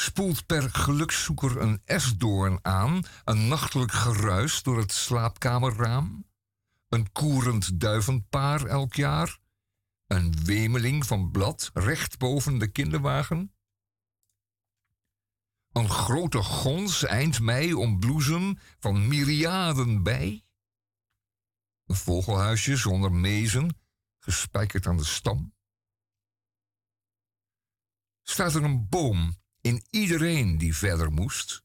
Spoelt 0.01 0.47
per 0.47 0.71
gelukszoeker 0.71 1.61
een 1.61 1.83
esdoorn 1.85 2.59
aan, 2.63 3.03
een 3.25 3.49
nachtelijk 3.49 3.93
geruis 3.93 4.63
door 4.63 4.79
het 4.79 4.93
slaapkamerraam? 4.93 6.27
Een 6.89 7.13
koerend 7.13 7.81
duivenpaar 7.81 8.65
elk 8.65 8.95
jaar? 8.95 9.39
Een 10.07 10.45
wemeling 10.45 11.07
van 11.07 11.31
blad 11.31 11.71
recht 11.75 12.19
boven 12.19 12.59
de 12.59 12.69
kinderwagen? 12.69 13.55
Een 15.73 15.89
grote 15.89 16.43
gons 16.43 17.05
eind 17.05 17.41
mei 17.41 17.75
om 17.75 17.99
bloesem 17.99 18.59
van 18.79 19.09
myriaden 19.09 20.03
bij? 20.03 20.45
Een 21.85 21.97
vogelhuisje 21.97 22.77
zonder 22.77 23.13
mezen, 23.13 23.81
gespijkerd 24.19 24.87
aan 24.87 24.97
de 24.97 25.05
stam? 25.05 25.55
Staat 28.23 28.55
er 28.55 28.63
een 28.63 28.89
boom 28.89 29.37
in 29.69 29.85
iedereen 29.91 30.59
die 30.59 30.77
verder 30.77 31.13
moest? 31.13 31.63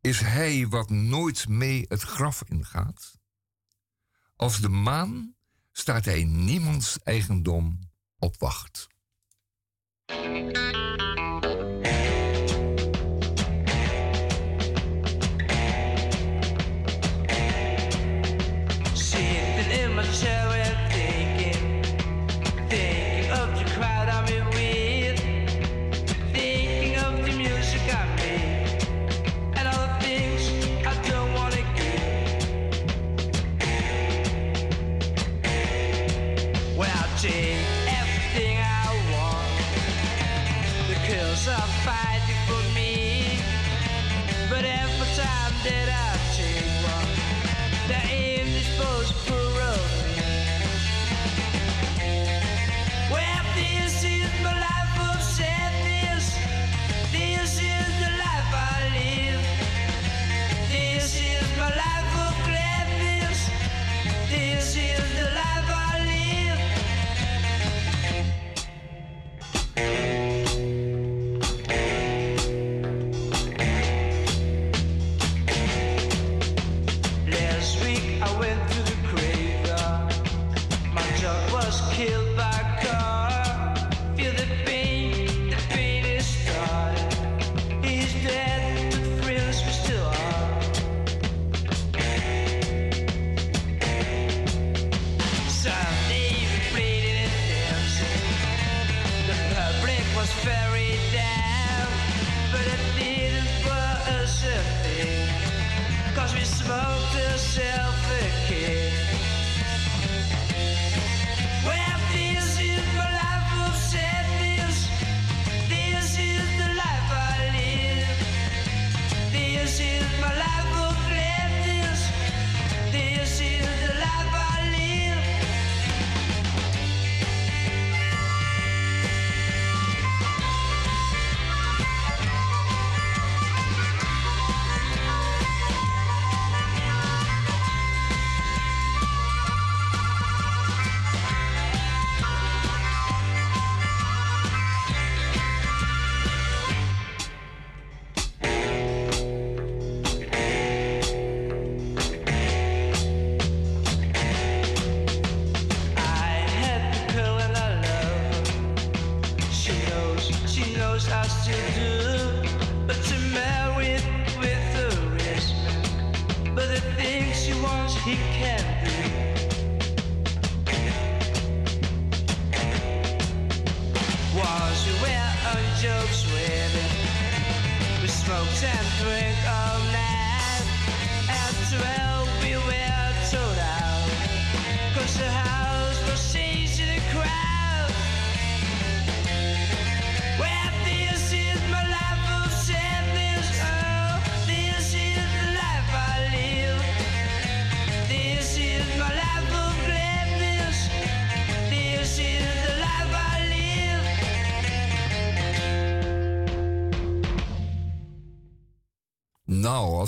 Is 0.00 0.20
hij 0.20 0.66
wat 0.68 0.90
nooit 0.90 1.48
mee 1.48 1.84
het 1.88 2.02
graf 2.02 2.42
ingaat? 2.48 3.18
Als 4.36 4.60
de 4.60 4.68
maan 4.68 5.34
staat 5.72 6.04
hij 6.04 6.24
niemands 6.24 7.02
eigendom 7.02 7.90
op 8.18 8.36
wacht. 8.38 8.86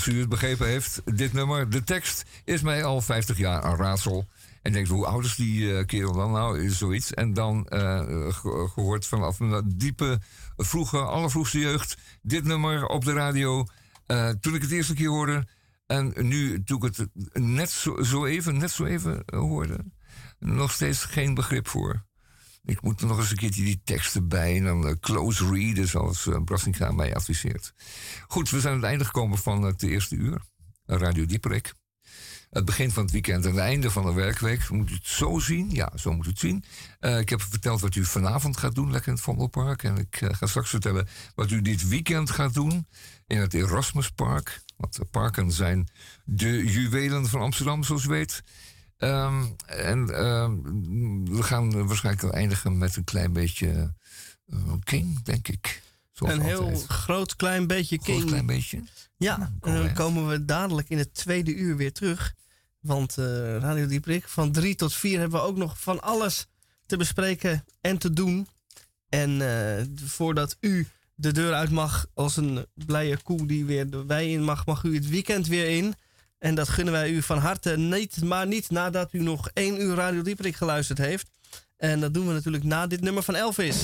U 0.07 0.21
het 0.21 0.29
begrepen 0.29 0.67
heeft, 0.67 1.03
dit 1.05 1.33
nummer, 1.33 1.71
de 1.71 1.83
tekst 1.85 2.25
is 2.45 2.63
mij 2.63 2.85
al 2.85 3.01
50 3.01 3.39
jaar 3.39 3.65
een 3.65 3.77
raadsel. 3.77 4.29
En 4.63 4.73
denkt, 4.73 4.89
hoe 4.89 5.07
oud 5.07 5.25
is 5.25 5.35
die 5.37 5.77
eh, 5.79 5.87
kerel 5.87 6.13
dan? 6.13 6.33
Nou, 6.33 6.63
is 6.65 6.79
zoiets. 6.79 7.15
En 7.15 7.35
dan 7.35 7.67
eh, 7.67 7.99
ge- 8.33 8.69
gehoord 8.75 9.07
vanaf 9.07 9.41
een 9.41 9.73
diepe, 9.77 10.21
vroege, 10.57 10.99
allervroegste 10.99 11.59
jeugd, 11.59 11.97
dit 12.23 12.45
nummer 12.45 12.87
op 12.87 13.05
de 13.05 13.13
radio. 13.13 13.65
eh, 14.07 14.29
toen 14.29 14.55
ik 14.55 14.63
het 14.63 14.71
eerste 14.71 14.95
keer 14.95 15.09
hoorde. 15.09 15.47
En 15.87 16.13
nu, 16.17 16.63
toen 16.65 16.85
ik 16.85 16.97
het 16.97 17.09
net 17.33 17.71
zo, 17.71 18.03
zo 18.03 18.25
even, 18.25 18.57
net 18.59 18.71
zo 18.71 18.85
even 18.85 19.23
hoorde, 19.27 19.79
nog 20.39 20.73
steeds 20.73 21.05
geen 21.05 21.35
begrip 21.35 21.69
voor. 21.69 22.05
Ik 22.67 22.83
moet 22.83 23.01
nog 23.01 23.19
eens 23.19 23.31
een 23.31 23.37
keertje 23.37 23.65
die 23.65 23.81
teksten 23.85 24.29
bij 24.29 24.57
en 24.57 24.65
dan 24.65 24.87
eh, 24.87 24.95
close 25.01 25.51
readen, 25.51 25.89
zoals 25.89 26.27
uh, 26.27 26.37
Brassinga 26.45 26.91
mij 26.91 27.15
adviseert. 27.15 27.75
Goed, 28.29 28.51
we 28.51 28.61
zijn 28.61 28.73
aan 28.73 28.81
het 28.81 28.89
einde 28.89 29.05
gekomen 29.05 29.39
van 29.39 29.63
het 29.63 29.83
eerste 29.83 30.15
uur. 30.15 30.41
Radio 30.87 31.27
Dieperik. 31.27 31.75
Het 32.51 32.65
begin 32.65 32.91
van 32.91 33.03
het 33.03 33.13
weekend 33.13 33.45
en 33.45 33.51
het 33.51 33.61
einde 33.61 33.91
van 33.91 34.05
de 34.05 34.13
werkweek. 34.13 34.71
Moet 34.71 34.91
u 34.91 34.95
het 34.95 35.07
zo 35.07 35.39
zien? 35.39 35.71
Ja, 35.71 35.93
zo 35.95 36.13
moet 36.13 36.27
u 36.27 36.29
het 36.29 36.39
zien. 36.39 36.65
Eh, 37.01 37.19
ik 37.19 37.29
heb 37.29 37.43
verteld 37.43 37.81
wat 37.81 37.95
u 37.95 38.05
vanavond 38.05 38.57
gaat 38.57 38.75
doen, 38.75 38.91
lekker 38.91 39.09
in 39.09 39.15
het 39.15 39.23
Vondelpark. 39.23 39.83
En 39.83 39.97
ik 39.97 40.21
eh, 40.21 40.35
ga 40.35 40.47
straks 40.47 40.71
vertellen 40.71 41.09
wat 41.35 41.51
u 41.51 41.63
dit 41.63 41.89
weekend 41.89 42.31
gaat 42.31 42.55
doen 42.55 42.87
in 43.27 43.41
het 43.41 43.55
Erasmuspark. 43.55 44.63
Want 44.77 44.97
de 44.97 45.05
parken 45.05 45.53
zijn 45.53 45.89
de 46.25 46.73
juwelen 46.73 47.29
van 47.29 47.41
Amsterdam, 47.41 47.83
zoals 47.83 48.05
u 48.05 48.09
weet. 48.09 48.43
Ehm, 48.97 49.45
en 49.67 50.11
ehm, 50.11 50.55
we 51.25 51.43
gaan 51.43 51.87
waarschijnlijk 51.87 52.35
eindigen 52.35 52.79
met 52.79 52.97
een 52.97 53.05
klein 53.05 53.33
beetje 53.33 53.95
eh, 54.47 54.73
King, 54.85 55.23
denk 55.23 55.49
ik. 55.49 55.83
Zoals 56.13 56.35
Een 56.35 56.41
heel 56.41 56.75
groot 56.89 57.37
klein 57.37 57.67
beetje 57.67 57.99
Groot 58.03 58.17
King. 58.17 58.29
klein 58.29 58.47
beetje. 58.47 58.83
Ja, 59.17 59.53
kom 59.61 59.73
en 59.73 59.83
dan 59.83 59.93
komen 59.93 60.29
we 60.29 60.45
dadelijk 60.45 60.89
in 60.89 60.99
het 60.99 61.15
tweede 61.15 61.55
uur 61.55 61.77
weer 61.77 61.93
terug. 61.93 62.35
Want 62.81 63.19
eh, 63.19 63.57
Radio 63.57 63.87
Dieprik, 63.87 64.29
van 64.29 64.53
drie 64.53 64.75
tot 64.75 64.95
vier 64.95 65.19
hebben 65.19 65.41
we 65.41 65.47
ook 65.47 65.57
nog 65.57 65.81
van 65.81 66.01
alles 66.03 66.47
te 66.87 66.97
bespreken 66.97 67.65
en 67.81 67.99
te 67.99 68.13
doen. 68.13 68.49
En 69.09 69.41
eh, 69.41 69.85
voordat 70.05 70.57
u 70.61 70.87
de 71.15 71.33
deur 71.33 71.53
uit 71.53 71.71
mag 71.71 72.07
als 72.15 72.37
een 72.37 72.67
blije 72.75 73.23
koe 73.23 73.47
die 73.47 73.65
weer 73.65 73.91
de 73.91 74.05
wei 74.05 74.33
in 74.33 74.45
mag, 74.45 74.67
mag 74.67 74.83
u 74.83 74.95
het 74.95 75.09
weekend 75.09 75.47
weer 75.47 75.69
in. 75.77 75.95
En 76.47 76.55
dat 76.55 76.69
gunnen 76.69 76.93
wij 76.93 77.11
u 77.11 77.23
van 77.23 77.39
harte 77.39 77.79
niet, 77.79 78.23
maar 78.23 78.47
niet 78.47 78.71
nadat 78.71 79.13
u 79.13 79.23
nog 79.23 79.51
één 79.53 79.81
uur 79.81 79.95
Radio 79.95 80.23
Dieprik 80.23 80.57
geluisterd 80.57 80.99
heeft. 80.99 81.31
En 81.77 82.01
dat 82.01 82.15
doen 82.15 82.27
we 82.27 82.33
natuurlijk 82.33 82.65
na 82.65 82.87
dit 82.87 83.01
nummer 83.01 83.23
van 83.23 83.35
Elvis. 83.35 83.77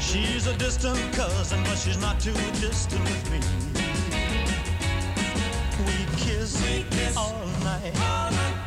She's 0.00 0.46
a 0.46 0.56
distant 0.56 0.98
cousin, 1.12 1.62
but 1.62 1.78
she's 1.78 1.98
not 1.98 2.20
too 2.20 2.32
distant 2.60 3.02
with 3.02 3.30
me. 3.30 3.87
We 6.48 6.84
kiss, 6.90 7.16
all 7.16 7.46
night. 7.62 7.92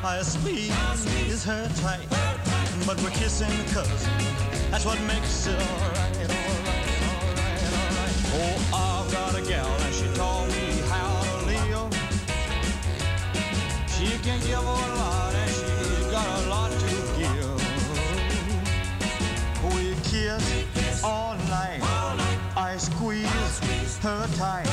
I 0.03 0.21
squeeze 0.23 1.43
her 1.43 1.67
tight, 1.81 2.07
but 2.85 3.01
we're 3.01 3.09
kissing 3.09 3.51
cousins. 3.73 4.07
That's 4.69 4.85
what 4.85 4.99
makes 5.01 5.47
it 5.47 5.55
alright, 5.55 6.15
alright, 6.15 6.67
alright, 7.09 7.63
alright. 7.73 8.15
Oh, 8.37 8.55
I've 8.73 9.11
got 9.11 9.35
a 9.35 9.41
gal, 9.41 9.67
and 9.67 9.93
she 9.95 10.07
taught 10.15 10.47
me 10.49 10.81
how 10.89 11.23
to 11.23 11.45
live. 11.47 11.91
She 13.89 14.07
can 14.19 14.39
give 14.41 14.59
a 14.59 14.61
lot 14.61 15.33
and 15.33 15.49
she's 15.49 16.07
got 16.11 16.27
a 16.43 16.49
lot 16.49 16.71
to 16.71 16.77
give. 17.17 17.59
We 19.73 19.95
kiss 20.03 21.03
all 21.03 21.35
night. 21.49 21.81
I 22.55 22.77
squeeze 22.77 23.97
her 23.99 24.27
tight. 24.35 24.70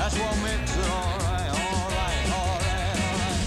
That's 0.00 0.16
what 0.18 0.34
makes 0.42 0.74
it 0.74 0.88
alright, 0.88 1.50
alright, 1.60 2.28
alright, 2.32 2.96
alright. 3.12 3.40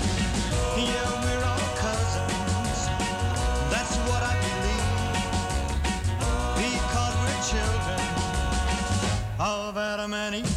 Yeah, 0.77 1.09
we're 1.23 1.45
all 1.51 1.69
cousins. 1.81 2.79
That's 3.73 3.95
what 4.07 4.21
I 4.21 4.33
believe. 4.45 4.91
Because 6.61 7.13
we're 7.23 7.41
children 7.53 8.01
of 9.39 9.77
Adam 9.77 10.13
and 10.13 10.35
Eve. 10.35 10.52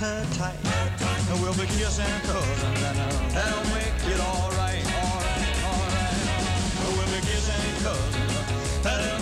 Her 0.00 0.24
tight. 0.32 0.56
And 1.28 1.42
we'll 1.42 1.52
be 1.52 1.66
kissing 1.66 2.06
cousins 2.24 2.62
and 2.64 2.96
that'll 3.36 3.64
make 3.74 4.00
it 4.08 4.18
alright, 4.18 4.84
alright, 4.96 5.44
alright. 5.68 6.16
We'll 6.96 7.12
be 7.12 7.20
kissing 7.20 7.84
cousins. 7.84 8.82
That'll 8.82 9.19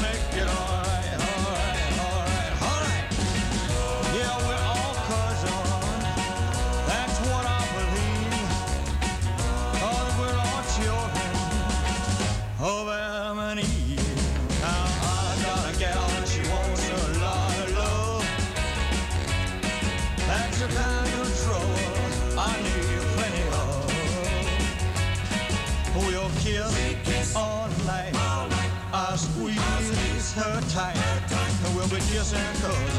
yes 32.18 32.32
and 32.32 32.60
does 32.60 32.94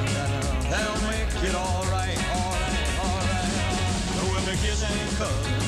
that'll 0.69 1.01
make 1.09 1.27
it 1.43 1.53
all 1.53 1.83
right, 1.91 2.17
all 2.31 2.55
right, 2.55 2.99
all 3.03 3.19
right. 3.19 3.51
We'll 4.31 4.45
make 4.45 4.63
yes 4.63 4.81
and 4.87 5.11
cousins. 5.17 5.67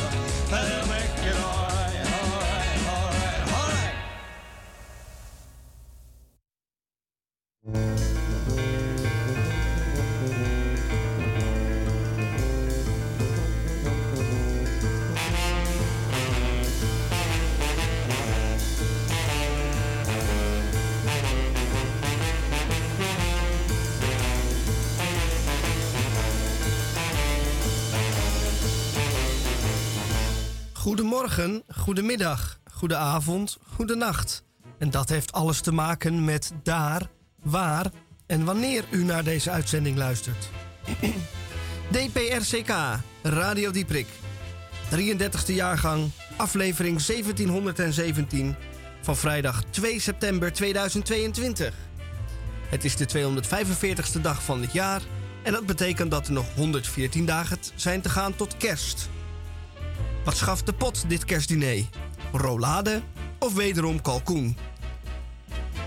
They'll 0.49 0.87
make 0.87 1.11
it 1.27 1.35
all 1.35 1.67
right, 1.67 1.99
all 2.15 2.31
right, 2.39 2.79
all 2.87 3.11
right, 3.11 3.43
all 3.51 3.67
right. 3.75 3.95
All 7.67 7.83
right. 8.55 9.00
Goedemorgen, 30.91 31.63
goedemiddag, 31.75 32.59
goedenavond, 32.71 33.57
goedenacht. 33.75 34.43
En 34.77 34.89
dat 34.89 35.09
heeft 35.09 35.31
alles 35.31 35.61
te 35.61 35.71
maken 35.71 36.25
met 36.25 36.51
daar, 36.63 37.09
waar 37.43 37.91
en 38.27 38.45
wanneer 38.45 38.83
u 38.89 39.03
naar 39.03 39.23
deze 39.23 39.51
uitzending 39.51 39.97
luistert. 39.97 40.49
DPRCK, 41.91 42.73
Radio 43.21 43.71
Dieprik. 43.71 44.07
33e 44.95 45.53
jaargang, 45.53 46.11
aflevering 46.37 47.01
1717 47.01 48.55
van 49.01 49.17
vrijdag 49.17 49.63
2 49.69 49.99
september 49.99 50.53
2022. 50.53 51.73
Het 52.69 52.83
is 52.83 52.95
de 52.95 53.07
245ste 53.07 54.21
dag 54.21 54.43
van 54.43 54.61
het 54.61 54.73
jaar 54.73 55.01
en 55.43 55.51
dat 55.51 55.65
betekent 55.65 56.11
dat 56.11 56.27
er 56.27 56.33
nog 56.33 56.55
114 56.55 57.25
dagen 57.25 57.57
zijn 57.75 58.01
te 58.01 58.09
gaan 58.09 58.35
tot 58.35 58.57
kerst. 58.57 59.09
Wat 60.23 60.37
schaft 60.37 60.65
de 60.65 60.73
pot 60.73 61.09
dit 61.09 61.25
kerstdiner? 61.25 61.85
Rollade 62.31 63.01
of 63.39 63.53
wederom 63.53 64.01
kalkoen? 64.01 64.57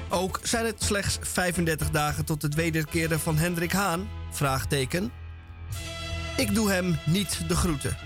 Ook 0.08 0.40
zijn 0.42 0.66
het 0.66 0.82
slechts 0.82 1.18
35 1.20 1.90
dagen 1.90 2.24
tot 2.24 2.42
het 2.42 2.54
wederkeren 2.54 3.20
van 3.20 3.36
Hendrik 3.36 3.72
Haan? 3.72 4.08
Vraagteken. 4.30 5.12
Ik 6.36 6.54
doe 6.54 6.70
hem 6.70 6.98
niet 7.06 7.48
de 7.48 7.56
groeten. 7.56 7.96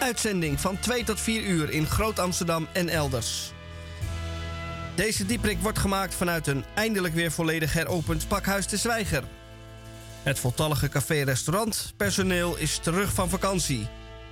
Uitzending 0.00 0.60
van 0.60 0.78
2 0.78 1.04
tot 1.04 1.20
4 1.20 1.42
uur 1.42 1.70
in 1.70 1.86
Groot 1.86 2.18
Amsterdam 2.18 2.68
en 2.72 2.88
elders. 2.88 3.52
Deze 4.94 5.26
dieprik 5.26 5.58
wordt 5.62 5.78
gemaakt 5.78 6.14
vanuit 6.14 6.46
een 6.46 6.64
eindelijk 6.74 7.14
weer 7.14 7.30
volledig 7.30 7.72
heropend 7.72 8.28
pakhuis 8.28 8.66
de 8.66 8.76
Zwijger. 8.76 9.24
Het 10.22 10.38
voltallige 10.38 10.88
café-restaurant 10.88 11.92
personeel 11.96 12.56
is 12.56 12.78
terug 12.78 13.12
van 13.12 13.28
vakantie. 13.28 13.88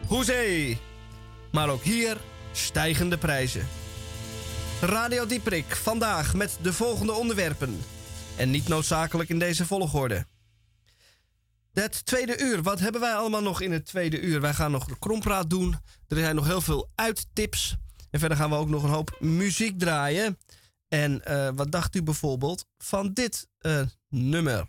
Hoezee! 0.07 0.79
Maar 1.53 1.69
ook 1.69 1.83
hier 1.83 2.17
stijgende 2.53 3.19
prijzen. 3.19 3.67
Radio 4.81 5.27
Dieprik 5.27 5.77
vandaag 5.77 6.35
met 6.35 6.59
de 6.63 6.73
volgende 6.73 7.13
onderwerpen. 7.13 7.81
En 8.37 8.51
niet 8.51 8.69
noodzakelijk 8.69 9.29
in 9.29 9.39
deze 9.39 9.67
volgorde. 9.67 10.27
Het 11.73 12.07
tweede 12.07 12.39
uur. 12.41 12.63
Wat 12.63 12.81
hebben 12.81 13.01
wij 13.01 13.15
allemaal 13.15 13.43
nog 13.43 13.61
in 13.61 13.73
het 13.73 13.87
tweede 13.87 14.21
uur? 14.21 14.41
Wij 14.41 14.55
gaan 14.55 14.71
nog 14.71 14.85
de 14.85 14.99
krompraat 14.99 15.51
doen. 15.51 15.77
Er 16.09 16.17
zijn 16.17 16.35
nog 16.35 16.47
heel 16.47 16.61
veel 16.61 16.91
uittips. 16.95 17.77
En 18.11 18.21
verder 18.21 18.39
gaan 18.39 18.51
we 18.51 18.57
ook 18.57 18.69
nog 18.69 18.83
een 18.83 18.91
hoop 18.91 19.17
muziek 19.21 19.79
draaien. 19.79 20.39
En 20.89 21.25
eh, 21.25 21.49
wat 21.55 21.73
dacht 21.73 21.95
u 21.95 22.03
bijvoorbeeld 22.03 22.67
van 22.79 23.13
dit 23.13 23.49
eh, 23.59 23.81
nummer? 24.09 24.69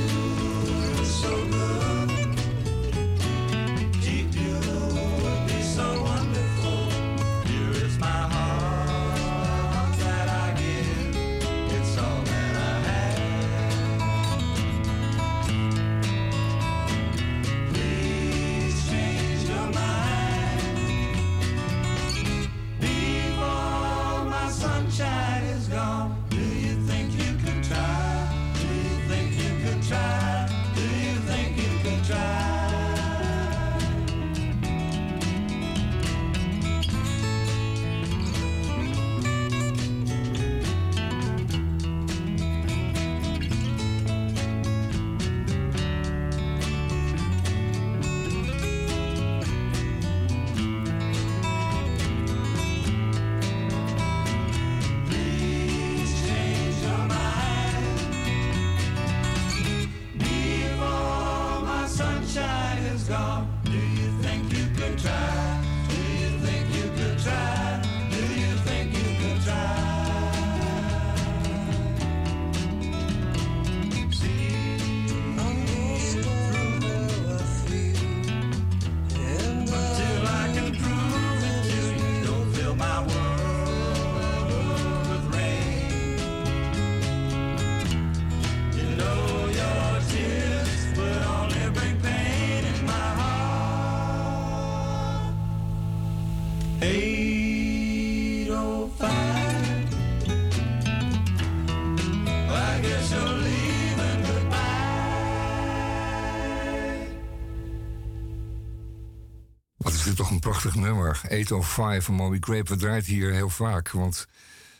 805 111.31 112.05
van 112.05 112.13
Moby 112.13 112.37
Grape. 112.39 112.73
We 112.73 112.79
draaien 112.79 112.97
het 112.97 113.05
hier 113.05 113.31
heel 113.31 113.49
vaak, 113.49 113.91
want 113.91 114.27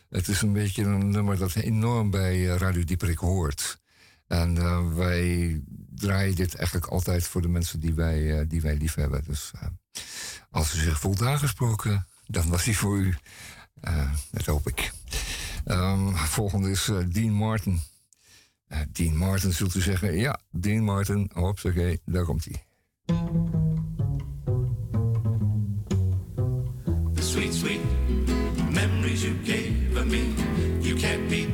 het 0.08 0.28
is 0.28 0.42
een 0.42 0.52
beetje 0.52 0.84
een 0.84 1.10
nummer 1.10 1.38
dat 1.38 1.54
enorm 1.54 2.10
bij 2.10 2.50
eh, 2.50 2.56
Radio 2.56 2.84
Dieperik 2.84 3.18
hoort. 3.18 3.80
En 4.26 4.56
eh, 4.56 4.94
wij 4.94 5.60
draaien 5.94 6.34
dit 6.34 6.54
eigenlijk 6.54 6.86
altijd 6.86 7.26
voor 7.26 7.42
de 7.42 7.48
mensen 7.48 7.80
die 7.80 7.94
wij, 7.94 8.38
eh, 8.38 8.48
die 8.48 8.60
wij 8.60 8.76
lief 8.76 8.94
hebben. 8.94 9.24
Dus 9.26 9.50
als 10.50 10.74
u 10.74 10.78
zich 10.78 11.00
voelt 11.00 11.22
aangesproken, 11.22 12.06
dan 12.26 12.48
was 12.48 12.64
hij 12.64 12.74
voor 12.74 12.98
u. 12.98 13.14
Dat 14.30 14.46
hoop 14.46 14.68
ik. 14.68 14.92
Ehm, 15.64 16.14
volgende 16.14 16.70
is 16.70 16.90
Dean 17.08 17.32
Martin. 17.32 17.80
Dean 18.92 19.16
Martin 19.16 19.52
zult 19.52 19.74
u 19.74 19.80
zeggen, 19.80 20.16
ja, 20.16 20.40
Dean 20.50 20.84
Martin, 20.84 21.30
hoppakee, 21.34 22.00
daar 22.04 22.24
komt 22.24 22.44
hij. 22.44 23.61
Sweet, 27.32 27.54
sweet 27.54 27.80
memories 28.70 29.24
you 29.24 29.32
gave 29.42 29.96
of 29.96 30.06
me. 30.06 30.34
You 30.82 30.94
can't 30.96 31.30
beat 31.30 31.50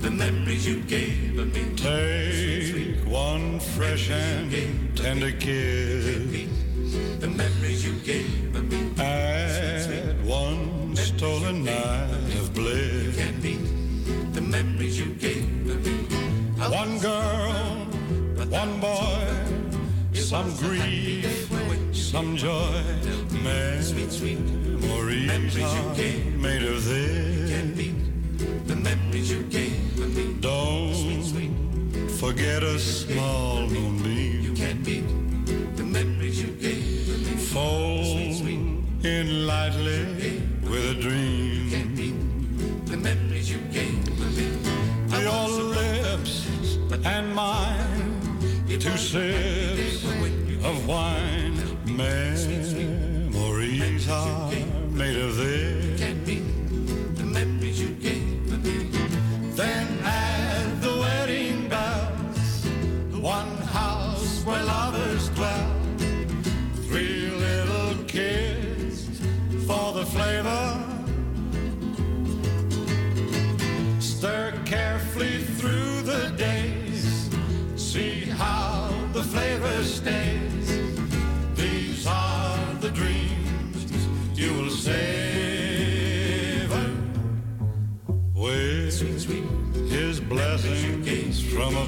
the 0.00 0.10
memories 0.10 0.66
you 0.66 0.80
gave 0.80 1.38
of 1.38 1.54
me. 1.54 1.62
Take 1.76 3.06
one 3.06 3.60
fresh 3.60 4.10
and 4.10 4.50
tender 4.96 5.30
kiss 5.30 6.48
The 7.20 7.28
memories 7.28 7.86
you 7.86 7.94
gave 8.10 8.56
of 8.56 8.64
me. 8.72 8.80
at 8.98 10.16
one 10.26 10.96
stolen 10.96 11.62
night 11.62 12.34
of 12.40 12.52
bliss. 12.52 13.04
You 13.04 13.12
can't 13.22 13.40
beat 13.40 13.64
the 14.34 14.40
memories 14.40 14.98
you 14.98 15.14
gave 15.14 15.70
of 15.70 15.80
me. 15.86 15.96
One 16.82 16.98
girl, 16.98 17.52
one 18.50 18.80
boy, 18.80 19.28
some 20.12 20.50
grief, 20.56 21.53
some 22.14 22.36
joy. 22.36 22.80
Sweet, 23.80 24.12
sweet 24.12 24.38
Memories 24.38 25.58
are 25.58 25.94
made 26.46 26.62
of 26.62 26.84
this. 26.84 27.50
The 28.68 28.76
memories 28.76 29.32
you 29.32 29.42
gave 29.42 30.16
me. 30.16 30.36
Don't 30.40 32.10
forget 32.20 32.62
a 32.62 32.78
small 32.78 33.66
moonbeam. 33.66 34.54
Can't 34.54 34.84
beat 34.84 35.08
the 35.76 35.82
memories 35.82 36.40
you 36.40 36.52
gave 36.66 37.08
me. 37.26 37.36
Fold 37.52 38.46
in 39.14 39.46
lightly 39.48 40.40
with 40.70 40.94
a 40.94 40.96
dream. 41.06 41.68
The 42.86 42.96
memories 42.96 43.50
you 43.50 43.58
gave 43.72 43.98
me. 44.38 45.20
Your 45.20 45.48
lips 45.80 46.46
and 47.04 47.34
mine, 47.34 48.68
two 48.68 48.96
sips 48.96 50.04
of 50.62 50.86
wine. 50.86 51.73
Memories 51.96 53.28
are 54.08 54.50
made 54.90 55.16
of 55.16 55.36
this. 55.36 55.73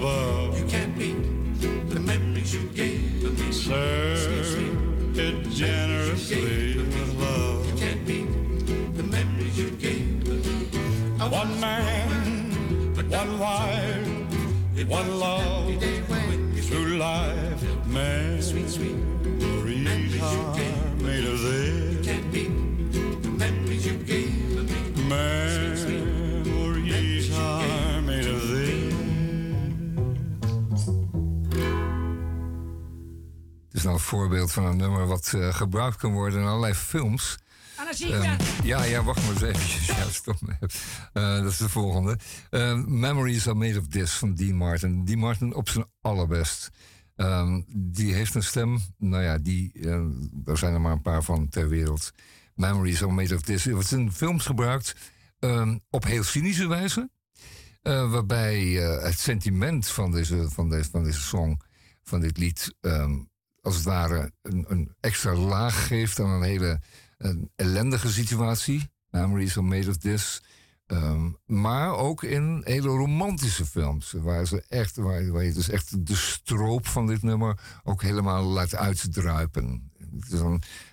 Above. 0.07 0.59
You 0.59 0.67
can't 0.67 0.97
beat 0.99 1.17
the 1.91 2.01
memories 2.01 2.55
you 2.55 2.63
gave 2.81 3.21
to 3.23 3.31
me. 3.31 3.53
Serve 3.53 5.19
it 5.19 5.51
generously 5.51 6.77
with 6.79 7.15
love. 7.21 7.67
You 7.69 7.75
can't 7.85 8.07
beat 8.07 8.29
the 8.97 9.03
memories 9.03 9.59
you 9.59 9.71
gave 9.71 10.25
to 10.25 10.33
me. 10.33 10.55
One 11.41 11.61
man, 11.61 12.95
but 12.95 13.07
one 13.07 13.39
wife, 13.39 14.89
one 14.89 15.19
love 15.19 15.83
through 16.69 16.99
life. 16.99 17.87
Man, 17.87 18.43
sweet, 18.43 18.69
sweet 18.71 18.97
memories 19.87 20.23
are 20.23 20.55
made 21.03 21.25
of 21.25 21.41
this. 21.41 21.95
You 21.95 22.03
can't 22.09 22.33
beat 22.33 22.53
the 23.23 23.31
memories 23.43 23.87
you 23.87 23.95
gave 24.11 24.31
me. 24.69 25.09
Memories 25.09 25.46
Een 33.87 33.99
voorbeeld 33.99 34.53
van 34.53 34.65
een 34.65 34.77
nummer 34.77 35.07
wat 35.07 35.33
eh, 35.35 35.55
gebruikt 35.55 35.97
kan 35.97 36.13
worden 36.13 36.41
in 36.41 36.47
allerlei 36.47 36.75
films. 36.75 37.39
Ehm, 38.01 38.37
ja, 38.63 38.83
ja, 38.83 39.03
wacht 39.03 39.23
maar 39.23 39.31
eens 39.31 39.43
eventjes. 39.43 39.87
Ja, 39.87 40.11
stop. 40.21 40.37
Eh, 41.13 41.37
dat 41.43 41.51
is 41.51 41.57
de 41.57 41.69
volgende. 41.69 42.19
Ehm, 42.51 42.99
Memories 43.01 43.49
are 43.49 43.57
made 43.57 43.79
of 43.79 43.87
this 43.87 44.11
van 44.11 44.35
Dean 44.35 44.55
Martin. 44.57 45.05
Dean 45.05 45.19
Martin 45.19 45.55
op 45.55 45.69
zijn 45.69 45.85
allerbest. 46.01 46.71
Ehm, 47.17 47.63
die 47.69 48.15
heeft 48.15 48.35
een 48.35 48.43
stem, 48.43 48.81
nou 48.99 49.23
ja, 49.23 49.39
die, 49.39 49.73
eh, 49.73 49.93
er 50.45 50.59
zijn 50.59 50.75
er 50.75 50.81
maar 50.81 50.93
een 50.93 51.03
paar 51.03 51.23
van 51.23 51.49
ter 51.49 51.69
wereld. 51.69 52.11
Memories 52.55 53.03
are 53.03 53.13
made 53.13 53.35
of 53.35 53.41
this. 53.41 53.65
Het 53.65 53.73
wordt 53.73 53.93
in 53.93 54.13
films 54.13 54.47
gebruikt 54.47 54.95
op 55.91 56.05
heel 56.05 56.23
cynische 56.23 56.69
wijze. 56.69 57.11
Waarbij 57.83 58.61
het 59.03 59.19
sentiment 59.19 59.89
van 59.89 60.11
deze, 60.11 60.51
van, 60.51 60.71
deze, 60.71 60.91
van 60.91 61.05
deze 61.05 61.21
song, 61.21 61.61
van 62.03 62.21
dit 62.21 62.39
lied, 62.39 62.75
als 63.67 63.75
het 63.75 63.85
ware 63.85 64.33
een, 64.43 64.65
een 64.69 64.95
extra 65.01 65.35
laag 65.35 65.87
geeft 65.87 66.21
aan 66.21 66.31
een 66.31 66.43
hele 66.43 66.81
een 67.19 67.51
ellendige 67.57 68.13
situatie. 68.13 68.91
Memories 69.11 69.57
are 69.57 69.67
made 69.67 69.89
of 69.89 69.97
this. 69.97 70.43
Ehm, 70.87 71.31
maar 71.47 71.91
ook 71.91 72.23
in 72.23 72.61
hele 72.65 72.89
romantische 72.89 73.67
films. 73.67 74.13
Waar, 74.13 74.47
ze 74.47 74.65
echt, 74.69 74.97
waar, 74.97 75.45
je 75.45 75.53
dus 75.53 75.69
echt 75.69 76.07
de 76.07 76.17
stroop 76.17 76.87
van 76.87 77.07
dit 77.07 77.23
nummer 77.23 77.59
ook 77.85 78.03
helemaal 78.03 78.43
laat 78.45 78.75
uitdruipen. 78.75 79.93
Het 80.21 80.41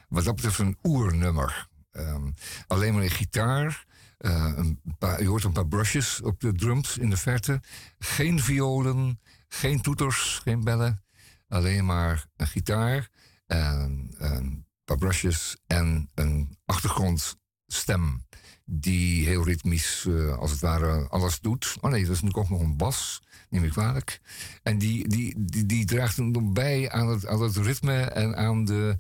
wat 0.10 0.24
dat 0.24 0.36
betreft 0.36 0.60
een 0.60 0.78
oernummer. 0.82 1.68
Ehm, 1.92 2.32
alleen 2.68 2.94
maar 2.94 3.04
een 3.04 3.10
gitaar. 3.10 3.86
eh, 4.18 4.54
een 4.56 4.82
paar, 4.98 5.22
je 5.22 5.28
hoort 5.28 5.44
een 5.44 5.52
paar 5.52 5.68
brushes 5.68 6.22
op 6.22 6.40
de 6.40 6.54
drums 6.54 6.98
in 6.98 7.10
de 7.10 7.18
verte. 7.18 7.62
Geen 8.00 8.40
violen, 8.40 9.20
geen 9.48 9.82
toeters, 9.82 10.40
geen 10.44 10.64
bellen. 10.64 11.04
Alleen 11.54 11.86
maar 11.86 12.26
een 12.36 12.48
gitaar, 12.48 13.10
en 13.46 14.14
een 14.18 14.66
paar 14.86 14.98
brushes 14.98 15.58
en 15.68 16.10
een 16.16 16.58
achtergrondstem 16.66 18.26
die 18.66 19.26
heel 19.26 19.44
ritmisch, 19.44 20.06
eh, 20.06 20.38
als 20.38 20.52
het 20.52 20.60
ware, 20.60 21.08
alles 21.10 21.40
doet. 21.40 21.78
Oh 21.82 21.92
nee, 21.92 22.06
dat 22.06 22.16
is 22.16 22.22
natuurlijk 22.22 22.38
ook 22.38 22.58
nog 22.58 22.68
een 22.68 22.78
bas, 22.78 23.22
neem 23.50 23.64
ik 23.64 23.72
kwalijk. 23.72 24.20
En 24.64 24.78
die, 24.78 25.08
die, 25.08 25.36
die, 25.38 25.66
die 25.66 25.86
draagt 25.86 26.18
dan 26.18 26.54
bij 26.54 26.92
aan 26.92 27.08
het, 27.08 27.28
aan 27.28 27.42
het 27.42 27.58
ritme 27.58 28.02
en 28.02 28.36
aan 28.36 28.66
de, 28.66 28.96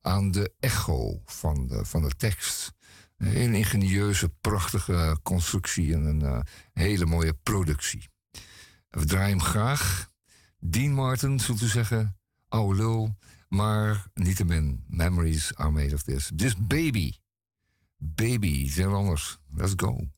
aan 0.00 0.30
de 0.30 0.52
echo 0.60 1.20
van 1.24 1.66
de, 1.66 1.84
van 1.84 2.02
de 2.02 2.16
tekst. 2.16 2.72
Een 3.16 3.26
hele 3.26 3.56
ingenieuze, 3.56 4.28
prachtige 4.40 5.18
constructie 5.22 5.94
en 5.94 6.04
een 6.04 6.22
eh, 6.22 6.40
hele 6.72 7.06
mooie 7.06 7.34
productie. 7.34 8.08
We 8.88 9.04
draaien 9.04 9.38
hem 9.38 9.46
graag. 9.46 10.14
Dean 10.58 10.92
Martin, 10.92 11.40
zult 11.40 11.60
u 11.60 11.66
zeggen, 11.66 12.16
oude 12.48 12.76
lul. 12.76 13.16
Maar 13.48 14.06
niettemin, 14.14 14.84
memories 14.86 15.54
are 15.54 15.70
made 15.70 15.94
of 15.94 16.02
this. 16.02 16.30
This 16.36 16.56
baby. 16.56 17.12
Baby, 17.96 18.46
iets 18.46 18.80
anders. 18.80 19.38
Let's 19.54 19.72
go. 19.76 20.08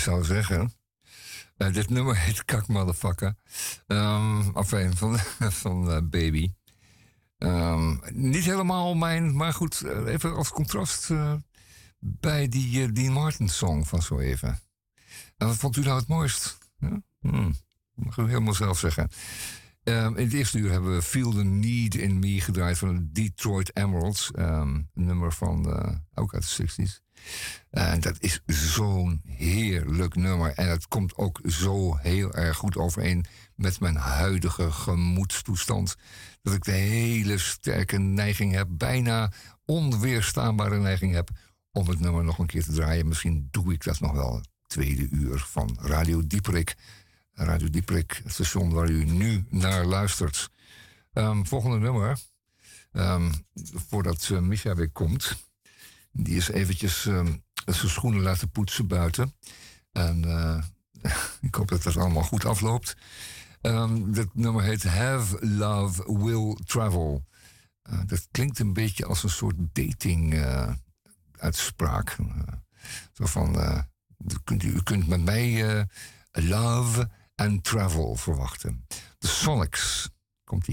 Zou 0.00 0.24
zeggen. 0.24 0.72
eh, 1.56 1.72
dit 1.72 1.90
nummer 1.90 2.16
heet 2.18 2.44
Kak 2.44 2.66
Motherfucker. 2.66 3.34
Um, 3.86 4.56
enfin, 4.56 4.96
van, 4.96 5.18
van 5.62 5.90
eh, 5.90 5.98
Baby. 6.02 6.52
Ehm, 7.38 7.96
niet 8.12 8.44
helemaal 8.44 8.94
mijn, 8.94 9.36
maar 9.36 9.52
goed, 9.52 9.80
eh, 9.80 10.12
even 10.12 10.34
als 10.34 10.50
contrast 10.50 11.10
eh, 11.10 11.34
bij 11.98 12.48
die 12.48 12.92
Dean 12.92 13.12
Martin 13.12 13.48
song 13.48 13.84
van 13.84 14.02
zo 14.02 14.18
even. 14.18 14.58
En 15.36 15.46
wat 15.46 15.56
vond 15.56 15.76
u 15.76 15.80
nou 15.82 15.98
het 15.98 16.08
mooist? 16.08 16.58
Ja? 16.78 17.02
Hmm, 17.20 17.54
mag 17.94 18.16
u 18.16 18.26
helemaal 18.26 18.54
zelf 18.54 18.78
zeggen. 18.78 19.08
Ehm, 19.82 20.16
in 20.16 20.24
het 20.24 20.32
eerste 20.32 20.58
uur 20.58 20.70
hebben 20.70 20.94
we 20.94 21.02
Feel 21.02 21.30
the 21.30 21.44
Need 21.44 21.94
in 21.94 22.18
Me 22.18 22.40
gedraaid 22.40 22.78
van 22.78 22.96
de 22.96 23.12
Detroit 23.12 23.76
Emeralds. 23.76 24.30
Een 24.32 24.90
nummer 24.94 25.32
van, 25.32 25.66
ook 26.14 26.34
uit 26.34 26.56
de 26.56 26.66
60s. 26.68 27.09
En 27.70 28.00
dat 28.00 28.16
is 28.18 28.40
zo'n 28.46 29.22
heerlijk 29.24 30.14
nummer. 30.14 30.52
En 30.52 30.68
het 30.68 30.88
komt 30.88 31.16
ook 31.16 31.40
zo 31.44 31.96
heel 31.96 32.34
erg 32.34 32.56
goed 32.56 32.76
overeen 32.76 33.24
met 33.54 33.80
mijn 33.80 33.96
huidige 33.96 34.72
gemoedstoestand. 34.72 35.96
Dat 36.42 36.54
ik 36.54 36.64
de 36.64 36.72
hele 36.72 37.38
sterke 37.38 37.98
neiging 37.98 38.52
heb, 38.52 38.66
bijna 38.70 39.32
onweerstaanbare 39.64 40.78
neiging 40.78 41.14
heb, 41.14 41.30
om 41.72 41.88
het 41.88 42.00
nummer 42.00 42.24
nog 42.24 42.38
een 42.38 42.46
keer 42.46 42.64
te 42.64 42.72
draaien. 42.72 43.08
Misschien 43.08 43.48
doe 43.50 43.72
ik 43.72 43.84
dat 43.84 44.00
nog 44.00 44.12
wel. 44.12 44.40
Tweede 44.66 45.08
uur 45.10 45.38
van 45.38 45.78
Radio 45.80 46.26
Dieperik. 46.26 46.74
Radio 47.32 47.70
Dieperik, 47.70 48.20
het 48.24 48.32
station 48.32 48.72
waar 48.72 48.90
u 48.90 49.04
nu 49.04 49.44
naar 49.48 49.84
luistert. 49.84 50.50
Ehm, 51.12 51.44
volgende 51.44 51.78
nummer. 51.78 52.18
Ehm, 52.92 53.32
voordat 53.88 54.28
uh, 54.32 54.38
Misha 54.38 54.74
weer 54.74 54.90
komt. 54.90 55.49
Die 56.12 56.36
is 56.36 56.48
eventjes 56.48 57.06
ehm, 57.06 57.32
zijn 57.66 57.90
schoenen 57.90 58.22
laten 58.22 58.50
poetsen 58.50 58.86
buiten. 58.86 59.34
En 59.92 60.24
eh, 60.24 60.62
ik 61.48 61.54
hoop 61.54 61.68
dat 61.68 61.82
dat 61.82 61.96
allemaal 61.96 62.22
goed 62.22 62.44
afloopt. 62.44 62.96
Um, 63.62 64.14
dat 64.14 64.28
nummer 64.32 64.62
heet 64.62 64.82
Have 64.82 65.46
Love 65.46 66.18
Will 66.18 66.58
Travel. 66.64 67.24
Uh, 67.90 68.00
dat 68.06 68.28
klinkt 68.30 68.58
een 68.58 68.72
beetje 68.72 69.06
als 69.06 69.22
een 69.22 69.30
soort 69.30 69.56
dating 69.72 70.34
uh, 70.34 70.72
uitspraak. 71.36 72.16
Uh, 72.20 72.26
zo 73.12 73.26
van, 73.26 73.56
kunt, 74.44 74.62
u 74.62 74.82
kunt 74.82 75.08
met 75.08 75.24
mij 75.24 75.86
love 76.32 77.10
and 77.34 77.64
travel 77.64 78.16
verwachten. 78.16 78.86
De 79.18 79.26
Sonics, 79.26 80.10
komt 80.44 80.66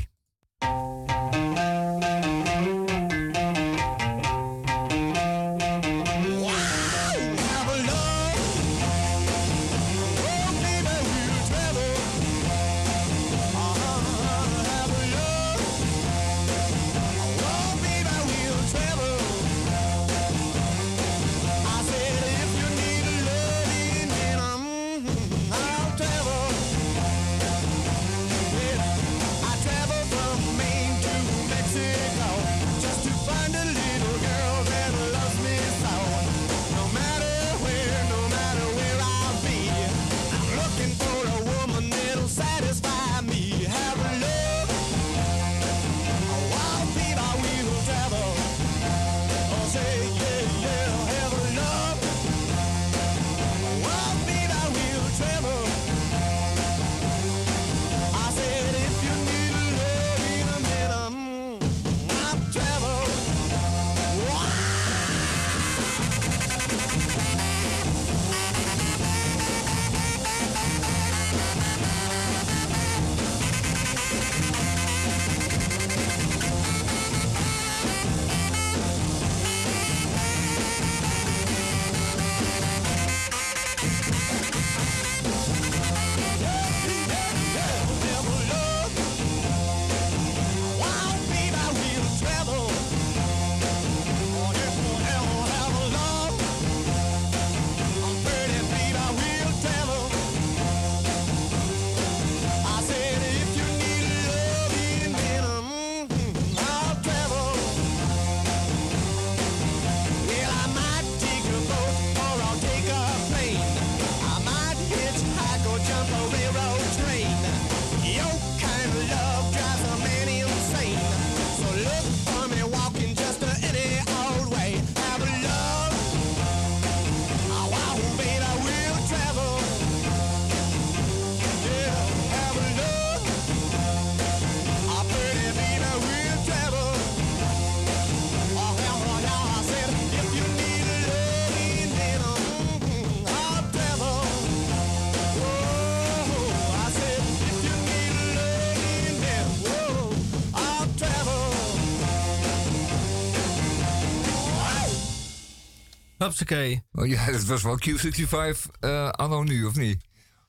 Hupsakee. 156.27 156.83
Oh 156.91 157.07
ja, 157.07 157.31
dat 157.31 157.43
was 157.43 157.61
wel 157.61 157.79
Q65 157.87 158.61
uh, 158.79 159.09
anno 159.09 159.43
nu, 159.43 159.65
of 159.65 159.75
niet? 159.75 160.03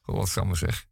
Wat 0.04 0.28
zou 0.28 0.46
maar 0.46 0.56
zeg. 0.56 0.86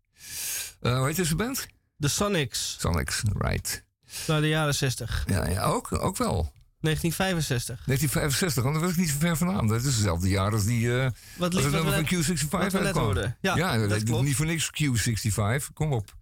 Uh, 0.80 0.96
hoe 0.96 1.06
heet 1.06 1.16
deze 1.16 1.36
band? 1.36 1.66
De 1.96 2.08
Sonics. 2.08 2.76
Sonics, 2.80 3.22
right. 3.38 3.84
Naar 4.26 4.40
de 4.40 4.48
jaren 4.48 4.74
60. 4.74 5.24
Ja, 5.26 5.48
ja 5.48 5.62
ook, 5.62 5.92
ook 5.92 6.16
wel. 6.16 6.52
1965. 6.80 7.84
1965, 7.84 8.62
want 8.62 8.74
daar 8.74 8.84
was 8.84 8.92
ik 8.92 8.98
niet 8.98 9.08
zo 9.08 9.18
ver 9.18 9.36
vandaan. 9.36 9.66
Dat 9.66 9.84
is 9.84 9.96
dezelfde 9.96 10.28
jaar 10.28 10.52
als 10.52 10.64
die... 10.64 10.80
Uh, 10.80 11.08
wat 11.36 11.52
lief, 11.52 11.64
als 11.64 11.72
het 11.72 11.84
nummer 11.84 12.06
van 12.06 12.36
Q65 12.36 12.48
wat 12.48 12.72
we 12.72 12.78
net 12.78 12.96
hoorden. 12.96 13.36
Ja, 13.40 13.56
ja 13.56 13.78
dat, 13.78 13.88
dat 13.88 14.02
klopt. 14.02 14.24
niet 14.24 14.36
voor 14.36 14.46
niks 14.46 14.70
Q65. 14.82 15.72
Kom 15.72 15.92
op. 15.92 16.16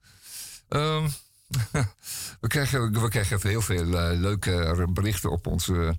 Um, 0.68 1.08
we, 2.40 2.48
krijgen, 2.48 3.00
we 3.00 3.08
krijgen 3.08 3.36
even 3.36 3.50
heel 3.50 3.62
veel 3.62 3.86
uh, 3.86 4.20
leuke 4.20 4.86
berichten 4.92 5.30
op 5.30 5.46
onze 5.46 5.98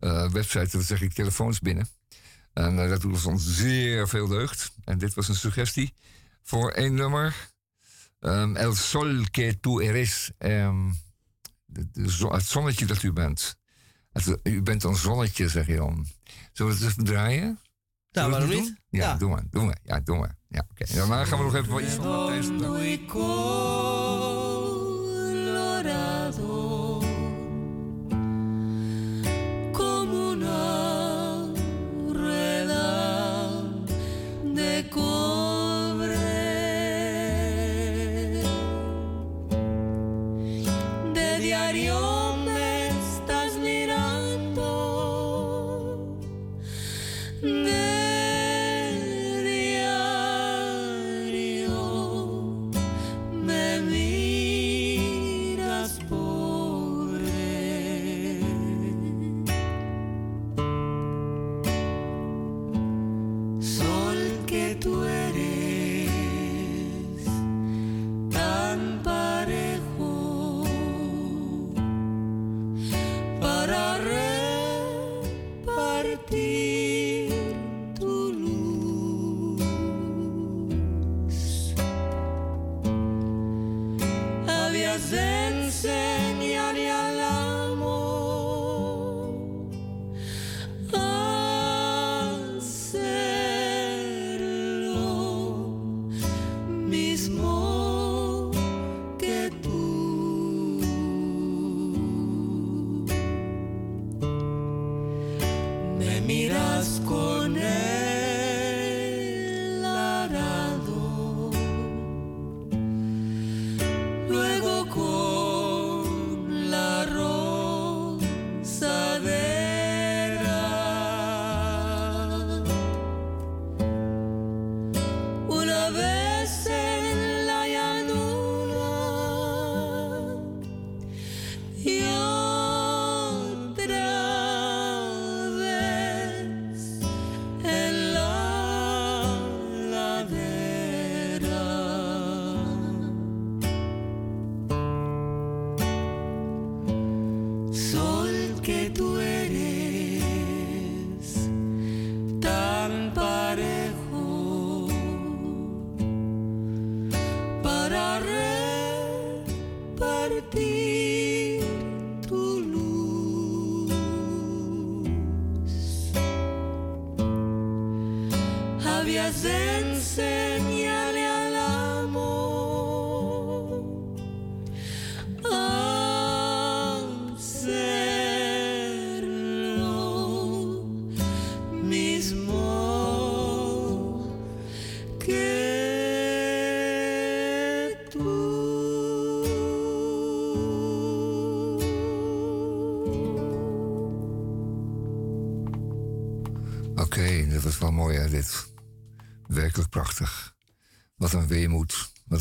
uh, 0.00 0.30
website. 0.30 0.76
Dat 0.76 0.86
zeg 0.86 1.02
ik 1.02 1.12
telefoons 1.12 1.60
binnen. 1.60 1.88
En 2.56 2.78
uh, 2.78 2.88
dat 2.88 3.00
doet 3.00 3.26
ons 3.26 3.46
zeer 3.46 4.08
veel 4.08 4.26
deugd. 4.26 4.72
En 4.84 4.98
dit 4.98 5.14
was 5.14 5.28
een 5.28 5.34
suggestie 5.34 5.94
voor 6.42 6.70
één 6.70 6.94
nummer. 6.94 7.50
Um, 8.20 8.56
El 8.56 8.74
sol 8.74 9.24
que 9.30 9.60
tú 9.60 9.80
eres. 9.80 10.30
Um, 10.38 10.98
de, 11.64 11.86
de 11.92 12.10
zo, 12.10 12.32
het 12.32 12.44
zonnetje 12.44 12.86
dat 12.86 13.02
u 13.02 13.12
bent. 13.12 13.56
Het, 14.12 14.38
u 14.42 14.62
bent 14.62 14.84
een 14.84 14.96
zonnetje, 14.96 15.48
zeg 15.48 15.66
je 15.66 15.76
dan. 15.76 16.06
Zullen 16.52 16.72
we 16.72 16.78
het 16.78 16.90
even 16.90 17.04
draaien? 17.04 17.60
Ja, 18.10 18.30
waarom 18.30 18.48
niet? 18.48 18.74
Ja, 18.88 19.00
ja, 19.00 19.16
doe 19.16 19.30
maar. 19.30 19.44
Doe 19.50 19.64
maar. 19.64 19.78
Ja, 19.82 20.00
doe 20.00 20.18
maar. 20.18 20.36
Ja, 20.48 20.66
oké. 20.70 20.82
Okay. 20.82 20.96
Daarna 20.96 21.24
gaan 21.24 21.38
we 21.38 21.44
nog 21.44 21.54
even 21.54 21.72
wat 21.72 21.82
iets 21.82 21.94
van 21.94 22.06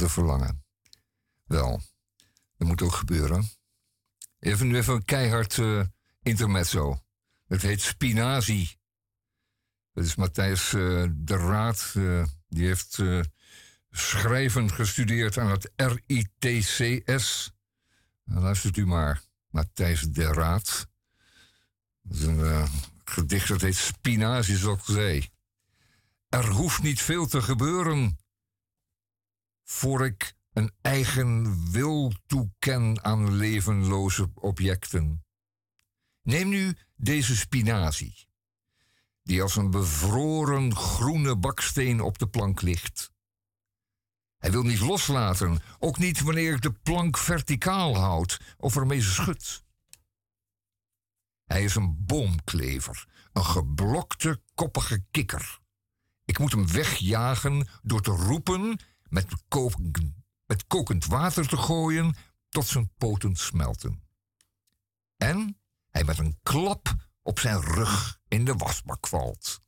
een 0.01 0.09
verlangen. 0.09 0.63
Wel, 1.43 1.81
dat 2.57 2.67
moet 2.67 2.81
ook 2.81 2.93
gebeuren. 2.93 3.49
Even 4.39 4.67
nu 4.67 4.75
even 4.75 4.93
een 4.93 5.05
keihard 5.05 5.57
eh, 5.57 5.81
intermezzo. 6.21 6.99
Dat 7.47 7.61
heet 7.61 7.81
Spinazie. 7.81 8.79
Dat 9.93 10.05
is 10.05 10.15
Matthijs 10.15 10.73
eh, 10.73 11.05
de 11.11 11.37
Raad. 11.37 11.93
eh, 11.95 12.25
die 12.47 12.65
heeft 12.65 12.99
schrijven 13.91 14.71
gestudeerd 14.71 15.37
aan 15.37 15.49
het 15.51 15.71
RITCS. 15.75 17.51
Nou, 18.23 18.41
luistert 18.41 18.77
u 18.77 18.85
maar. 18.85 19.21
Matthijs 19.49 20.01
de 20.01 20.33
Raad. 20.33 20.87
Dat 22.01 22.17
is 22.17 22.23
een 22.23 22.67
gedicht 23.03 23.47
dat 23.47 23.61
heet 23.61 23.75
Spinazie, 23.75 24.57
zoals 24.57 24.79
ik 24.79 24.85
zei. 24.85 25.29
Er 26.29 26.47
hoeft 26.47 26.81
niet 26.81 27.01
veel 27.01 27.27
te 27.27 27.41
gebeuren 27.41 28.17
voor 29.65 30.05
ik 30.05 30.35
een 30.53 30.71
eigen 30.81 31.71
wil 31.71 32.13
toeken 32.25 33.03
aan 33.03 33.35
levenloze 33.35 34.31
objecten. 34.33 35.25
Neem 36.21 36.49
nu 36.49 36.77
deze 36.95 37.35
spinazie, 37.35 38.27
die 39.23 39.41
als 39.41 39.55
een 39.55 39.71
bevroren 39.71 40.75
groene 40.75 41.37
baksteen 41.37 42.01
op 42.01 42.17
de 42.17 42.27
plank 42.27 42.61
ligt. 42.61 43.13
Hij 44.37 44.51
wil 44.51 44.63
niet 44.63 44.79
loslaten, 44.79 45.59
ook 45.79 45.97
niet 45.97 46.21
wanneer 46.21 46.53
ik 46.53 46.61
de 46.61 46.71
plank 46.71 47.17
verticaal 47.17 47.95
houd 47.97 48.39
of 48.57 48.75
ermee 48.75 49.01
schud. 49.01 49.63
Hij 51.45 51.63
is 51.63 51.75
een 51.75 52.05
boomklever, 52.05 53.07
een 53.33 53.45
geblokte 53.45 54.41
koppige 54.55 55.05
kikker. 55.11 55.59
Ik 56.25 56.39
moet 56.39 56.51
hem 56.51 56.67
wegjagen 56.67 57.67
door 57.81 58.01
te 58.01 58.11
roepen, 58.11 58.79
met, 59.15 59.33
ko- 59.47 59.69
met 60.45 60.67
kokend 60.67 61.05
water 61.05 61.47
te 61.47 61.57
gooien 61.57 62.15
tot 62.49 62.67
zijn 62.67 62.91
poten 62.97 63.35
smelten. 63.35 64.03
En 65.17 65.59
hij 65.89 66.03
met 66.03 66.17
een 66.17 66.39
klap 66.43 66.95
op 67.21 67.39
zijn 67.39 67.61
rug 67.61 68.19
in 68.27 68.45
de 68.45 68.53
wasbak 68.53 69.07
valt. 69.07 69.63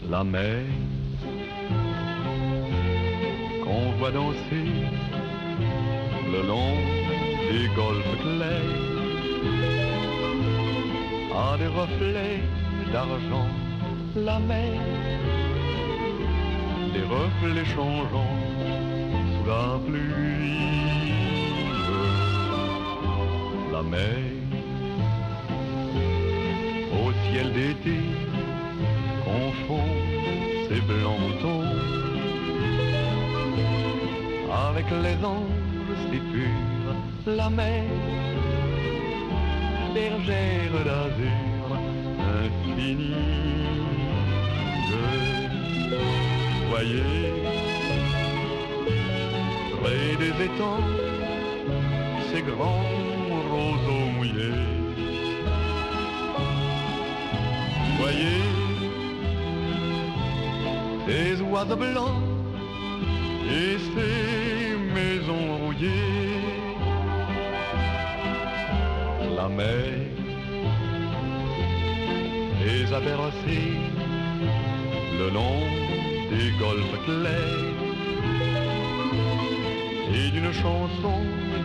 La 0.00 0.22
mer 0.22 0.66
qu'on 3.62 3.98
voit 3.98 4.12
danser 4.12 4.97
le 6.32 6.42
long 6.46 6.74
des 7.50 7.68
golfes 7.74 8.16
clairs 8.22 8.78
a 11.34 11.56
des 11.56 11.66
reflets 11.66 12.40
d'argent. 12.92 13.48
La 14.16 14.38
mer, 14.38 14.80
des 16.92 17.06
reflets 17.16 17.70
changeants 17.76 18.36
sous 19.32 19.46
la 19.52 19.78
pluie. 19.86 20.58
La 23.72 23.82
mer, 23.82 24.18
au 27.00 27.12
ciel 27.24 27.52
d'été, 27.52 27.98
confond 29.24 29.88
ses 30.68 30.80
blancs 30.80 31.20
moutons 31.20 31.64
avec 34.68 34.86
les 34.90 35.24
anges 35.24 35.57
si 35.96 36.18
purs, 36.30 36.96
la 37.26 37.50
mer, 37.50 37.84
bergère 39.94 40.84
d'azur 40.84 41.66
infinie. 42.38 43.14
Je 44.88 45.04
voyais 46.68 47.32
près 49.80 50.16
des 50.22 50.34
étangs 50.44 50.88
ces 52.30 52.42
grands 52.42 52.84
roseaux 53.52 54.08
mouillés. 54.16 54.66
Voyez 57.98 58.42
ces 61.06 61.40
oiseaux 61.42 61.76
blancs 61.76 62.22
et 63.50 63.78
ces 63.78 64.27
Mer 69.58 69.98
les 72.60 72.92
a 72.92 73.00
bercés 73.00 73.74
le 75.18 75.30
long 75.36 75.62
des 76.30 76.50
golfes 76.64 76.98
clairs 77.06 77.78
et 80.14 80.30
d'une 80.30 80.52
chanson 80.52 81.18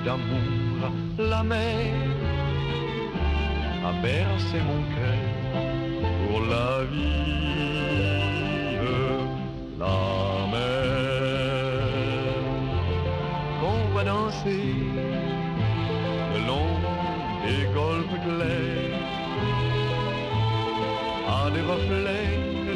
d'amour, 0.05 0.91
la 1.19 1.43
mer 1.43 1.93
a 3.85 3.91
bercé 4.01 4.57
mon 4.69 4.81
cœur 4.95 5.21
pour 6.27 6.41
la 6.53 6.85
vie. 6.91 7.52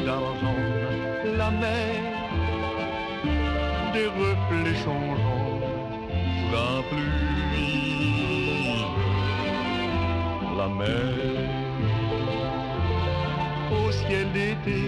D'argent. 0.05 0.61
La 1.37 1.49
mer, 1.51 1.95
des 3.93 4.07
reflets 4.07 4.79
changeants 4.83 5.59
sous 6.35 6.49
la 6.55 6.69
pluie. 6.89 8.17
La 10.57 10.67
mer, 10.67 11.13
au 13.71 13.91
ciel 13.91 14.31
d'été, 14.31 14.81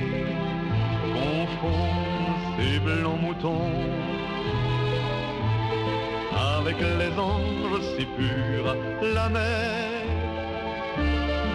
confond 1.13 1.87
les 2.57 2.79
blancs 2.79 3.21
moutons. 3.21 3.73
Avec 6.57 6.77
les 6.79 7.13
ombres 7.17 7.81
si 7.97 8.05
pures, 8.05 8.75
la 9.13 9.29
mer, 9.29 10.01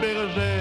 bergère 0.00 0.53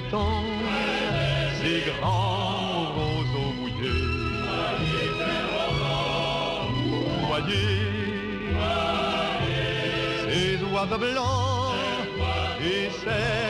des 0.00 0.06
étangs, 0.06 0.44
ces 1.60 1.90
grands 1.90 2.92
roseaux 2.96 3.52
mouillés. 3.58 3.90
Voyez, 7.28 7.80
ces 10.24 10.64
oiseaux 10.72 10.98
blancs 10.98 11.74
et 12.60 12.88
ces 13.04 13.45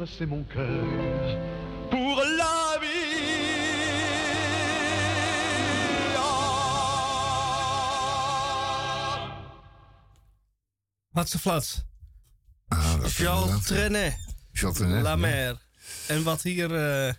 Bercez 0.00 0.24
mon 0.24 0.42
cœur 0.44 0.82
pour 1.90 2.22
la 2.38 2.78
vie. 2.80 2.86
Watse 11.14 11.36
flats. 11.36 11.84
Ah, 12.70 12.96
Charles. 13.08 13.60
Trenet. 13.66 14.16
Charles 14.54 14.76
Trenet, 14.76 15.02
La 15.02 15.10
ja. 15.10 15.16
Mer. 15.16 15.58
En 16.08 16.22
wat 16.22 16.42
hier, 16.42 16.74
eh, 16.74 17.14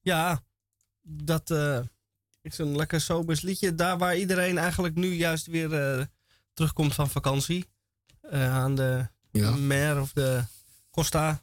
ja, 0.00 0.42
dat 1.02 1.50
eh, 1.50 1.80
is 2.42 2.58
een 2.58 2.76
lekker 2.76 3.00
sobers 3.00 3.40
liedje. 3.40 3.74
Daar 3.74 3.98
waar 3.98 4.16
iedereen 4.16 4.58
eigenlijk 4.58 4.94
nu 4.94 5.14
juist 5.14 5.46
weer 5.46 5.72
eh, 5.72 6.04
terugkomt 6.54 6.94
van 6.94 7.10
vakantie. 7.10 7.66
Eh, 8.20 8.54
aan 8.54 8.74
de 8.74 9.08
Ja. 9.30 9.50
Mer 9.50 10.00
of 10.00 10.12
de 10.12 10.44
Costa. 10.90 11.42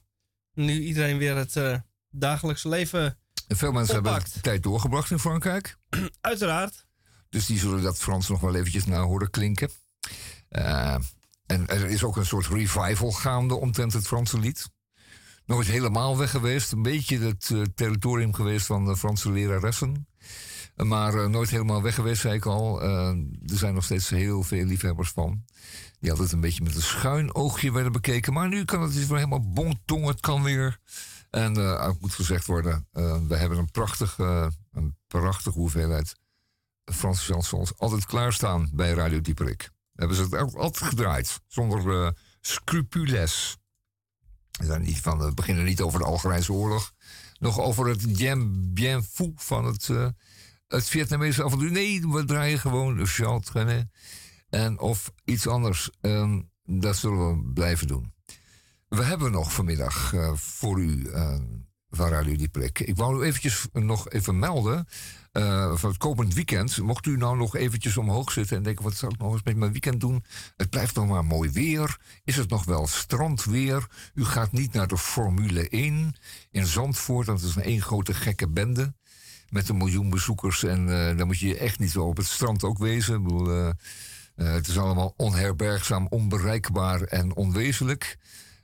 Nu 0.65 0.81
iedereen 0.81 1.18
weer 1.18 1.36
het 1.36 1.56
eh, 1.56 1.76
dagelijkse 2.10 2.69
leven, 2.69 3.18
En 3.48 3.57
veel 3.57 3.72
mensen 3.72 3.98
Oppakt. 3.98 4.23
hebben 4.23 4.41
tijd 4.41 4.64
doorgebracht 4.64 5.11
in 5.11 5.19
Frankrijk. 5.19 5.77
uiteraard. 6.22 6.86
Dus 7.30 7.45
die 7.45 7.60
zullen 7.60 7.84
dat 7.84 7.98
Frans 7.98 8.30
nog 8.30 8.40
wel 8.40 8.56
eventjes 8.56 8.86
naar 8.86 9.02
horen 9.02 9.30
klinken. 9.30 9.69
Eh, 10.49 10.95
en 11.45 11.68
er 11.68 11.86
is 11.86 12.03
ook 12.03 12.18
een 12.18 12.26
soort 12.26 12.48
revival 12.48 13.11
gaande 13.11 13.56
omtrent 13.56 13.94
het 13.94 14.07
Franse 14.07 14.40
lied. 14.40 14.69
Nooit 15.45 15.68
helemaal 15.68 16.18
weg 16.18 16.30
geweest. 16.30 16.72
Een 16.72 16.81
beetje 16.81 17.19
het 17.19 17.49
eh, 17.53 17.61
territorium 17.76 18.34
geweest 18.34 18.65
van 18.65 18.86
de 18.86 18.98
Franse 18.98 19.31
leraressen. 19.31 20.07
Maar 20.76 21.30
nooit 21.30 21.49
helemaal 21.49 21.81
weg 21.81 21.95
geweest, 21.95 22.22
zei 22.22 22.36
ik 22.36 22.45
al. 22.45 22.81
Er 22.81 23.18
zijn 23.57 23.73
nog 23.73 23.84
steeds 23.84 24.10
heel 24.10 24.44
veel 24.44 24.65
liefhebbers 24.65 25.10
van. 25.10 25.45
Die 25.99 26.11
altijd 26.11 26.31
een 26.31 26.39
beetje 26.41 26.63
met 26.63 26.76
een 26.76 26.81
schuin 26.81 27.35
oogje 27.35 27.71
werden 27.71 27.91
bekeken. 27.91 28.34
Maar 28.34 28.47
nu 28.47 28.65
kan 28.65 28.81
het 28.81 28.93
dus 28.93 29.05
weer 29.07 29.17
helemaal 29.17 29.51
bon 29.51 29.80
ton. 29.85 30.03
Het 30.03 30.19
kan 30.19 30.43
weer. 30.43 30.80
En 31.30 31.55
het 31.88 32.01
moet 32.01 32.13
gezegd 32.13 32.45
worden, 32.45 32.88
eh, 32.91 33.17
we 33.27 33.35
hebben 33.35 33.57
een 33.57 33.71
prachtige, 33.71 34.51
een 34.71 34.97
prachtige 35.07 35.57
hoeveelheid 35.59 36.15
Franse 36.85 37.34
chansons 37.34 37.77
altijd 37.77 38.05
klaarstaan 38.05 38.69
bij 38.73 38.91
Radio 38.93 39.21
Dieperik. 39.21 39.69
Hebben 39.95 40.15
ze 40.15 40.23
het 40.23 40.34
al- 40.35 40.57
altijd 40.59 40.88
gedraaid, 40.89 41.39
zonder 41.47 42.03
eh, 42.05 42.11
scrupules. 42.41 43.57
We, 44.59 45.34
beginnen 45.34 45.63
niet 45.63 45.81
over 45.81 45.99
de 45.99 46.05
Algerijnse 46.05 46.53
oorlog. 46.53 46.91
Nog 47.39 47.59
over 47.59 47.88
het 47.88 48.15
Dien 48.17 48.73
Bien 48.73 49.03
Phu 49.03 49.31
van 49.35 49.65
het, 49.65 49.89
eh 49.89 50.07
het 50.67 50.88
Vietnamese 50.89 51.43
avontuur. 51.43 51.71
Nee, 51.71 52.07
we 52.07 52.26
draaien 52.26 52.59
gewoon 52.59 52.97
Trenet. 53.45 53.88
En 54.49 54.80
of 54.80 55.11
iets 55.26 55.47
anders. 55.47 55.89
Ehm, 56.01 56.41
dat 56.65 56.95
zullen 56.97 57.27
we 57.27 57.51
blijven 57.53 57.88
doen. 57.88 58.13
We 58.88 59.03
hebben 59.03 59.31
nog 59.31 59.53
vanmiddag 59.53 60.13
eh, 60.13 60.34
voor 60.35 60.80
u 60.80 61.05
eh, 61.05 61.38
van 61.89 62.09
Radio 62.09 62.35
Dieperik. 62.35 62.80
Ik 62.80 62.95
wou 62.95 63.21
u 63.21 63.26
eventjes 63.26 63.67
nog 63.73 64.09
even 64.09 64.39
melden. 64.39 64.88
eh, 65.31 65.76
van 65.76 65.89
het 65.89 65.97
komend 65.97 66.34
weekend. 66.34 66.81
Mocht 66.81 67.05
u 67.05 67.17
nou 67.17 67.38
nog 67.38 67.55
eventjes 67.55 67.97
omhoog 67.97 68.31
zitten 68.31 68.57
en 68.57 68.63
denken... 68.63 68.84
wat 68.84 68.95
zal 68.95 69.09
ik 69.09 69.17
nog 69.17 69.31
eens 69.34 69.43
met 69.43 69.55
mijn 69.55 69.71
weekend 69.71 69.99
doen? 69.99 70.23
Het 70.57 70.69
blijft 70.69 70.95
nog 70.95 71.07
maar 71.07 71.26
mooi 71.26 71.49
weer. 71.49 71.97
Is 72.23 72.35
het 72.35 72.49
nog 72.49 72.65
wel 72.65 72.88
strandweer? 72.88 73.88
U 74.13 74.23
gaat 74.26 74.51
niet 74.51 74.73
naar 74.73 74.88
de 74.88 74.97
Formule 74.97 75.69
1 75.69 76.15
in 76.51 76.65
Zandvoort. 76.65 77.26
Dat 77.26 77.41
is 77.41 77.55
een 77.55 77.61
één 77.63 77.81
grote 77.81 78.13
gekke 78.13 78.49
bende. 78.49 78.93
Met 79.49 79.69
een 79.69 79.77
miljoen 79.77 80.09
bezoekers. 80.09 80.63
En 80.63 81.09
eh, 81.09 81.17
dan 81.17 81.27
moet 81.27 81.39
je 81.39 81.57
echt 81.57 81.80
niet 81.80 81.91
zo 81.91 82.03
op 82.03 82.17
het 82.17 82.26
strand 82.26 82.63
ook 82.63 82.77
wezen. 82.77 83.15
Ik 83.15 83.23
bedoel, 83.23 83.73
eh, 84.40 84.52
het 84.52 84.68
is 84.68 84.78
allemaal 84.78 85.14
onherbergzaam, 85.18 86.07
onbereikbaar 86.10 87.02
en 87.02 87.36
onwezenlijk. 87.36 88.18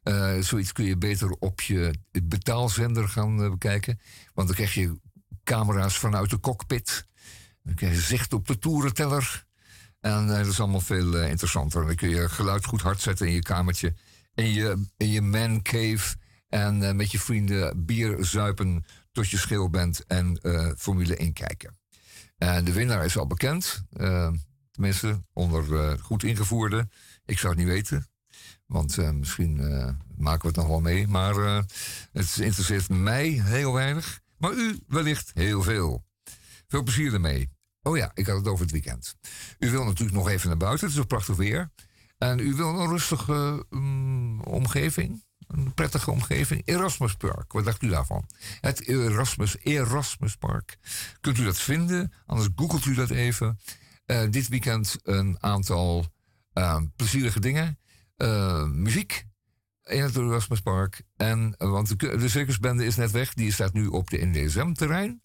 Eh, 0.04 0.38
zoiets 0.40 0.72
kun 0.72 0.86
je 0.86 0.98
beter 0.98 1.30
op 1.30 1.62
je 1.62 1.94
betaalzender 2.24 3.10
gaan 3.10 3.44
eh, 3.44 3.50
bekijken. 3.50 4.00
Want 4.34 4.48
dan 4.48 4.56
krijg 4.56 4.74
je 4.74 5.00
camera's 5.44 5.98
vanuit 5.98 6.30
de 6.30 6.40
cockpit. 6.40 7.08
Dan 7.64 7.74
krijg 7.74 7.94
je 7.94 8.02
zicht 8.02 8.34
op 8.34 8.48
de 8.48 8.58
toerenteller. 8.58 9.46
En 10.00 10.28
dat 10.28 10.46
is 10.46 10.60
allemaal 10.60 10.80
veel 10.80 11.22
interessanter. 11.22 11.86
Dan 11.86 11.96
kun 11.96 12.10
je 12.10 12.30
geluid 12.30 12.66
goed 12.66 12.82
hard 12.82 13.02
zetten 13.02 13.28
in 13.28 13.34
je 13.34 13.42
kamertje. 13.42 13.94
In 14.34 14.54
je, 14.54 14.86
in 14.98 15.10
je 15.10 15.22
man 15.22 15.62
cave. 15.62 16.16
En 16.50 16.96
met 16.96 17.12
je 17.12 17.20
vrienden 17.20 17.86
bier 17.86 18.26
zuipen 18.26 18.86
tot 19.12 19.30
je 19.30 19.38
schil 19.38 19.70
bent. 19.70 20.06
En 20.06 20.40
Formule 20.78 21.16
1 21.16 21.34
kijken. 21.34 21.78
En 22.38 22.66
de 22.66 22.74
winnaar 22.74 23.06
is 23.06 23.18
al 23.18 23.28
bekend. 23.28 23.84
Tenminste, 24.76 25.24
onder 25.34 25.80
eh, 25.80 26.00
goed 26.02 26.24
ingevoerde. 26.24 26.88
Ik 27.26 27.40
zou 27.40 27.54
het 27.54 27.64
niet 27.64 27.74
weten. 27.74 28.08
Want 28.66 28.98
eh, 28.98 29.12
misschien 29.12 29.60
eh, 29.60 29.90
maken 30.18 30.42
we 30.42 30.48
het 30.48 30.56
nog 30.56 30.68
wel 30.68 30.82
mee. 30.82 31.08
Maar 31.08 31.36
het 32.12 32.38
interesseert 32.38 32.90
mij 32.90 33.28
heel 33.28 33.74
weinig. 33.74 34.20
Maar 34.38 34.54
u 34.54 34.80
wellicht 34.88 35.32
heel 35.34 35.64
veel. 35.64 36.06
Veel 36.68 36.84
plezier 36.84 37.14
ermee. 37.14 37.50
Oh 37.82 37.98
ja, 37.98 38.12
ik 38.14 38.28
had 38.28 38.38
het 38.38 38.48
over 38.48 38.64
het 38.64 38.72
weekend. 38.72 39.16
U 39.60 39.70
wil 39.70 39.84
natuurlijk 39.84 40.18
nog 40.18 40.30
even 40.30 40.48
naar 40.48 40.58
buiten. 40.58 40.88
Het 40.88 40.96
is 40.96 41.02
ook 41.02 41.08
prachtig 41.08 41.36
weer. 41.36 41.72
En 42.18 42.40
u 42.40 42.54
wil 42.54 42.80
een 42.80 42.90
rustige 42.90 43.66
mm, 43.70 44.42
omgeving. 44.42 45.24
Een 45.48 45.74
prettige 45.74 46.12
omgeving. 46.12 46.62
Erasmuspark. 46.66 47.54
Wat 47.54 47.66
dacht 47.66 47.82
u 47.82 47.88
daarvan? 47.88 48.30
Het 48.62 48.88
Erasmus, 48.88 49.58
Erasmuspark. 49.58 50.78
Kunt 51.22 51.38
u 51.38 51.44
dat 51.44 51.60
vinden? 51.60 52.14
Anders 52.26 52.50
googelt 52.56 52.86
u 52.86 52.94
dat 52.94 53.10
even. 53.10 53.60
Eh, 54.06 54.24
dit 54.30 54.48
weekend 54.48 54.96
een 55.04 55.38
aantal 55.40 56.06
eh, 56.54 56.82
plezierige 56.96 57.40
dingen. 57.40 57.80
Eh, 58.16 58.64
muziek 58.66 59.26
in 59.84 60.04
het 60.04 60.16
Erasmuspark. 60.16 61.02
En, 61.16 61.56
eh, 61.58 61.70
want 61.70 62.00
de, 62.00 62.18
de 62.18 62.30
circusbende 62.30 62.86
is 62.86 62.96
net 62.96 63.12
weg. 63.12 63.34
Die 63.34 63.52
staat 63.54 63.74
nu 63.74 63.88
op 63.88 64.10
de 64.10 64.26
NDSM-terrein. 64.26 65.22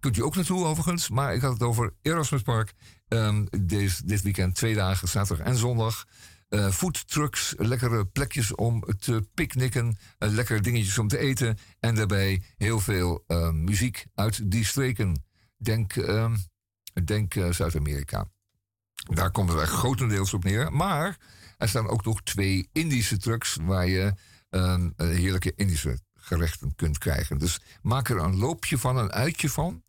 Kunt 0.00 0.16
u 0.16 0.22
ook 0.22 0.34
naartoe 0.36 0.64
overigens. 0.64 1.08
Maar 1.08 1.34
ik 1.34 1.40
had 1.40 1.52
het 1.52 1.62
over 1.62 1.94
Erasmuspark. 2.02 2.72
Ehm 3.08 3.44
deze, 3.66 4.06
dit 4.06 4.22
weekend 4.22 4.54
twee 4.54 4.74
dagen, 4.74 5.08
zaterdag 5.08 5.46
en 5.46 5.56
zondag. 5.56 6.06
Foodtrucks, 6.72 7.54
lekkere 7.56 8.06
plekjes 8.06 8.54
om 8.54 8.84
te 8.98 9.28
picknicken. 9.34 9.96
eh, 10.18 10.30
lekkere 10.30 10.60
dingetjes 10.60 10.98
om 10.98 11.08
te 11.08 11.18
eten. 11.18 11.58
En 11.80 11.94
daarbij 11.94 12.42
heel 12.56 12.80
veel 12.80 13.24
eh, 13.26 13.50
muziek 13.50 14.06
uit 14.14 14.50
die 14.50 14.64
streken. 14.64 15.24
Denk, 15.56 15.96
ehm, 15.96 16.36
denk 17.04 17.34
eh, 17.34 17.50
Zuid-Amerika. 17.50 18.28
Daar 18.94 19.30
het 19.48 19.56
eigenlijk 19.56 19.70
grotendeels 19.70 20.34
op 20.34 20.44
neer. 20.44 20.72
Maar 20.72 21.18
er 21.58 21.68
staan 21.68 21.88
ook 21.88 22.04
nog 22.04 22.22
twee 22.22 22.68
Indische 22.72 23.16
trucks 23.16 23.56
waar 23.60 23.86
je 23.86 24.14
heerlijke 24.96 25.52
Indische 25.56 25.98
gerechten 26.14 26.74
kunt 26.74 26.98
krijgen. 26.98 27.38
Dus 27.38 27.60
maak 27.82 28.08
er 28.08 28.16
een 28.16 28.36
loopje 28.36 28.78
van, 28.78 28.96
een 28.96 29.12
uitje 29.12 29.50
van. 29.50 29.82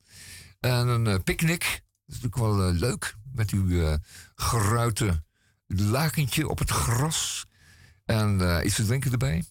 En 0.61 0.87
een 0.87 1.07
eh, 1.07 1.19
picknick. 1.23 1.61
Dat 2.05 2.15
is 2.15 2.21
natuurlijk 2.21 2.35
wel 2.35 2.67
eh, 2.67 2.79
leuk. 2.79 3.15
Met 3.33 3.49
uw 3.49 3.81
eh 3.81 3.93
geruite 4.35 5.23
lakentje 5.67 6.47
op 6.47 6.59
het 6.59 6.69
gras. 6.69 7.45
En 8.05 8.61
iets 8.65 8.75
te 8.75 8.85
drinken 8.85 9.11
erbij. 9.11 9.43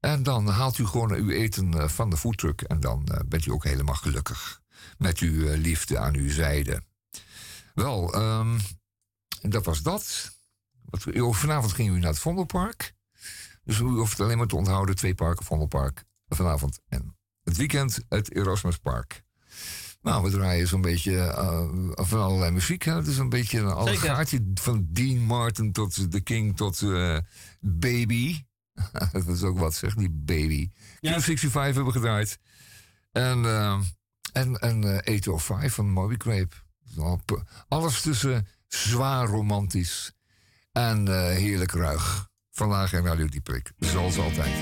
En 0.00 0.22
dan 0.22 0.48
haalt 0.48 0.78
u 0.78 0.86
gewoon 0.86 1.12
uw 1.12 1.30
eten 1.30 1.90
van 1.90 2.10
de 2.10 2.16
foodtruck. 2.16 2.60
En 2.60 2.80
dan 2.80 3.08
bent 3.26 3.46
u 3.46 3.50
ook 3.50 3.64
helemaal 3.64 3.94
gelukkig. 3.94 4.59
Met 5.00 5.18
uw 5.18 5.48
eh, 5.48 5.58
liefde 5.58 5.98
aan 5.98 6.14
uw 6.14 6.30
zijde. 6.30 6.82
Wel, 7.74 8.14
ehm, 8.14 8.58
dat 9.40 9.64
was 9.64 9.82
dat. 9.82 10.30
Wat, 10.84 11.06
vanavond 11.36 11.72
gingen 11.72 11.94
u 11.94 11.98
naar 11.98 12.10
het 12.10 12.18
Vondelpark. 12.18 12.94
Dus 13.64 13.78
u 13.78 13.82
hoeft 13.82 14.20
alleen 14.20 14.38
maar 14.38 14.46
te 14.46 14.56
onthouden: 14.56 14.96
twee 14.96 15.14
parken 15.14 15.44
Vondelpark 15.44 16.04
vanavond. 16.28 16.80
En 16.88 17.16
het 17.42 17.56
weekend 17.56 18.00
het 18.08 18.34
Erasmuspark. 18.34 19.22
Nou, 20.02 20.22
we 20.22 20.30
draaien 20.30 20.68
zo'n 20.68 20.80
beetje 20.80 21.18
eh, 21.18 21.68
van 21.94 22.20
allerlei 22.20 22.50
muziek. 22.50 22.82
Hè? 22.82 22.94
Het 22.94 23.06
is 23.06 23.18
een 23.18 23.28
beetje 23.28 23.58
een 23.58 23.72
allegaartje 23.72 24.50
van 24.54 24.86
Dean 24.90 25.18
Martin 25.18 25.72
tot 25.72 26.10
The 26.10 26.20
King 26.20 26.56
tot 26.56 26.82
eh, 26.82 27.18
Baby. 27.60 28.44
dat 29.12 29.26
is 29.26 29.42
ook 29.42 29.58
wat, 29.58 29.74
zeg, 29.74 29.94
die 29.94 30.10
Baby. 30.10 30.70
Ja. 31.00 31.20
Q65 31.20 31.50
hebben 31.52 31.84
we 31.84 31.92
gedraaid. 31.92 32.38
En, 33.12 33.44
eh, 33.44 33.80
en, 34.32 34.58
en 34.58 34.84
eh 35.04 35.14
805 35.14 35.74
van 35.74 35.90
Moby 35.90 36.14
Grape. 36.18 36.56
P- 37.24 37.42
Alles 37.68 38.00
tussen 38.00 38.46
zwaar 38.66 39.26
romantisch 39.26 40.12
en 40.72 41.08
eh, 41.08 41.14
heerlijk 41.36 41.72
ruig. 41.72 42.28
Vandaag 42.50 42.92
in 42.92 43.04
Radio 43.06 43.26
Dieprik, 43.26 43.72
zoals 43.78 44.18
altijd. 44.18 44.52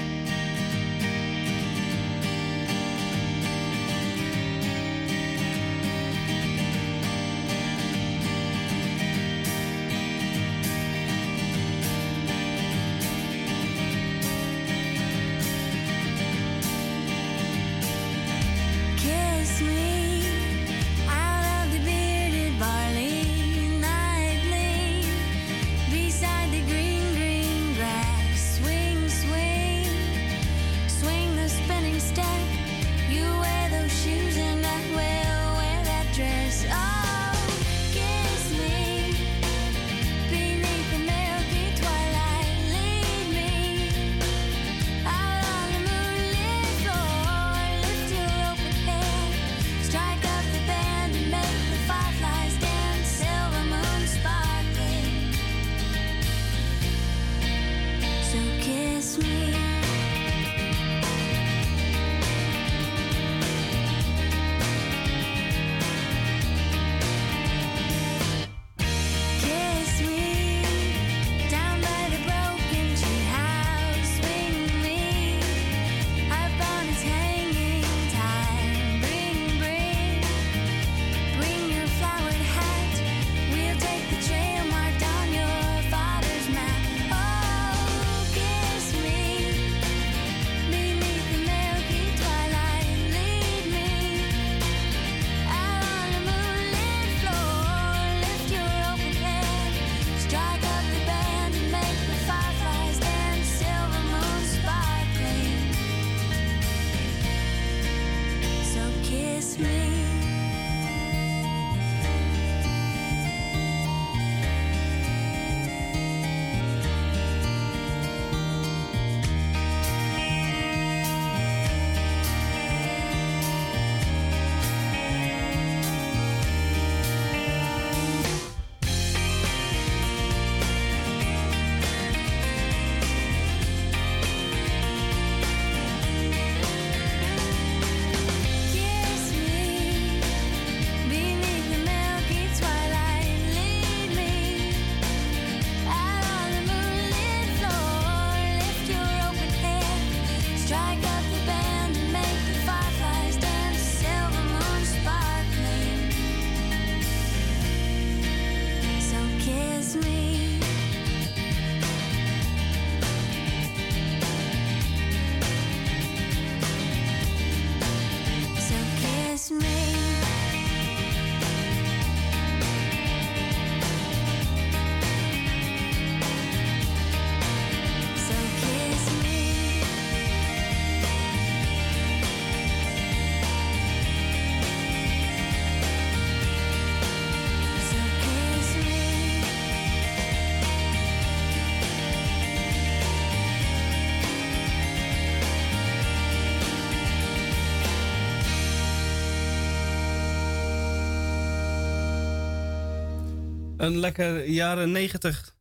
Een 203.88 203.98
lekker 203.98 204.44
jaren 204.44 204.92
90 204.92 205.56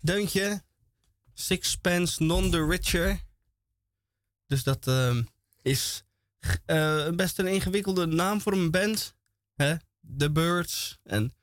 deuntje. 0.00 0.62
Sixpence 1.34 2.22
Non 2.22 2.50
the 2.50 2.66
Richer. 2.66 3.20
Dus 4.46 4.62
dat 4.62 4.86
ehm, 4.86 5.22
is 5.62 6.02
eh, 6.66 7.08
best 7.08 7.38
een 7.38 7.46
ingewikkelde 7.46 8.06
naam 8.06 8.40
voor 8.40 8.52
een 8.52 8.70
band. 8.70 9.14
Hè? 9.54 9.74
The 10.16 10.30
Birds 10.30 10.98
en 11.02 11.34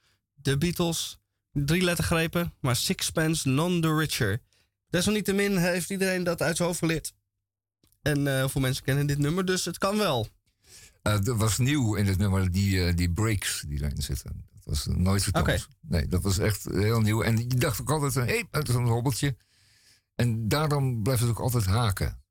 The 0.41 0.57
Beatles. 0.57 1.19
Drie 1.51 1.81
lettergrepen, 1.81 2.53
maar 2.59 2.75
Sixpence 2.75 3.49
Non 3.49 3.81
the 3.81 3.95
Richer. 3.95 4.41
Desalniettemin 4.89 5.57
heeft 5.57 5.89
iedereen 5.89 6.23
dat 6.23 6.41
uit 6.41 6.55
zijn 6.55 6.67
hoofd 6.67 6.79
geleerd. 6.79 7.13
En 8.01 8.27
eh 8.27 8.47
veel 8.47 8.61
mensen 8.61 8.83
kennen 8.83 9.07
dit 9.07 9.17
nummer, 9.17 9.45
dus 9.45 9.65
het 9.65 9.77
kan 9.77 9.97
wel. 9.97 10.27
Eh, 11.01 11.27
er 11.27 11.37
was 11.37 11.57
nieuw 11.57 11.95
in 11.95 12.05
het 12.05 12.17
nummer 12.17 12.51
die, 12.51 12.93
die 12.93 13.11
breaks 13.11 13.63
die 13.67 13.83
erin 13.83 14.01
zitten. 14.01 14.55
Dat 14.67 14.85
was 14.85 14.95
nooit 14.95 15.23
vertoond. 15.23 15.67
Nee, 15.81 16.07
dat 16.07 16.23
was 16.23 16.37
echt 16.37 16.63
heel 16.63 17.01
nieuw. 17.01 17.21
En 17.21 17.37
je 17.37 17.47
dacht 17.47 17.81
ook 17.81 17.91
altijd, 17.91 18.13
hé, 18.13 18.23
hey, 18.23 18.47
dat 18.51 18.69
is 18.69 18.75
een 18.75 18.87
hobbeltje. 18.87 19.37
En 20.15 20.47
daarom 20.47 21.03
blijft 21.03 21.21
het 21.21 21.29
ook 21.29 21.39
altijd 21.39 21.65
haken. 21.65 22.23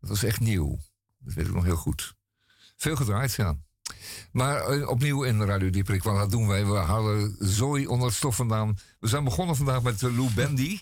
Dat 0.00 0.08
was 0.08 0.22
echt 0.22 0.40
nieuw. 0.40 0.78
Dat 1.18 1.34
weet 1.34 1.46
ik 1.46 1.54
nog 1.54 1.64
heel 1.64 1.76
goed. 1.76 2.14
Veel 2.76 2.96
gedraaid, 2.96 3.34
ja. 3.34 3.56
Maar 4.32 4.66
eh, 4.66 4.88
opnieuw 4.88 5.22
in 5.22 5.42
Radio 5.42 5.70
Dieperik, 5.70 6.02
want 6.02 6.18
dat 6.18 6.30
doen 6.30 6.46
wij. 6.46 6.66
We 6.66 6.76
halen 6.76 7.36
zooi 7.38 7.86
onder 7.86 8.06
het 8.06 8.16
stof 8.16 8.36
vandaan. 8.36 8.78
We 9.00 9.08
zijn 9.08 9.24
begonnen 9.24 9.56
vandaag 9.56 9.82
met 9.82 10.02
eh, 10.02 10.16
Lou 10.16 10.30
Bendy. 10.34 10.80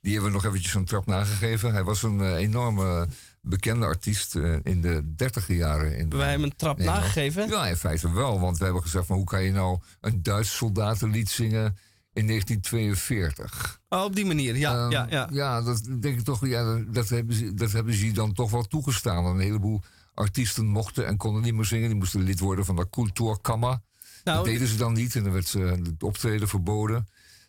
Die 0.00 0.12
hebben 0.12 0.30
we 0.30 0.36
nog 0.36 0.44
eventjes 0.44 0.74
een 0.74 0.84
trap 0.84 1.06
nagegeven. 1.06 1.72
Hij 1.72 1.84
was 1.84 2.02
een 2.02 2.20
eh, 2.20 2.34
enorme 2.34 3.08
bekende 3.42 3.86
artiest 3.86 4.36
eh, 4.36 4.54
in 4.62 4.80
de 4.80 5.14
dertiger 5.14 5.54
jaren. 5.54 5.96
In 5.96 6.08
Wij 6.08 6.30
hebben 6.30 6.50
een 6.50 6.56
trap 6.56 6.78
nagegeven. 6.78 7.48
Ja, 7.48 7.66
in 7.66 7.76
feite 7.76 8.12
wel. 8.12 8.40
Want 8.40 8.58
we 8.58 8.64
hebben 8.64 8.82
gezegd, 8.82 9.06
van, 9.06 9.16
hoe 9.16 9.24
kan 9.24 9.42
je 9.42 9.52
nou 9.52 9.78
een 10.00 10.22
Duits 10.22 10.56
soldatenlied 10.56 11.30
zingen 11.30 11.76
in 12.12 12.26
1942? 12.26 13.80
Oh, 13.88 14.04
op 14.04 14.14
die 14.14 14.26
manier, 14.26 14.56
ja. 14.56 14.74
Ehm, 14.74 14.90
ja, 14.90 15.06
ja. 15.10 15.28
ja, 15.32 15.62
dat 15.62 15.82
denk 16.00 16.18
ik 16.18 16.24
toch. 16.24 16.46
Ja, 16.46 16.82
dat, 16.88 17.08
hebben 17.08 17.34
ze, 17.34 17.54
dat 17.54 17.72
hebben 17.72 17.94
ze 17.94 18.12
dan 18.12 18.32
toch 18.32 18.50
wel 18.50 18.62
toegestaan. 18.62 19.24
Een 19.24 19.38
heleboel 19.38 19.82
artiesten 20.14 20.66
mochten 20.66 21.06
en 21.06 21.16
konden 21.16 21.42
niet 21.42 21.54
meer 21.54 21.64
zingen. 21.64 21.88
Die 21.88 21.98
moesten 21.98 22.22
lid 22.22 22.40
worden 22.40 22.64
van 22.64 22.76
de 22.76 22.90
Kulturkammer. 22.90 23.78
Nou, 24.24 24.36
dat 24.36 24.44
deden 24.44 24.68
ze 24.68 24.76
dan 24.76 24.92
niet 24.92 25.14
en 25.14 25.22
dan 25.22 25.32
werd 25.32 25.48
ze 25.48 25.58
het 25.58 26.02
optreden 26.02 26.48
verboden. 26.48 27.06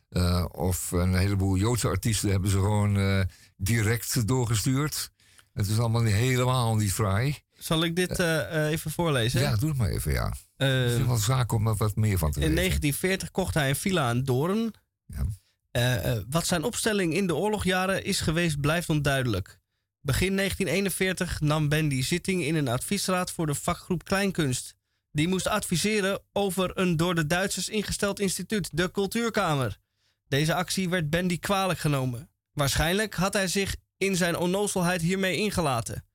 Eh, 0.09 0.45
of 0.51 0.91
een 0.91 1.15
heleboel 1.15 1.57
Joodse 1.57 1.87
artiesten 1.87 2.29
hebben 2.29 2.49
ze 2.49 2.57
gewoon 2.57 2.97
eh, 2.97 3.21
direct 3.57 4.27
doorgestuurd. 4.27 5.11
Het 5.53 5.67
is 5.67 5.79
allemaal 5.79 6.01
niet, 6.01 6.13
helemaal 6.13 6.75
niet 6.75 6.91
fraai. 6.93 7.37
Zal 7.57 7.83
ik 7.83 7.95
dit 7.95 8.19
eh, 8.19 8.65
eh, 8.65 8.71
even 8.71 8.91
voorlezen? 8.91 9.41
Ja, 9.41 9.55
doe 9.55 9.69
het 9.69 9.77
maar 9.77 9.89
even, 9.89 10.11
ja. 10.11 10.33
Eh, 10.55 10.67
Het 10.67 10.91
is 10.91 11.05
wel 11.05 11.15
zaak 11.17 11.51
om 11.51 11.67
er 11.67 11.75
wat 11.75 11.95
meer 11.95 12.17
van 12.17 12.31
te 12.31 12.39
in 12.39 12.45
weten. 12.45 12.55
1940 12.55 13.31
kocht 13.31 13.53
hij 13.53 13.69
een 13.69 13.75
villa 13.75 14.07
aan 14.07 14.23
Doorn. 14.23 14.73
Ja. 15.05 15.25
Eh, 15.71 16.11
eh, 16.11 16.23
wat 16.29 16.47
zijn 16.47 16.63
opstelling 16.63 17.13
in 17.13 17.27
de 17.27 17.35
oorlogjaren 17.35 18.03
is 18.03 18.19
geweest, 18.19 18.59
blijft 18.61 18.89
onduidelijk. 18.89 19.59
Begin 20.01 20.35
1941 20.35 21.41
nam 21.41 21.69
Bendy 21.69 22.01
zitting 22.01 22.43
in 22.43 22.55
een 22.55 22.67
adviesraad 22.67 23.31
voor 23.31 23.45
de 23.45 23.55
vakgroep 23.55 24.03
Kleinkunst. 24.03 24.75
Die 25.11 25.27
moest 25.27 25.47
adviseren 25.47 26.21
over 26.31 26.77
een 26.77 26.97
door 26.97 27.15
de 27.15 27.25
Duitsers 27.27 27.69
ingesteld 27.69 28.19
instituut, 28.19 28.69
de 28.71 28.91
Cultuurkamer. 28.91 29.79
Deze 30.27 30.53
actie 30.53 30.89
werd 30.89 31.09
Bendy 31.09 31.39
kwalijk 31.39 31.79
genomen. 31.79 32.29
Waarschijnlijk 32.53 33.13
had 33.13 33.33
hij 33.33 33.47
zich 33.47 33.75
in 34.03 34.15
zijn 34.15 34.37
onnozelheid 34.37 35.01
hiermee 35.01 35.37
ingelaten. 35.37 36.05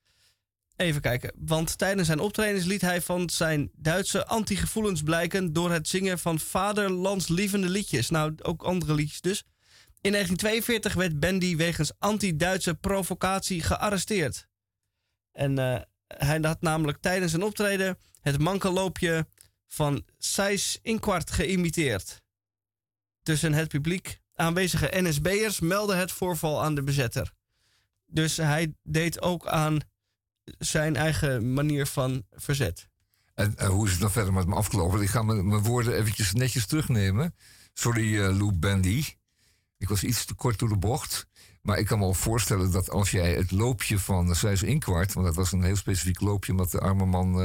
Even 0.76 1.00
kijken, 1.00 1.32
want 1.38 1.78
tijdens 1.78 2.06
zijn 2.06 2.20
optredens 2.20 2.64
liet 2.64 2.80
hij 2.80 3.02
van 3.02 3.30
zijn 3.30 3.70
Duitse 3.76 4.26
antigevoelens 4.26 5.02
blijken 5.02 5.52
door 5.52 5.70
het 5.70 5.88
zingen 5.88 6.18
van 6.18 6.38
vaderlandslievende 6.38 7.68
liedjes. 7.68 8.10
Nou, 8.10 8.34
ook 8.42 8.62
andere 8.62 8.94
liedjes 8.94 9.20
dus. 9.20 9.44
In 10.00 10.12
1942 10.12 10.94
werd 10.94 11.20
Bendy 11.20 11.56
wegens 11.56 11.92
anti-Duitse 11.98 12.74
provocatie 12.74 13.62
gearresteerd. 13.62 14.46
En 15.32 15.58
eh, 15.58 15.80
hij 16.06 16.38
had 16.42 16.60
namelijk 16.60 16.98
tijdens 17.00 17.32
een 17.32 17.42
optreden 17.42 17.98
het 18.20 18.38
mankeloopje 18.38 19.26
van 19.66 20.04
Seis 20.18 20.78
Inkwart 20.82 21.30
geïmiteerd. 21.30 22.22
Tussen 23.22 23.52
het 23.52 23.68
publiek 23.68 24.20
aanwezige 24.34 24.90
NSB'ers 24.92 25.60
meldde 25.60 25.94
het 25.94 26.12
voorval 26.12 26.62
aan 26.62 26.74
de 26.74 26.82
bezetter. 26.82 27.32
Dus 28.10 28.36
hij 28.36 28.74
deed 28.82 29.22
ook 29.22 29.46
aan 29.46 29.78
zijn 30.58 30.96
eigen 30.96 31.52
manier 31.52 31.86
van 31.86 32.22
verzet. 32.30 32.88
En 33.34 33.56
eh, 33.56 33.68
hoe 33.68 33.86
is 33.86 33.90
het 33.90 34.00
dan 34.00 34.10
verder 34.10 34.32
met 34.32 34.46
me 34.46 34.54
afgelopen? 34.54 35.02
Ik 35.02 35.08
ga 35.08 35.22
mijn 35.22 35.62
woorden 35.62 35.94
eventjes 35.94 36.32
netjes 36.32 36.66
terugnemen. 36.66 37.34
Sorry, 37.72 38.22
eh 38.22 38.36
Lou 38.36 38.52
Bandy. 38.52 39.04
Ik 39.78 39.88
was 39.88 40.04
iets 40.04 40.24
te 40.24 40.34
kort 40.34 40.58
door 40.58 40.68
de 40.68 40.76
bocht. 40.76 41.26
Maar 41.62 41.78
ik 41.78 41.86
kan 41.86 41.98
me 41.98 42.04
wel 42.04 42.14
voorstellen 42.14 42.70
dat 42.70 42.90
als 42.90 43.10
jij 43.10 43.34
het 43.34 43.50
loopje 43.50 43.98
van 43.98 44.34
Zijs 44.34 44.62
Inkwart... 44.62 45.12
want 45.12 45.26
dat 45.26 45.36
was 45.36 45.52
een 45.52 45.62
heel 45.62 45.76
specifiek 45.76 46.20
loopje 46.20 46.52
omdat 46.52 46.70
de 46.70 46.80
arme 46.80 47.06
man 47.06 47.40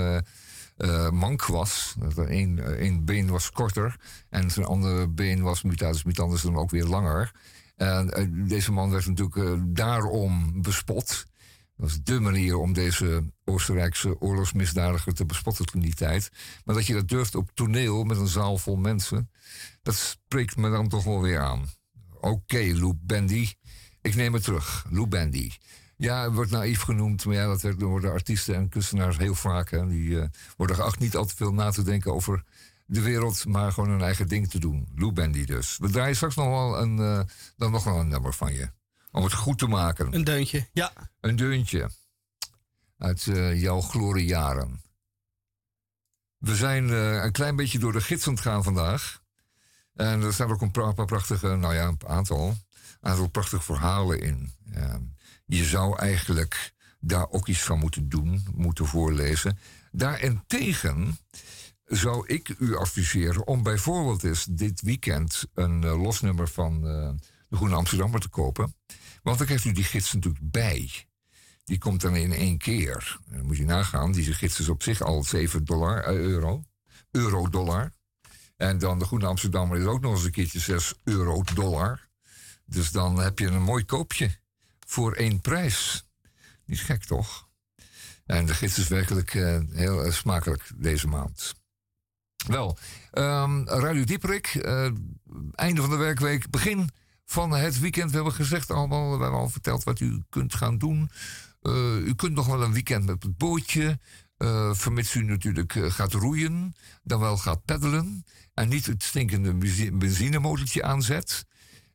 eh, 0.78 1.10
mank 1.10 1.46
was. 1.46 1.96
Één 2.28 3.06
been 3.06 3.28
was 3.28 3.52
korter 3.52 3.96
en 4.30 4.52
zijn 4.52 4.66
andere 4.66 5.08
been 5.08 5.42
was 5.42 5.62
mutatis 5.62 6.04
mutandis 6.04 6.42
dan 6.42 6.56
ook 6.56 6.70
weer 6.70 6.86
langer. 6.86 7.32
En 7.76 8.14
eh, 8.14 8.28
deze 8.32 8.72
man 8.72 8.90
werd 8.90 9.06
natuurlijk 9.06 9.36
eh, 9.36 9.62
daarom 9.66 10.62
bespot. 10.62 11.26
Dat 11.78 11.90
was 11.90 12.04
dé 12.04 12.20
manier 12.20 12.58
om 12.58 12.74
deze 12.74 13.32
Oostenrijkse 13.46 14.22
oorlogsmisdadiger 14.22 15.14
te 15.14 15.26
bespotten 15.26 15.66
toen 15.66 15.82
die 15.82 15.94
tijd. 15.94 16.30
Maar 16.66 16.76
dat 16.76 16.86
je 16.86 16.94
dat 16.94 17.08
durft 17.08 17.36
op 17.36 17.52
toneel 17.54 18.04
met 18.04 18.18
een 18.18 18.28
zaal 18.28 18.58
vol 18.58 18.76
mensen, 18.76 19.30
dat 19.82 19.96
spreekt 19.96 20.58
me 20.58 20.70
dan 20.70 20.88
toch 20.88 21.04
wel 21.04 21.22
weer 21.22 21.40
aan. 21.40 21.70
Oké, 22.20 22.72
Lou 22.74 22.94
Bandy. 22.94 23.50
Ik 24.02 24.16
neem 24.16 24.34
het 24.34 24.44
terug. 24.44 24.86
Lou 24.90 25.08
Bandy. 25.08 25.52
Ja, 25.98 26.32
wordt 26.32 26.52
naïef 26.52 26.82
genoemd, 26.82 27.26
maar 27.26 27.36
ja, 27.36 27.46
dat 27.48 27.62
de 27.62 28.10
artiesten 28.10 28.56
en 28.56 28.70
kunstenaars 28.70 29.18
heel 29.18 29.36
vaak. 29.36 29.70
Die 29.90 30.20
eh, 30.20 30.28
worden 30.58 30.76
geacht 30.76 31.00
niet 31.00 31.16
al 31.16 31.26
te 31.26 31.36
veel 31.36 31.54
na 31.54 31.72
te 31.72 31.84
denken 31.84 32.14
over 32.14 32.44
de 32.94 33.02
wereld, 33.02 33.46
maar 33.46 33.72
gewoon 33.72 33.90
hun 33.90 34.02
eigen 34.02 34.28
ding 34.28 34.50
te 34.50 34.60
doen. 34.60 34.88
Lou 34.96 35.12
Bandy 35.12 35.46
dus. 35.46 35.78
We 35.78 35.90
draaien 35.90 36.16
straks 36.16 36.36
nog 36.36 36.48
wel 36.48 36.82
een, 36.82 37.00
eh, 37.00 37.20
dan 37.58 37.72
nog 37.72 37.84
wel 37.84 38.00
een 38.00 38.08
nummer 38.08 38.34
van 38.34 38.54
je. 38.54 38.70
Om 39.12 39.24
het 39.24 39.34
goed 39.34 39.58
te 39.58 39.68
maken. 39.68 40.14
Een 40.14 40.24
deuntje, 40.24 40.68
ja. 40.74 40.92
Een 41.20 41.36
deuntje. 41.36 41.90
Uit 42.98 43.28
eh, 43.28 43.62
jouw 43.62 43.82
gloriejaren. 43.82 44.82
We 46.38 46.56
zijn 46.56 46.90
eh, 46.90 47.24
een 47.24 47.32
klein 47.32 47.56
beetje 47.56 47.80
door 47.80 47.92
de 47.92 48.02
gids 48.02 48.28
aan 48.28 48.34
het 48.34 48.42
gaan 48.42 48.64
vandaag. 48.64 49.22
En 49.94 50.22
er 50.22 50.34
staan 50.34 50.52
ook 50.52 50.62
een 50.62 50.72
paar 50.72 51.06
prachtige, 51.06 51.56
nou 51.56 51.74
ja, 51.74 51.88
een 51.88 52.08
aantal, 52.08 52.58
aantal 53.02 53.28
prachtige 53.28 53.64
verhalen 53.64 54.22
in. 54.22 54.54
Ja, 54.72 55.00
je 55.46 55.64
zou 55.64 55.98
eigenlijk 55.98 56.74
daar 57.00 57.30
ook 57.30 57.48
iets 57.48 57.62
van 57.62 57.80
moeten 57.80 58.10
doen, 58.10 58.46
moeten 58.56 58.86
voorlezen. 58.86 59.60
Daarentegen 59.92 61.18
zou 61.86 62.28
ik 62.28 62.56
u 62.60 62.76
adviseren 62.76 63.48
om 63.48 63.64
bijvoorbeeld 63.64 64.24
eens 64.24 64.46
dit 64.46 64.82
weekend 64.82 65.46
een 65.54 65.84
eh, 65.84 66.02
losnummer 66.02 66.48
van 66.48 66.88
eh, 66.88 67.12
de 67.50 67.56
Groene 67.56 67.76
Amsterdammer 67.76 68.20
te 68.20 68.30
kopen. 68.30 68.76
Want 69.22 69.38
dan 69.38 69.46
krijgt 69.46 69.66
u 69.66 69.72
die 69.72 69.84
gids 69.84 70.14
natuurlijk 70.14 70.52
bij. 70.52 71.08
Die 71.64 71.78
komt 71.78 72.02
dan 72.02 72.16
in 72.16 72.34
één 72.34 72.58
keer. 72.58 73.20
Dan 73.28 73.46
moet 73.46 73.58
je 73.58 73.66
nagaan, 73.66 74.12
die 74.12 74.34
gids 74.34 74.60
is 74.60 74.70
op 74.70 74.84
zich 74.84 75.02
al 75.02 75.24
7 75.24 75.66
dollar, 75.66 76.04
eh, 76.04 76.16
euro. 76.16 76.64
Euro-dollar. 77.12 77.94
En 78.58 78.78
dan 78.78 79.00
de 79.00 79.06
Groene 79.06 79.26
Amsterdammer 79.26 79.80
is 79.80 79.86
ook 79.86 80.02
nog 80.02 80.14
eens 80.14 80.24
een 80.24 80.32
keertje 80.32 80.60
6 80.60 80.94
euro-dollar. 81.04 82.08
Dus 82.66 82.92
dan 82.92 83.20
heb 83.20 83.40
je 83.40 83.48
een 83.48 83.62
mooi 83.62 83.86
koopje 83.86 84.40
voor 84.88 85.14
één 85.14 85.42
prijs. 85.42 86.06
Niet 86.66 86.82
gek 86.82 87.04
toch? 87.04 87.48
En 88.26 88.46
de 88.46 88.54
gids 88.54 88.78
is 88.78 88.88
werkelijk 88.88 89.32
heel 89.72 90.12
smakelijk 90.12 90.70
deze 90.76 91.08
maand. 91.08 91.63
Wel, 92.48 92.78
ehm 93.12 93.64
Radio 93.66 94.04
Dieperik, 94.04 94.48
eh, 94.48 94.90
einde 95.52 95.82
van 95.82 95.90
de 95.90 95.96
werkweek, 95.96 96.50
begin 96.50 96.90
van 97.26 97.52
het 97.52 97.80
weekend. 97.80 98.10
We 98.10 98.16
hebben 98.16 98.34
gezegd 98.34 98.72
allemaal, 98.72 99.18
we 99.18 99.24
hebben 99.24 99.40
al 99.40 99.50
verteld 99.50 99.84
wat 99.84 100.00
u 100.00 100.24
kunt 100.30 100.56
gaan 100.56 100.78
doen. 100.78 101.10
Eh, 101.62 101.98
u 101.98 102.16
kunt 102.16 102.34
nog 102.34 102.48
wel 102.48 102.64
een 102.64 102.74
weekend 102.74 103.06
met 103.06 103.24
het 103.24 103.38
bootje, 103.38 104.00
eh, 104.38 104.74
vermits 104.74 105.16
u 105.16 105.24
natuurlijk 105.24 105.76
gaat 105.88 106.14
roeien, 106.14 106.76
dan 107.04 107.20
wel 107.20 107.38
gaat 107.38 107.66
peddelen 107.66 108.26
en 108.54 108.70
niet 108.70 108.86
het 108.86 109.04
stinkende 109.04 109.54
benzi- 109.54 109.92
benzinemotortje 109.92 110.84
aanzet. 110.84 111.46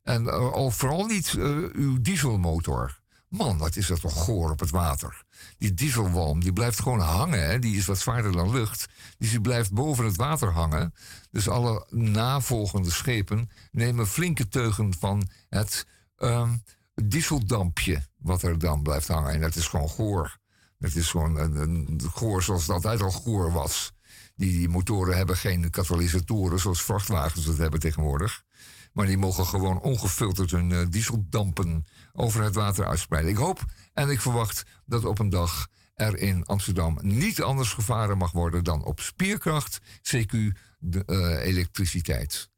En 0.03 0.53
al 0.53 0.71
vooral 0.71 1.07
niet 1.07 1.35
uw 1.73 2.01
dieselmotor. 2.01 3.01
Man, 3.29 3.59
wat 3.59 3.77
is 3.77 3.87
dat 3.87 4.01
toch 4.01 4.25
goor 4.25 4.51
op 4.51 4.61
het 4.61 4.71
water. 4.71 5.23
Die 5.59 5.75
dieselwalm, 5.75 6.41
die 6.41 6.53
blijft 6.53 6.81
gewoon 6.81 7.01
hangen. 7.01 7.49
Hè? 7.49 7.59
Die 7.59 7.77
is 7.77 7.87
wat 7.87 7.99
zwaarder 7.99 8.33
dan 8.33 8.51
lucht. 8.51 8.87
Dus 9.19 9.31
die 9.31 9.41
blijft 9.41 9.73
boven 9.73 10.05
het 10.05 10.17
water 10.17 10.53
hangen. 10.53 10.95
Dus 11.31 11.49
alle 11.49 11.87
navolgende 11.91 12.91
schepen 12.91 13.51
nemen 13.73 14.07
flinke 14.07 14.49
teugen 14.49 14.95
van 14.99 15.29
het 15.49 15.87
ehm, 16.17 16.57
dieseldampje. 16.95 18.07
Wat 18.19 18.43
er 18.43 18.59
dan 18.59 18.83
blijft 18.83 19.09
hangen. 19.09 19.33
En 19.33 19.41
dat 19.41 19.57
is 19.57 19.67
gewoon 19.67 19.89
goor. 19.89 20.39
Dat 20.79 20.95
is 20.95 21.11
gewoon 21.11 21.37
een, 21.37 22.01
goor 22.15 22.43
zoals 22.43 22.63
het 22.63 22.71
altijd 22.71 23.01
al 23.01 23.11
goor 23.11 23.53
was. 23.53 23.93
Die, 24.37 24.51
die 24.51 24.69
motoren 24.69 25.17
hebben 25.17 25.37
geen 25.37 25.71
katalysatoren 25.71 26.61
zoals 26.61 26.83
vrachtwagens 26.83 27.45
dat 27.45 27.57
hebben 27.57 27.81
tegenwoordig. 27.81 28.45
Maar 28.93 29.07
die 29.07 29.19
mogen 29.19 29.47
gewoon 29.47 29.81
ongefilterd 29.81 30.51
hun 30.51 30.73
eh, 30.73 30.87
dieseldampen 30.89 31.85
over 32.19 32.43
het 32.43 32.55
water 32.55 32.87
uitspreiden. 32.87 33.31
Ik 33.31 33.37
hoop 33.37 33.65
en 33.93 34.09
ik 34.09 34.21
verwacht 34.21 34.63
dat 34.87 35.05
op 35.05 35.19
een 35.19 35.29
dag 35.29 35.69
er 35.95 36.19
in 36.19 36.47
Amsterdam 36.47 36.99
niet 37.03 37.43
anders 37.43 37.73
gevaren 37.73 38.19
mag 38.19 38.33
worden 38.33 38.65
dan 38.65 38.85
op 38.85 39.01
spierkracht, 39.01 39.79
CQ, 40.03 40.31
de, 40.79 41.05
eh, 41.07 41.47
elektriciteit. 41.47 42.51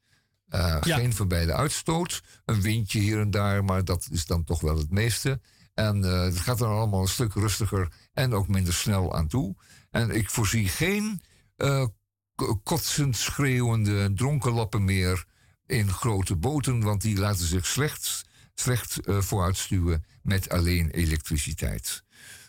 Eh, 0.49 0.78
Ja. 0.81 0.97
Geen 0.97 1.15
verbeide 1.15 1.55
uitstoot, 1.55 2.23
een 2.45 2.61
windje 2.61 2.99
hier 2.99 3.20
en 3.20 3.31
daar, 3.31 3.65
maar 3.65 3.85
dat 3.85 4.09
is 4.11 4.27
dan 4.27 4.45
toch 4.45 4.61
wel 4.61 4.77
het 4.77 4.91
meeste. 4.91 5.41
En 5.74 6.05
eh, 6.05 6.23
het 6.23 6.39
gaat 6.39 6.61
er 6.61 6.66
allemaal 6.66 7.01
een 7.01 7.09
stuk 7.09 7.35
rustiger 7.35 7.93
en 8.12 8.35
ook 8.35 8.49
minder 8.49 8.74
snel 8.74 9.15
aan 9.15 9.27
toe. 9.28 9.57
En 9.91 10.11
ik 10.11 10.31
voorzie 10.31 10.69
geen 10.69 11.20
kotsend 12.62 13.16
schreeuwende 13.16 14.12
dronkenlappen 14.12 14.85
meer 14.85 15.24
in 15.66 15.91
grote 15.91 16.37
boten, 16.37 16.82
want 16.82 17.01
die 17.01 17.19
laten 17.19 17.47
zich 17.47 17.66
slecht, 17.66 18.24
slecht 18.55 19.01
eh, 19.06 19.18
vooruitstuwen 19.20 20.05
met 20.22 20.48
alleen 20.48 20.90
elektriciteit. 20.90 22.02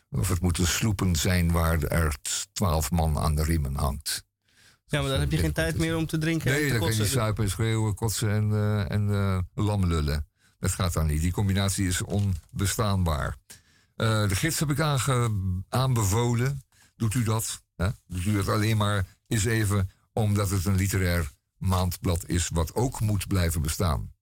Of 0.09 0.27
het 0.29 0.41
moeten 0.41 0.67
sloepen 0.67 1.15
zijn 1.15 1.51
waar 1.51 1.83
er 1.83 2.15
twaalf 2.53 2.91
man 2.91 3.17
aan 3.17 3.35
de 3.35 3.43
riemen 3.43 3.75
hangt. 3.75 4.23
Ja, 4.85 5.01
maar 5.01 5.09
dan 5.09 5.19
heb 5.19 5.31
je 5.31 5.37
geen 5.37 5.53
tijd 5.53 5.77
meer 5.77 5.95
om 5.95 6.05
te 6.05 6.17
drinken. 6.17 6.51
en 6.51 6.57
Nee, 6.57 6.65
te 6.65 6.77
dan 6.77 6.87
kan 6.87 6.97
je 6.97 7.05
suipen, 7.05 7.49
schreeuwen, 7.49 7.95
kotsen 7.95 8.29
en, 8.31 8.51
eh 8.51 8.91
en 8.91 9.09
eh, 9.09 9.39
lam 9.65 9.85
lullen. 9.85 10.27
Dat 10.59 10.71
gaat 10.71 10.93
dan 10.93 11.05
niet. 11.07 11.21
Die 11.21 11.31
combinatie 11.31 11.87
is 11.87 12.01
onbestaanbaar. 12.01 13.35
De 13.95 14.35
gids 14.35 14.59
heb 14.59 14.69
ik 14.71 14.79
aange- 14.79 15.61
aanbevolen. 15.69 16.61
Doet 16.95 17.13
u 17.13 17.23
dat? 17.23 17.61
Hè? 17.75 17.87
Doet 18.07 18.25
u 18.25 18.33
dat 18.33 18.47
alleen 18.47 18.77
maar 18.77 19.05
eens 19.27 19.45
even 19.45 19.89
omdat 20.13 20.49
het 20.49 20.65
een 20.65 20.75
literair 20.75 21.31
maandblad 21.57 22.27
is... 22.27 22.49
wat 22.53 22.75
ook 22.75 22.99
moet 22.99 23.27
blijven 23.27 23.61
bestaan. 23.61 24.13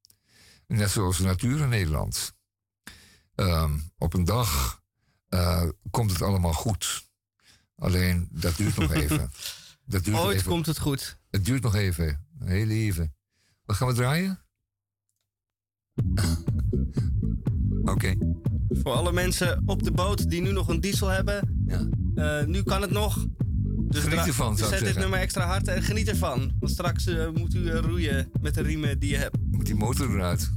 Net 0.69 0.89
zoals 0.89 1.17
de 1.17 1.23
natuur 1.23 1.59
in 1.61 1.69
Nederland. 1.69 2.33
Ehm, 3.35 3.79
op 3.97 4.13
een 4.13 4.23
dag 4.25 4.81
eh, 5.29 5.69
komt 5.91 6.11
het 6.11 6.21
allemaal 6.21 6.53
goed. 6.53 7.07
Alleen, 7.75 8.27
dat 8.31 8.55
duurt 8.57 8.75
nog 8.77 8.93
even. 9.01 9.31
Dat 9.85 10.03
duurt 10.03 10.15
nog 10.15 10.25
Ooit 10.25 10.37
even. 10.37 10.49
komt 10.49 10.65
het 10.65 10.79
goed. 10.79 11.19
Het 11.29 11.45
duurt 11.45 11.63
nog 11.63 11.75
even. 11.75 12.27
Heel 12.39 12.69
even. 12.69 13.15
Wat 13.65 13.75
gaan 13.75 13.87
we 13.87 13.93
draaien? 13.93 14.39
Oké. 17.83 18.15
Voor 18.69 18.91
alle 18.93 19.11
mensen 19.11 19.63
op 19.65 19.83
de 19.83 19.91
boot 19.91 20.29
die 20.29 20.41
nu 20.41 20.51
nog 20.51 20.67
een 20.67 20.79
diesel 20.79 21.07
hebben. 21.07 21.65
eh, 22.15 22.45
nu 22.45 22.63
kan 22.63 22.81
het 22.81 22.91
nog. 22.91 23.25
Dus 23.89 24.03
Geniet 24.03 24.27
ervan, 24.27 24.49
dus 24.49 24.59
zou 24.59 24.71
ik 24.71 24.77
zet 24.77 24.79
dit 24.79 24.79
zeggen. 24.79 25.01
nummer 25.01 25.19
extra 25.19 25.45
hard 25.45 25.67
en 25.67 25.83
geniet 25.83 26.07
ervan. 26.07 26.51
Want 26.59 26.71
straks 26.71 27.07
eh, 27.07 27.29
moet 27.33 27.55
u 27.55 27.69
eh, 27.69 27.79
roeien 27.79 28.31
met 28.41 28.53
de 28.53 28.61
riemen 28.61 28.99
die 28.99 29.09
je 29.09 29.17
hebt. 29.17 29.37
Moet 29.51 29.65
die 29.65 29.75
motor 29.75 30.09
eruit. 30.09 30.51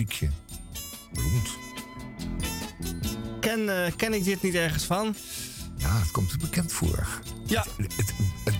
Muziekje. 0.00 0.30
Beroemd. 1.12 1.48
Ken, 3.40 3.84
eh, 3.84 3.92
ken 3.96 4.12
ik 4.12 4.24
dit 4.24 4.42
niet 4.42 4.54
ergens 4.54 4.84
van? 4.84 5.14
Ja, 5.76 5.98
het 5.98 6.10
komt 6.10 6.32
er 6.32 6.38
bekend 6.38 6.72
voor. 6.72 7.08
Ja. 7.46 7.64
Het, 7.76 7.96
het- 7.96 8.12
het- 8.44 8.54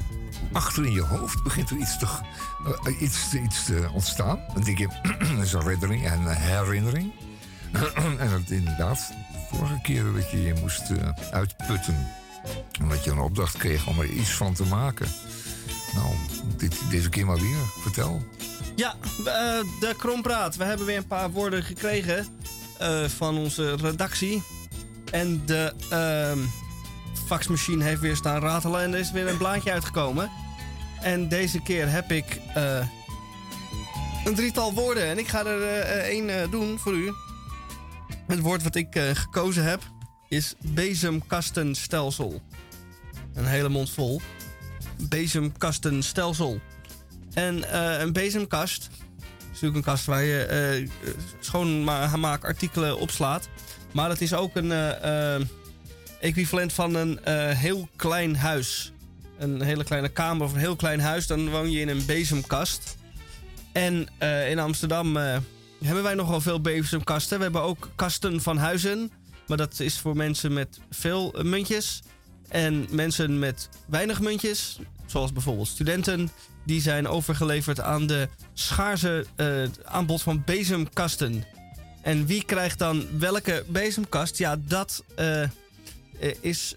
achter 0.52 0.86
in 0.86 0.92
je 0.92 1.00
hoofd 1.02 1.42
begint 1.42 1.70
er 1.70 1.76
iets 1.76 1.98
te, 1.98 2.06
eh, 2.84 3.00
iets, 3.00 3.28
te- 3.28 3.40
iets 3.40 3.64
te 3.64 3.88
ontstaan. 3.92 4.40
Dan 4.54 4.62
denk 4.62 4.78
je, 4.78 4.88
dat 5.36 5.44
is 5.44 5.52
een 5.52 5.62
herinnering 5.62 6.06
en 6.06 6.20
een 6.20 6.36
herinnering. 6.36 7.12
en 8.18 8.30
dat 8.30 8.50
inderdaad, 8.50 9.12
de 9.32 9.56
vorige 9.56 9.78
keer 9.82 10.12
dat 10.12 10.30
je 10.30 10.42
je 10.42 10.54
moest 10.60 10.90
eh, 10.90 11.08
uitputten. 11.30 12.06
Omdat 12.80 13.04
je 13.04 13.10
een 13.10 13.18
opdracht 13.18 13.56
kreeg 13.56 13.86
om 13.86 13.98
er 14.00 14.06
iets 14.10 14.30
van 14.30 14.54
te 14.54 14.64
maken. 14.64 15.08
Nou, 15.94 16.14
dit, 16.56 16.76
deze 16.90 17.08
keer 17.08 17.26
maar 17.26 17.40
weer. 17.40 17.58
Vertel. 17.82 18.22
Ja, 18.80 18.94
eh, 19.18 19.24
de 19.80 19.94
Krompraat. 19.96 20.56
We 20.56 20.64
hebben 20.64 20.86
weer 20.86 20.96
een 20.96 21.06
paar 21.06 21.30
woorden 21.30 21.62
gekregen 21.62 22.26
eh, 22.78 23.04
van 23.04 23.38
onze 23.38 23.76
redactie. 23.76 24.42
En 25.10 25.42
de 25.46 25.72
ehm, 25.90 26.38
faxmachine 27.26 27.84
heeft 27.84 28.00
weer 28.00 28.16
staan 28.16 28.40
ratelen 28.40 28.80
en 28.80 28.92
er 28.92 28.98
is 28.98 29.10
weer 29.10 29.28
een 29.28 29.36
blaadje 29.36 29.72
uitgekomen. 29.72 30.30
En 31.00 31.28
deze 31.28 31.62
keer 31.62 31.90
heb 31.90 32.10
ik 32.10 32.40
eh, 32.54 32.86
een 34.24 34.34
drietal 34.34 34.74
woorden 34.74 35.04
en 35.04 35.18
ik 35.18 35.28
ga 35.28 35.44
er 35.44 35.62
één 36.00 36.50
doen 36.50 36.78
voor 36.78 36.94
u. 36.94 37.12
Het 38.26 38.40
woord 38.40 38.62
wat 38.62 38.74
ik 38.74 39.00
gekozen 39.12 39.64
heb 39.64 39.82
is 40.28 40.54
bezemkastenstelsel. 40.60 42.42
Een 43.34 43.46
hele 43.46 43.68
mond 43.68 43.90
vol. 43.90 44.20
Bezemkastenstelsel. 45.08 46.60
En 47.34 47.64
eh, 47.64 48.00
een 48.00 48.12
bezemkast 48.12 48.90
is 49.20 49.46
natuurlijk 49.46 49.76
een 49.76 49.92
kast 49.92 50.04
waar 50.04 50.22
je 50.22 50.42
eh 50.42 50.88
schoonmaakartikelen 51.40 52.98
opslaat. 52.98 53.48
Maar 53.92 54.10
het 54.10 54.20
is 54.20 54.34
ook 54.34 54.56
een 54.56 54.72
eh, 54.72 55.40
equivalent 56.20 56.72
van 56.72 56.94
een 56.94 57.18
heel 57.54 57.88
klein 57.96 58.36
huis. 58.36 58.92
Een 59.38 59.62
hele 59.62 59.84
kleine 59.84 60.08
kamer 60.08 60.46
of 60.46 60.52
een 60.52 60.58
heel 60.58 60.76
klein 60.76 61.00
huis. 61.00 61.26
Dan 61.26 61.50
woon 61.50 61.70
je 61.70 61.80
in 61.80 61.88
een 61.88 62.06
bezemkast. 62.06 62.96
En 63.72 64.08
in 64.48 64.58
Amsterdam 64.58 65.16
hebben 65.84 66.02
wij 66.02 66.14
nogal 66.14 66.40
veel 66.40 66.60
bezemkasten. 66.60 67.36
We 67.36 67.42
hebben 67.42 67.62
ook 67.62 67.88
kasten 67.96 68.42
van 68.42 68.56
huizen. 68.56 69.10
Maar 69.46 69.56
dat 69.56 69.80
is 69.80 69.98
voor 69.98 70.16
mensen 70.16 70.52
met 70.52 70.80
veel 70.90 71.34
muntjes. 71.42 72.02
En 72.48 72.86
mensen 72.90 73.38
met 73.38 73.68
weinig 73.86 74.20
muntjes, 74.20 74.78
zoals 75.10 75.32
bijvoorbeeld 75.32 75.68
studenten, 75.68 76.30
die 76.64 76.80
zijn 76.80 77.08
overgeleverd 77.08 77.80
aan 77.80 78.06
de 78.06 78.28
schaarse 78.52 79.26
eh, 79.36 79.62
aanbod 79.84 80.22
van 80.22 80.42
bezemkasten. 80.44 81.44
En 82.02 82.26
wie 82.26 82.44
krijgt 82.44 82.78
dan 82.78 83.18
welke 83.18 83.64
bezemkast? 83.68 84.38
Ja, 84.38 84.56
dat 84.66 85.04
eh, 85.14 85.42
eh, 85.42 85.48
is 86.40 86.74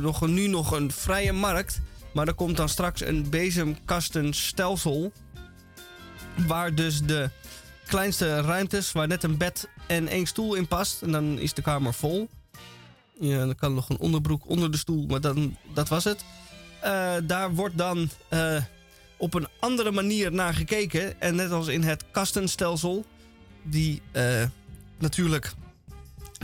nog, 0.00 0.26
nu 0.26 0.46
nog 0.46 0.70
een 0.70 0.92
vrije 0.92 1.32
markt. 1.32 1.80
Maar 2.12 2.26
er 2.26 2.34
komt 2.34 2.56
dan 2.56 2.68
straks 2.68 3.00
een 3.00 3.30
bezemkastenstelsel. 3.30 5.12
Waar 6.46 6.74
dus 6.74 7.02
de 7.02 7.30
kleinste 7.86 8.40
ruimtes, 8.40 8.92
waar 8.92 9.06
net 9.06 9.22
een 9.22 9.36
bed 9.36 9.68
en 9.86 10.08
één 10.08 10.26
stoel 10.26 10.54
in 10.54 10.66
past. 10.66 11.02
En 11.02 11.12
dan 11.12 11.38
is 11.38 11.54
de 11.54 11.62
kamer 11.62 11.94
vol. 11.94 12.28
Ja, 13.20 13.38
dan 13.38 13.54
kan 13.54 13.74
nog 13.74 13.88
een 13.88 13.98
onderbroek 13.98 14.48
onder 14.48 14.70
de 14.70 14.76
stoel, 14.76 15.06
maar 15.06 15.20
dan, 15.20 15.56
dat 15.74 15.88
was 15.88 16.04
het. 16.04 16.24
Eh, 16.86 17.14
daar 17.24 17.54
wordt 17.54 17.78
dan 17.78 18.10
eh, 18.28 18.56
op 19.16 19.34
een 19.34 19.48
andere 19.60 19.90
manier 19.90 20.32
naar 20.32 20.54
gekeken. 20.54 21.20
En 21.20 21.34
net 21.34 21.50
als 21.50 21.66
in 21.66 21.82
het 21.82 22.04
kastenstelsel, 22.10 23.04
die 23.62 24.02
eh, 24.12 24.44
natuurlijk 24.98 25.52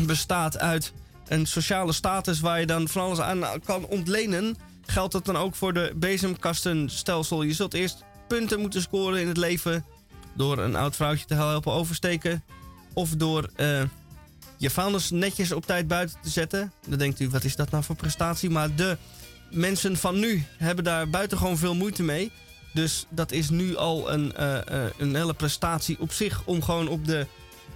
bestaat 0.07 0.59
uit 0.59 0.93
een 1.29 1.47
sociale 1.47 1.93
status 1.93 2.41
waar 2.41 2.61
je 2.61 2.67
dan 2.67 2.89
van 2.89 3.03
alles 3.03 3.21
aan 3.21 3.45
kan 3.65 3.87
ontlenen, 3.87 4.57
geldt 4.87 5.13
dat 5.13 5.25
dan 5.25 5.37
ook 5.37 5.55
voor 5.55 5.73
de 5.73 5.93
bezemkastenstelsel. 5.97 7.43
Je 7.43 7.53
zult 7.53 7.75
eerst 7.75 8.05
punten 8.29 8.61
moeten 8.61 8.83
scoren 8.83 9.21
in 9.21 9.29
het 9.29 9.37
leven 9.37 9.85
door 10.37 10.59
een 10.59 10.77
oud 10.77 10.97
vrouwtje 10.97 11.27
te 11.27 11.35
helpen 11.35 11.73
oversteken. 11.73 12.45
Of 12.93 13.11
door 13.11 13.51
je 14.57 14.71
vuilnis 14.71 15.11
netjes 15.11 15.53
op 15.53 15.67
tijd 15.67 15.89
buiten 15.89 16.17
te 16.23 16.31
zetten. 16.31 16.73
Dan 16.89 16.99
denkt 16.99 17.21
u, 17.21 17.29
wat 17.29 17.45
is 17.45 17.57
dat 17.57 17.71
nou 17.71 17.85
voor 17.85 17.97
prestatie? 17.97 18.51
Maar 18.51 18.75
de 18.75 18.97
mensen 19.53 19.97
van 19.97 20.19
nu 20.19 20.45
hebben 20.57 20.85
daar 20.85 21.09
buitengewoon 21.09 21.59
veel 21.59 21.75
moeite 21.75 22.03
mee. 22.03 22.31
Dus 22.73 23.07
dat 23.09 23.33
is 23.33 23.51
nu 23.51 23.77
al 23.77 24.13
een, 24.13 24.37
eh, 24.37 24.85
eh, 24.85 24.91
een 24.99 25.15
hele 25.15 25.35
prestatie 25.35 26.01
op 26.01 26.13
zich 26.13 26.43
om 26.45 26.63
gewoon 26.63 26.89
op 26.89 27.07
de 27.07 27.27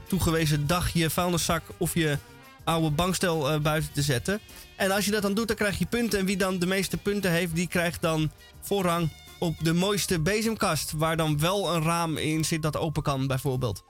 toegewezen 0.07 0.67
dag 0.67 0.93
je 0.93 1.11
vuilniszak 1.11 1.63
of 1.77 1.95
je 1.95 2.19
oude 2.65 2.91
bankstel 2.91 3.51
eh, 3.51 3.61
buiten 3.61 3.93
te 3.93 4.03
zetten. 4.03 4.41
En 4.77 4.91
als 4.91 5.05
je 5.05 5.11
dat 5.11 5.23
dan 5.23 5.35
doet, 5.35 5.49
dan 5.49 5.57
krijg 5.57 5.79
je 5.79 5.87
punten. 5.87 6.19
En 6.19 6.27
wie 6.27 6.37
dan 6.37 6.59
de 6.59 6.67
meeste 6.67 6.97
punten 6.97 7.31
heeft, 7.31 7.55
die 7.55 7.69
krijgt 7.69 8.03
dan 8.03 8.31
voorrang 8.61 9.11
op 9.39 9.55
de 9.63 9.73
mooiste 9.73 10.21
bezemkast. 10.21 10.93
Waar 10.93 11.17
dan 11.17 11.39
wel 11.39 11.75
een 11.75 11.83
raam 11.83 12.17
in 12.17 12.45
zit 12.45 12.63
dat 12.63 12.77
open 12.77 13.03
kan, 13.03 13.27
bijvoorbeeld. 13.27 13.85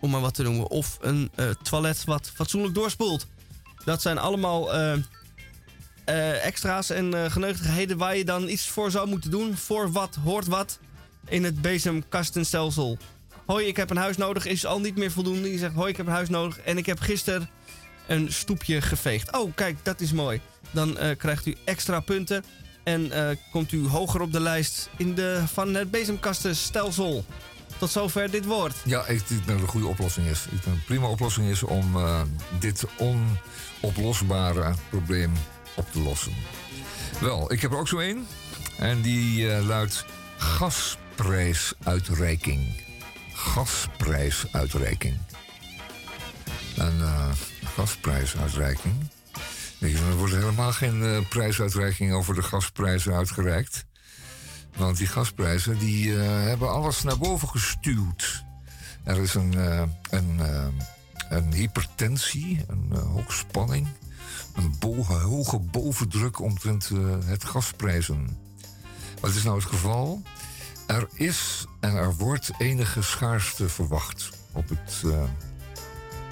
Om 0.00 0.10
maar 0.10 0.20
wat 0.20 0.34
te 0.34 0.42
noemen. 0.42 0.70
Of 0.70 0.98
een 1.00 1.30
toilet 1.62 2.04
wat 2.04 2.30
fatsoenlijk 2.34 2.74
doorspoelt. 2.74 3.26
Dat 3.84 4.02
zijn 4.02 4.18
allemaal 4.18 4.70
eh, 6.04 6.44
extra's 6.44 6.90
en 6.90 7.30
geneutigheden 7.30 7.96
waar 7.96 8.16
je 8.16 8.24
dan 8.24 8.48
iets 8.48 8.68
voor 8.68 8.90
zou 8.90 9.08
moeten 9.08 9.30
doen. 9.30 9.56
Voor 9.56 9.92
wat 9.92 10.18
hoort 10.24 10.46
wat 10.46 10.78
in 11.28 11.44
het 11.44 11.62
bezemkastenstelsel. 11.62 12.98
Hoi, 13.46 13.66
ik 13.66 13.76
heb 13.76 13.90
een 13.90 13.96
huis 13.96 14.16
nodig 14.16 14.46
is 14.46 14.66
al 14.66 14.80
niet 14.80 14.96
meer 14.96 15.10
voldoende. 15.10 15.52
Je 15.52 15.58
zegt, 15.58 15.74
hoi, 15.74 15.90
ik 15.90 15.96
heb 15.96 16.06
een 16.06 16.12
huis 16.12 16.28
nodig 16.28 16.60
en 16.60 16.78
ik 16.78 16.86
heb 16.86 17.00
gisteren 17.00 17.50
een 18.06 18.32
stoepje 18.32 18.80
geveegd. 18.80 19.36
Oh, 19.36 19.54
kijk, 19.54 19.76
dat 19.82 20.00
is 20.00 20.12
mooi. 20.12 20.40
Dan 20.70 20.98
eh, 20.98 21.16
krijgt 21.16 21.46
u 21.46 21.56
extra 21.64 22.00
punten 22.00 22.44
en 22.82 23.10
komt 23.50 23.72
u 23.72 23.86
hoger 23.86 24.20
op 24.20 24.32
de 24.32 24.40
lijst 24.40 24.90
in 24.96 25.14
de, 25.14 25.42
van 25.52 25.74
het 25.74 25.90
bezemkastenstelsel. 25.90 27.24
Tot 27.78 27.90
zover 27.90 28.30
dit 28.30 28.44
woord. 28.44 28.74
Ja, 28.84 29.06
ik 29.06 29.28
denk 29.28 29.46
dat 29.46 29.60
een 29.60 29.66
goede 29.66 29.86
oplossing 29.86 30.26
is. 30.26 30.44
Ik 30.44 30.64
denk 30.64 30.76
een 30.76 30.84
prima 30.84 31.08
oplossing 31.08 31.50
is 31.50 31.62
om 31.62 31.96
dit 32.58 32.84
onoplosbare 33.80 34.74
probleem 34.88 35.32
op 35.76 35.92
te 35.92 36.00
lossen. 36.00 36.32
Wel, 37.20 37.52
ik 37.52 37.60
heb 37.60 37.72
er 37.72 37.78
ook 37.78 37.88
zo 37.88 37.98
één. 37.98 38.26
En 38.78 39.02
die 39.02 39.52
eh, 39.52 39.66
luidt 39.66 40.04
gasprijsuitreiking. 40.36 42.82
Gasprijsuitreiking. 43.32 45.16
Een 46.76 47.00
eh, 47.00 47.30
gasprijsuitreiking. 47.64 48.94
Denk 49.78 49.96
je, 49.96 50.04
Er 50.04 50.16
wordt 50.16 50.34
helemaal 50.34 50.72
geen 50.72 51.02
eh, 51.02 51.18
prijsuitreiking 51.28 52.12
over 52.12 52.34
de 52.34 52.42
gasprijzen 52.42 53.14
uitgereikt. 53.14 53.84
Want 54.76 54.96
die 54.96 55.06
gasprijzen 55.06 55.78
die, 55.78 56.12
hebben 56.12 56.70
alles 56.70 57.02
naar 57.02 57.18
boven 57.18 57.48
gestuwd. 57.48 58.44
Er 59.04 59.18
is 59.18 59.34
een, 59.34 59.52
een, 60.10 60.40
een 61.28 61.52
hypertensie, 61.52 62.64
een 62.68 62.92
hoogspanning, 62.92 63.88
een 64.54 64.74
hoge 65.06 65.58
bovendruk 65.58 66.40
omtrent 66.40 66.90
eh, 66.92 66.98
het 67.24 67.44
gasprijzen. 67.44 68.38
Wat 69.20 69.34
is 69.34 69.42
nou 69.42 69.56
het 69.56 69.66
geval? 69.66 70.22
Er 70.86 71.08
is 71.14 71.66
en 71.80 71.94
er 71.94 72.14
wordt 72.14 72.50
enige 72.58 73.02
schaarste 73.02 73.68
verwacht 73.68 74.30
op 74.52 74.68
het 74.68 75.02
eh, 75.04 75.22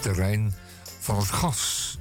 terrein 0.01 0.55
van 1.01 1.17
het 1.17 1.31
gas. 1.31 1.99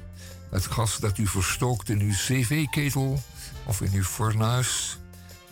Het 0.50 0.66
gas 0.66 0.98
dat 0.98 1.18
u 1.18 1.26
verstookt 1.26 1.88
in 1.88 2.00
uw 2.00 2.12
cv-ketel 2.12 3.22
of 3.66 3.80
in 3.80 3.92
uw 3.92 4.04
fornuis. 4.04 4.98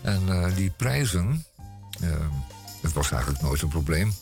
En 0.01 0.29
eh, 0.29 0.57
die 0.57 0.71
prijzen, 0.71 1.45
dat 2.81 2.93
was 2.93 3.11
eigenlijk 3.11 3.43
nooit 3.43 3.63
een 3.63 3.69
probleem. 3.69 4.13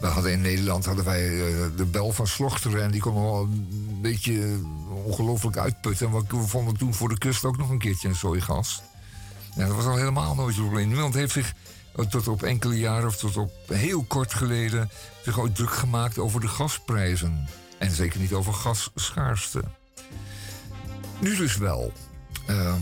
We 0.00 0.06
hadden 0.06 0.32
in 0.32 0.40
Nederland 0.40 0.84
hadden 0.84 1.04
wij 1.04 1.24
eh, 1.24 1.66
de 1.76 1.84
bel 1.84 2.12
van 2.12 2.26
Slochteren 2.26 2.82
en 2.82 2.90
die 2.90 3.00
kon 3.00 3.14
wel 3.14 3.42
een 3.42 3.98
beetje 4.02 4.58
ongelooflijk 5.04 5.56
uitputten. 5.56 6.06
En 6.06 6.26
we 6.28 6.46
vonden 6.46 6.76
toen 6.76 6.94
voor 6.94 7.08
de 7.08 7.18
kust 7.18 7.44
ook 7.44 7.56
nog 7.56 7.70
een 7.70 7.78
keertje 7.78 8.08
een 8.08 8.42
gas. 8.42 8.82
Ja, 9.56 9.66
dat 9.66 9.76
was 9.76 9.84
al 9.84 9.96
helemaal 9.96 10.34
nooit 10.34 10.56
een 10.56 10.62
probleem. 10.62 10.88
Niemand 10.88 11.14
heeft 11.14 11.32
zich 11.32 11.54
eh, 11.96 12.04
tot 12.04 12.28
op 12.28 12.42
enkele 12.42 12.78
jaren 12.78 13.08
of 13.08 13.16
tot 13.16 13.36
op 13.36 13.52
heel 13.66 14.04
kort 14.04 14.34
geleden 14.34 14.90
zich 15.24 15.38
ooit 15.38 15.54
druk 15.54 15.72
gemaakt 15.72 16.18
over 16.18 16.40
de 16.40 16.48
gasprijzen. 16.48 17.48
En 17.78 17.90
zeker 17.90 18.20
niet 18.20 18.32
over 18.32 18.52
gasschaarste. 18.52 19.62
Nu 21.18 21.36
dus 21.36 21.56
wel. 21.56 21.92
Ehm, 22.46 22.80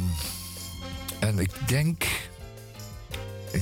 en 1.20 1.38
ik 1.38 1.50
denk. 1.66 2.04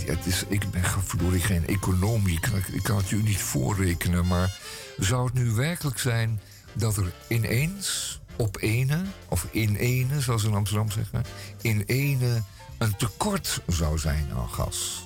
Het, 0.00 0.26
is, 0.26 0.44
ik 0.48 0.70
ben 0.70 0.84
verdorie 1.04 1.40
geen 1.40 1.66
econoom. 1.66 2.26
Ik 2.26 2.50
kan, 2.82 2.96
het 2.96 3.10
u 3.10 3.22
niet 3.22 3.42
voorrekenen. 3.42 4.26
Maar 4.26 4.58
zou 4.98 5.24
het 5.24 5.34
nu 5.34 5.50
werkelijk 5.50 5.98
zijn 5.98 6.40
dat 6.72 6.96
er 6.96 7.12
ineens 7.28 8.20
op 8.36 8.56
ene, 8.60 9.02
of 9.28 9.46
in 9.50 9.76
ene, 9.76 10.20
zoals 10.20 10.44
in 10.44 10.54
Amsterdam 10.54 10.90
zeggen, 10.90 11.24
in 11.60 11.82
ene 11.86 12.42
een 12.78 12.96
tekort 12.96 13.62
zou 13.66 13.98
zijn 13.98 14.26
aan 14.36 14.48
gas? 14.48 15.04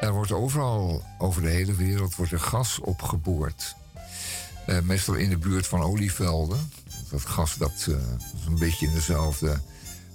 Er 0.00 0.12
wordt 0.12 0.32
overal 0.32 1.04
over 1.18 1.42
de 1.42 1.48
hele 1.48 1.74
wereld 1.74 2.14
wordt 2.14 2.32
er 2.32 2.40
gas 2.40 2.78
opgeboord. 2.78 3.74
Eh, 4.66 4.80
meestal 4.80 5.14
in 5.14 5.30
de 5.30 5.38
buurt 5.38 5.66
van 5.66 5.82
olievelden. 5.82 6.72
Dat 7.10 7.26
gas 7.26 7.56
dat, 7.56 7.86
eh, 7.88 7.94
is 8.40 8.46
een 8.46 8.58
beetje 8.58 8.86
in 8.86 8.92
dezelfde 8.92 9.60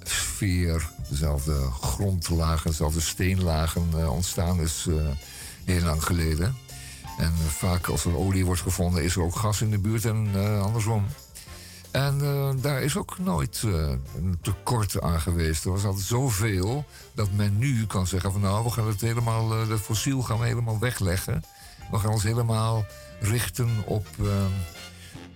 sfeer, 0.09 0.89
dezelfde 1.09 1.71
grondlagen, 1.81 2.69
dezelfde 2.69 3.01
steenlagen 3.01 3.89
eh, 3.95 4.11
ontstaan 4.11 4.59
is 4.59 4.85
eh, 4.89 4.95
heel 5.63 5.81
lang 5.81 6.03
geleden. 6.03 6.57
En 7.17 7.33
eh, 7.33 7.45
vaak 7.47 7.87
als 7.87 8.05
er 8.05 8.17
olie 8.17 8.45
wordt 8.45 8.61
gevonden 8.61 9.03
is 9.03 9.15
er 9.15 9.21
ook 9.21 9.35
gas 9.35 9.61
in 9.61 9.69
de 9.69 9.79
buurt 9.79 10.05
en 10.05 10.27
andersom. 10.61 11.05
En 11.91 12.19
daar 12.61 12.81
is 12.81 12.97
ook 12.97 13.19
nooit 13.19 13.61
een 14.15 14.37
tekort 14.41 15.01
aan 15.01 15.21
geweest. 15.21 15.65
Er 15.65 15.71
was 15.71 15.83
altijd 15.83 16.05
zoveel 16.05 16.85
dat 17.13 17.31
men 17.31 17.57
nu 17.57 17.85
kan 17.85 18.07
zeggen 18.07 18.31
van 18.31 18.41
nou, 18.41 18.63
we 18.63 18.69
gaan 18.69 18.87
het 18.87 19.01
helemaal, 19.01 19.67
dat 19.67 19.79
fossiel 19.79 20.21
gaan 20.21 20.43
helemaal 20.43 20.79
wegleggen. 20.79 21.43
We 21.91 21.97
gaan 21.97 22.11
ons 22.11 22.23
helemaal 22.23 22.85
richten 23.19 23.69
op, 23.85 24.07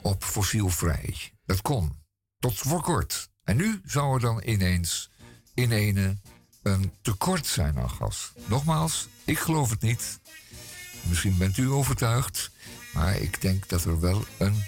op 0.02 0.24
fossielvrij. 0.24 1.32
Dat 1.46 1.62
kon. 1.62 1.94
Tot 2.40 2.58
voor 2.58 2.82
kort. 2.82 3.30
En 3.50 3.58
nu 3.58 3.82
zou 3.86 4.14
er 4.14 4.20
dan 4.20 4.42
ineens 4.46 5.10
in 5.54 5.72
ene 5.72 6.18
een 6.64 6.92
tekort 7.02 7.46
zijn 7.46 7.78
aan 7.78 7.90
gas. 7.90 8.32
Nogmaals, 8.46 9.08
ik 9.26 9.40
geloof 9.40 9.70
het 9.70 9.82
niet. 9.82 10.20
Misschien 11.02 11.38
bent 11.38 11.58
u 11.58 11.70
overtuigd. 11.70 12.52
Maar 12.94 13.16
ik 13.16 13.42
denk 13.42 13.70
dat 13.70 13.84
er 13.84 14.00
wel 14.00 14.24
een 14.38 14.64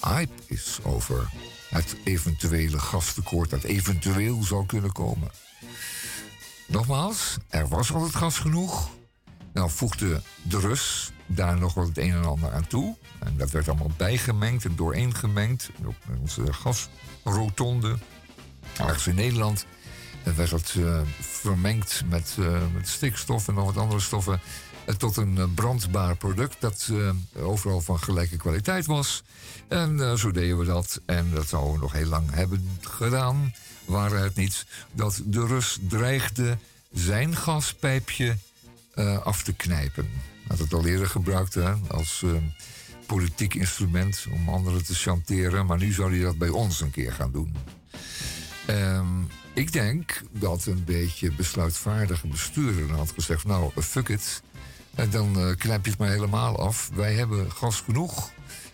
hype 0.00 0.42
is 0.46 0.78
over 0.82 1.30
het 1.68 1.96
eventuele 2.04 2.78
gastekort 2.78 3.50
dat 3.50 3.62
eventueel 3.62 4.42
zou 4.42 4.66
kunnen 4.66 4.92
komen. 4.92 5.30
Nogmaals, 6.66 7.36
er 7.48 7.68
was 7.68 7.92
altijd 7.92 8.14
gas 8.14 8.38
genoeg. 8.38 8.90
Nou 9.52 9.70
voegde 9.70 10.22
de 10.42 10.60
Rus 10.60 11.12
daar 11.26 11.58
nog 11.58 11.74
wel 11.74 11.86
het 11.86 11.98
een 11.98 12.12
en 12.12 12.24
ander 12.24 12.52
aan 12.52 12.66
toe. 12.66 12.96
En 13.18 13.36
dat 13.36 13.50
werd 13.50 13.68
allemaal 13.68 13.92
bijgemengd 13.96 14.64
en 14.64 14.76
dooreengemengd. 14.76 15.70
En 15.78 15.86
op 15.86 15.96
onze 16.20 16.52
gasrotonde, 17.28 17.98
ergens 18.76 19.06
in 19.06 19.14
Nederland, 19.14 19.66
en 20.22 20.36
werd 20.36 20.50
dat 20.50 20.74
eh, 20.78 21.00
vermengd 21.20 22.02
met, 22.08 22.36
eh, 22.38 22.62
met 22.74 22.88
stikstof 22.88 23.48
en 23.48 23.54
nog 23.54 23.64
wat 23.64 23.82
andere 23.82 24.00
stoffen. 24.00 24.40
eh, 24.86 24.94
tot 24.94 25.16
een 25.16 25.54
brandbaar 25.54 26.16
product 26.16 26.56
dat 26.60 26.90
overal 27.36 27.80
van 27.80 27.98
gelijke 27.98 28.36
kwaliteit 28.36 28.86
was. 28.86 29.22
En 29.68 30.18
zo 30.18 30.30
deden 30.30 30.58
we 30.58 30.64
dat. 30.64 31.00
En 31.06 31.30
dat 31.30 31.48
zouden 31.48 31.72
we 31.72 31.78
nog 31.78 31.92
heel 31.92 32.06
lang 32.06 32.30
hebben 32.30 32.78
gedaan. 32.80 33.54
Waren 33.84 34.22
het 34.22 34.34
niet 34.34 34.66
dat 34.92 35.20
de 35.24 35.46
Rus 35.46 35.78
dreigde 35.88 36.58
zijn 36.92 37.36
gaspijpje 37.36 38.36
af 39.22 39.42
te 39.42 39.52
knijpen. 39.52 40.10
Had 40.46 40.58
het 40.58 40.74
al 40.74 40.86
eerder 40.86 41.06
gebruikt 41.06 41.56
als 41.88 42.24
politiek 43.08 43.54
instrument 43.54 44.26
om 44.32 44.48
anderen 44.48 44.84
te 44.84 44.94
chanteren. 44.94 45.66
Maar 45.66 45.78
nu 45.78 45.92
zou 45.92 46.10
hij 46.14 46.22
dat 46.22 46.38
bij 46.38 46.48
ons 46.48 46.80
een 46.80 46.90
keer 46.90 47.12
gaan 47.12 47.32
doen. 47.32 47.54
Ehm, 48.66 49.06
ik 49.54 49.72
denk 49.72 50.22
dat 50.30 50.66
een 50.66 50.84
beetje 50.84 51.32
besluitvaardige 51.32 52.26
bestuurder 52.26 52.96
had 52.96 53.12
gezegd... 53.14 53.44
nou, 53.44 53.70
eh, 53.74 53.82
fuck 53.82 54.08
it, 54.08 54.42
en 54.94 55.10
dan 55.10 55.38
eh, 55.38 55.56
knijp 55.56 55.84
je 55.84 55.90
het 55.90 55.98
maar 55.98 56.08
helemaal 56.08 56.58
af. 56.58 56.90
Wij 56.94 57.14
hebben 57.14 57.52
gas 57.52 57.80
genoeg 57.80 58.30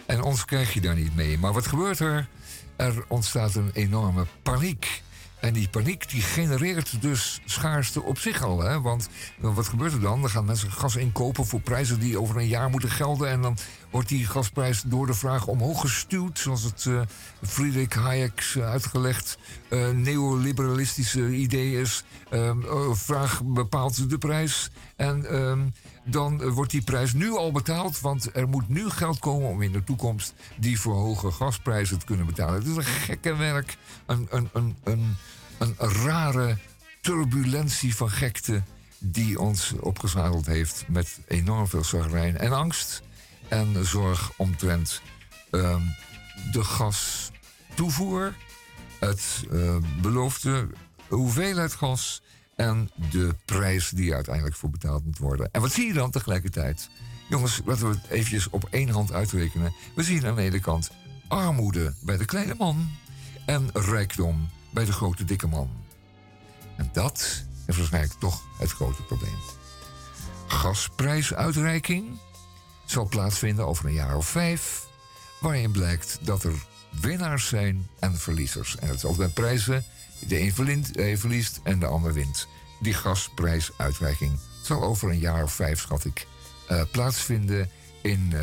en 0.07 0.23
ons 0.23 0.45
krijg 0.45 0.75
je 0.75 0.81
daar 0.81 0.95
niet 0.95 1.15
mee. 1.15 1.39
Maar 1.39 1.53
wat 1.53 1.67
gebeurt 1.67 1.99
er? 1.99 2.29
Er 2.77 3.05
ontstaat 3.09 3.55
een 3.55 3.71
enorme 3.73 4.27
paniek. 4.43 5.03
En 5.45 5.53
die 5.53 5.69
paniek 5.69 6.11
die 6.11 6.23
genereert 6.23 7.03
dus 7.03 7.41
schaarste 7.45 8.03
op 8.03 8.19
zich 8.19 8.43
al. 8.43 8.61
Hè? 8.61 8.81
Want 8.81 9.09
eh, 9.43 9.55
wat 9.55 9.69
gebeurt 9.69 9.93
er 9.93 10.01
dan? 10.01 10.21
Dan 10.21 10.31
gaan 10.31 10.45
mensen 10.45 10.71
gas 10.71 10.97
inkopen 10.97 11.47
voor 11.47 11.61
prijzen 11.61 12.01
die 12.01 12.21
over 12.21 12.37
een 12.37 12.47
jaar 12.47 12.71
moeten 12.71 12.91
gelden. 12.91 13.29
En 13.29 13.43
dan 13.43 13.57
wordt 13.91 14.09
die 14.09 14.27
gasprijs 14.27 14.83
door 14.87 15.07
de 15.07 15.15
vraag 15.15 15.47
omhoog 15.47 15.81
gestuwd. 15.81 16.39
Zoals 16.39 16.63
het 16.63 16.87
eh 16.87 17.01
Friedrich 17.47 17.95
Hayek 17.95 18.53
eh, 18.55 18.71
uitgelegd 18.71 19.39
eh, 19.69 19.89
neoliberalistische 19.91 21.29
idee 21.29 21.81
is. 21.81 22.05
Ehm, 22.31 22.63
eh, 22.63 22.93
vraag 22.93 23.43
bepaalt 23.45 24.11
de 24.11 24.19
prijs. 24.19 24.71
En 24.97 25.27
ehm, 25.27 25.61
dan 26.05 26.43
eh, 26.43 26.49
wordt 26.49 26.71
die 26.71 26.83
prijs 26.83 27.13
nu 27.13 27.31
al 27.31 27.53
betaald. 27.53 28.01
Want 28.01 28.37
er 28.37 28.49
moet 28.49 28.69
nu 28.69 28.91
geld 28.91 29.19
komen 29.19 29.49
om 29.49 29.63
in 29.63 29.73
de 29.73 29.85
toekomst 29.85 30.35
die 30.57 30.81
voor 30.81 30.95
hoge 30.95 31.31
gasprijzen 31.31 31.99
te 31.99 32.05
kunnen 32.05 32.27
betalen. 32.27 32.55
Het 32.55 32.67
is 32.67 32.77
een 32.77 32.85
gekke 32.85 33.37
werk. 33.37 33.77
Een, 34.07 34.27
een, 34.31 34.49
een, 34.53 34.77
een, 34.85 35.17
een 35.59 35.75
rare 35.79 36.57
turbulentie 37.01 37.97
van 37.97 38.11
gekte 38.11 38.63
die 38.99 39.41
ons 39.41 39.73
opgezadeld 39.81 40.47
heeft 40.47 40.85
met 40.89 41.21
enorm 41.29 41.69
veel 41.69 41.85
zagrijn 41.85 42.39
en 42.39 42.53
angst. 42.53 43.03
En 43.49 43.87
zorg 43.87 44.33
omtrent 44.37 45.01
ehm, 45.51 45.83
de 46.53 46.65
gastoevoer, 46.65 48.35
het 48.99 49.45
eh, 49.51 49.77
beloofde 50.01 50.69
hoeveelheid 51.09 51.75
gas 51.75 52.23
en 52.57 52.91
de 53.11 53.35
prijs 53.45 53.91
die 53.91 54.15
uiteindelijk 54.15 54.57
voor 54.57 54.71
betaald 54.71 55.05
moet 55.05 55.19
worden. 55.19 55.49
En 55.53 55.61
wat 55.61 55.73
zie 55.73 55.87
je 55.87 55.93
dan 55.93 56.11
tegelijkertijd? 56.11 56.91
Jongens, 57.29 57.61
laten 57.65 57.89
we 57.89 57.95
het 57.95 58.11
eventjes 58.11 58.51
op 58.51 58.69
één 58.71 58.89
hand 58.89 59.13
uitrekenen. 59.13 59.75
We 59.95 60.03
zien 60.03 60.27
aan 60.27 60.35
de 60.35 60.43
ene 60.43 60.61
kant 60.61 60.91
armoede 61.29 61.95
bij 62.01 62.17
de 62.17 62.25
kleine 62.25 62.55
man 62.59 62.91
en 63.47 63.71
rijkdom 63.73 64.49
bij 64.71 64.85
de 64.85 64.93
grote 64.93 65.25
dikke 65.25 65.47
man. 65.47 65.71
En 66.77 66.89
dat 66.93 67.45
is 67.67 67.77
waarschijnlijk 67.77 68.21
toch 68.21 68.43
het 68.59 68.71
grote 68.71 69.03
probleem. 69.03 69.39
Gasprijsuitreiking 70.47 72.19
zal 72.85 73.09
plaatsvinden 73.09 73.67
over 73.67 73.87
een 73.87 73.93
jaar 73.93 74.17
of 74.17 74.27
vijf, 74.27 74.87
waarin 75.41 75.71
blijkt 75.71 76.19
dat 76.21 76.45
er 76.45 76.67
winnaars 77.01 77.49
zijn 77.49 77.89
en 77.99 78.17
verliezers. 78.19 78.77
En 78.77 78.87
het 78.89 78.97
is 78.97 79.05
altijd 79.05 79.35
bij 79.35 79.45
prijzen, 79.45 79.85
de 80.27 80.41
een 80.41 80.85
eh, 80.95 81.17
verliest 81.17 81.61
en 81.63 81.79
de 81.79 81.87
ander 81.87 82.13
wint. 82.13 82.49
Die 82.81 82.95
gasprijsuitreiking 82.95 84.39
zal 84.63 84.83
over 84.83 85.11
een 85.11 85.19
jaar 85.19 85.43
of 85.43 85.53
vijf, 85.53 85.81
schat 85.81 86.05
ik, 86.05 86.27
eh, 86.69 86.83
plaatsvinden 86.91 87.71
in 88.03 88.35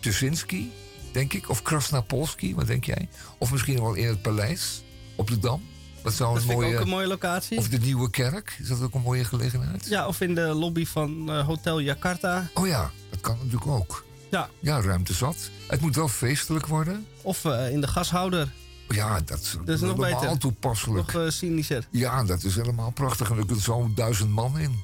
Tuschinski, 0.00 0.72
denk 1.12 1.32
ik, 1.32 1.48
of 1.48 1.62
Krasnapolski, 1.62 2.54
wat 2.54 2.66
denk 2.66 2.84
jij? 2.84 3.08
Of 3.38 3.50
misschien 3.52 3.80
wel 3.80 3.94
in 3.94 4.06
het 4.06 4.22
paleis 4.22 4.82
op 5.16 5.28
de 5.28 5.38
Dam. 5.38 5.62
Dat 6.02 6.12
zou 6.12 6.34
Dat 6.34 6.42
een 6.42 6.50
ik 6.50 6.56
mooie... 6.56 6.74
ook 6.74 6.82
een 6.82 6.88
mooie 6.88 7.06
locatie. 7.06 7.58
Of 7.58 7.68
de 7.68 7.78
Nieuwe 7.78 8.10
Kerk, 8.10 8.56
is 8.60 8.68
dat 8.68 8.82
ook 8.82 8.94
een 8.94 9.00
mooie 9.00 9.24
gelegenheid? 9.24 9.86
Ja, 9.88 10.06
of 10.06 10.20
in 10.20 10.34
de 10.34 10.40
lobby 10.40 10.86
van 10.86 11.30
Hotel 11.30 11.80
Jakarta. 11.80 12.50
Oh 12.54 12.66
ja, 12.66 12.90
dat 13.10 13.20
kan 13.20 13.36
natuurlijk 13.36 13.66
ook. 13.66 14.06
Ja. 14.30 14.48
Ja, 14.60 14.80
ruimte 14.80 15.14
zat. 15.14 15.50
Het 15.66 15.80
moet 15.80 15.96
wel 15.96 16.08
feestelijk 16.08 16.66
worden. 16.66 17.06
Of 17.22 17.44
eh, 17.44 17.70
in 17.70 17.80
de 17.80 17.86
gashouder. 17.86 18.52
Ja, 18.88 19.20
dat 19.20 19.40
is, 19.40 19.56
Dat 19.64 19.68
is 19.68 19.80
nog 19.80 19.96
helemaal 19.96 20.20
beter. 20.20 20.38
toepasselijk. 20.38 21.12
Nog 21.12 21.32
cynischer. 21.32 21.86
Ja, 21.90 22.24
dat 22.24 22.42
is 22.42 22.54
helemaal 22.56 22.90
prachtig. 22.90 23.30
En 23.30 23.36
er 23.38 23.46
kunt 23.46 23.60
zo'n 23.60 23.92
duizend 23.94 24.30
man 24.30 24.58
in. 24.58 24.80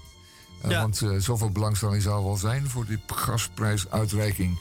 Eh, 0.62 0.70
Ja. 0.70 0.80
Want 0.80 1.02
zoveel 1.18 1.50
belangstelling 1.50 2.02
zou 2.02 2.24
wel 2.24 2.36
zijn 2.36 2.68
voor 2.68 2.86
die 2.86 3.00
gasprijsuitreiking 3.06 4.58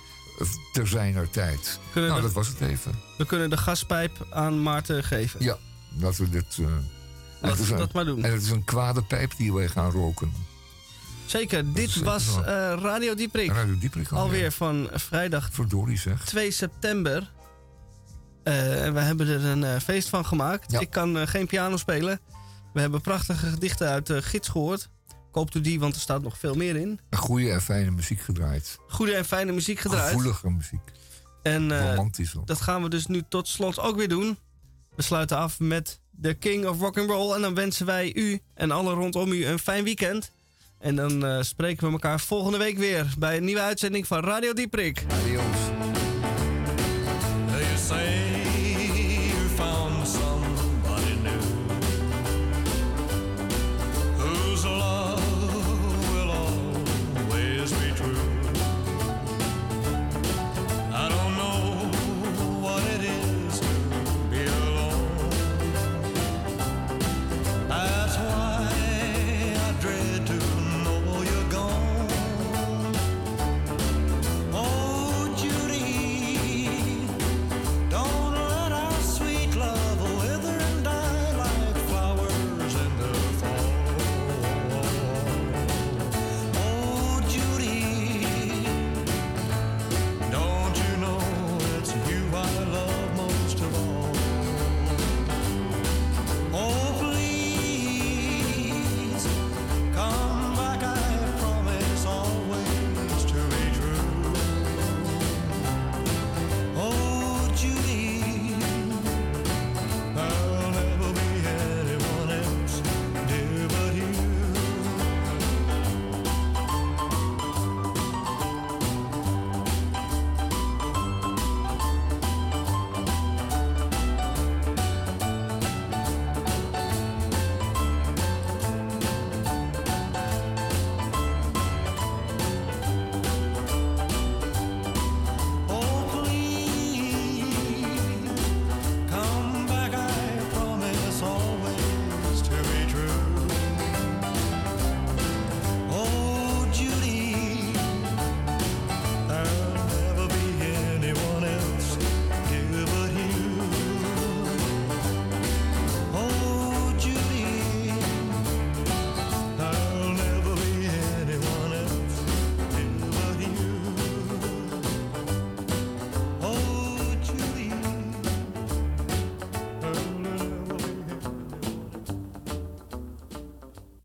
ter 0.74 0.88
zijner 0.88 1.30
tijd. 1.30 1.80
Kunnen 1.92 2.10
nou, 2.10 2.22
dat 2.22 2.32
was 2.34 2.48
het 2.48 2.62
even. 2.62 3.00
We 3.18 3.26
kunnen 3.26 3.50
de 3.50 3.58
gaspijp 3.58 4.28
aan 4.30 4.62
Maarten 4.64 5.04
geven. 5.04 5.44
Ja, 5.44 5.58
laten 6.00 6.24
we 6.24 6.30
dit... 6.30 6.58
en 6.58 6.90
Laten 7.42 7.66
we 7.66 7.76
dat 7.76 7.94
maar 7.94 8.06
doen. 8.06 8.24
En 8.24 8.32
het 8.32 8.42
is 8.42 8.50
een 8.50 8.64
kwade 8.64 9.02
pijp 9.04 9.32
die 9.38 9.54
wij 9.54 9.68
gaan 9.68 9.92
roken. 9.92 10.32
Zeker, 11.26 11.74
dit 11.74 11.90
zeker 11.90 12.10
was 12.10 12.38
eh, 12.38 12.44
Radio 12.82 13.16
Dieprik. 13.16 13.52
Radio 13.52 13.78
Dieprik 13.78 14.12
alweer. 14.12 14.52
Van 14.52 14.90
vrijdag 14.94 15.50
Verdorie 15.52 15.98
zeg. 15.98 16.26
2 16.26 16.52
september. 16.52 17.32
Eh, 18.44 18.86
en 18.86 18.94
we 18.94 19.00
hebben 19.00 19.28
er 19.28 19.46
een 19.46 19.64
eh, 19.64 19.80
feest 19.80 20.10
van 20.10 20.26
gemaakt. 20.26 20.72
Ja. 20.72 20.80
Ik 20.80 20.90
kan 20.90 21.18
eh, 21.18 21.28
geen 21.28 21.48
piano 21.48 21.78
spelen. 21.78 22.20
We 22.74 22.80
hebben 22.82 23.02
prachtige 23.02 23.46
gedichten 23.46 23.88
uit 23.88 24.06
de 24.06 24.22
gids 24.22 24.48
gehoord. 24.48 24.90
Koopt 25.32 25.56
u 25.56 25.62
die, 25.62 25.80
want 25.80 25.96
er 25.96 26.02
staat 26.02 26.22
nog 26.22 26.38
veel 26.38 26.56
meer 26.56 26.76
in. 26.76 27.00
Goede 27.10 27.52
en 27.52 27.62
fijne 27.62 27.92
muziek 27.92 28.20
gedraaid. 28.22 28.78
Goede 28.88 29.14
en 29.14 29.26
fijne 29.26 29.52
muziek 29.52 29.80
gedraaid. 29.80 30.12
Gevoelige 30.12 30.50
muziek. 30.50 30.92
En 31.44 31.72
eh, 31.72 31.90
Romantisch 31.90 32.38
ook. 32.38 32.48
dat 32.48 32.62
gaan 32.62 32.84
we 32.84 32.90
dus 32.90 33.06
nu 33.06 33.24
tot 33.30 33.48
slot 33.48 33.80
ook 33.80 33.96
weer 33.96 34.08
doen. 34.08 34.38
We 34.96 35.02
sluiten 35.02 35.38
af 35.38 35.60
met 35.60 36.00
The 36.22 36.34
King 36.34 36.66
of 36.66 36.80
Rock 36.80 36.98
and 36.98 37.10
Roll. 37.10 37.36
En 37.36 37.42
dan 37.42 37.54
wensen 37.56 37.86
wij 37.86 38.16
u 38.16 38.40
en 38.54 38.72
alle 38.72 38.94
rondom 38.94 39.32
u 39.32 39.46
een 39.46 39.60
fijn 39.60 39.84
weekend. 39.84 40.32
En 40.84 40.96
dan 40.96 41.26
eh, 41.26 41.42
spreken 41.42 41.86
we 41.86 41.92
elkaar 41.92 42.20
volgende 42.20 42.58
week 42.58 42.78
weer 42.78 43.06
bij 43.18 43.38
een 43.38 43.44
nieuwe 43.44 43.62
uitzending 43.62 44.08
van 44.08 44.20
Radio 44.20 44.54
Dieprik. 44.54 45.04
Adios. 45.22 45.83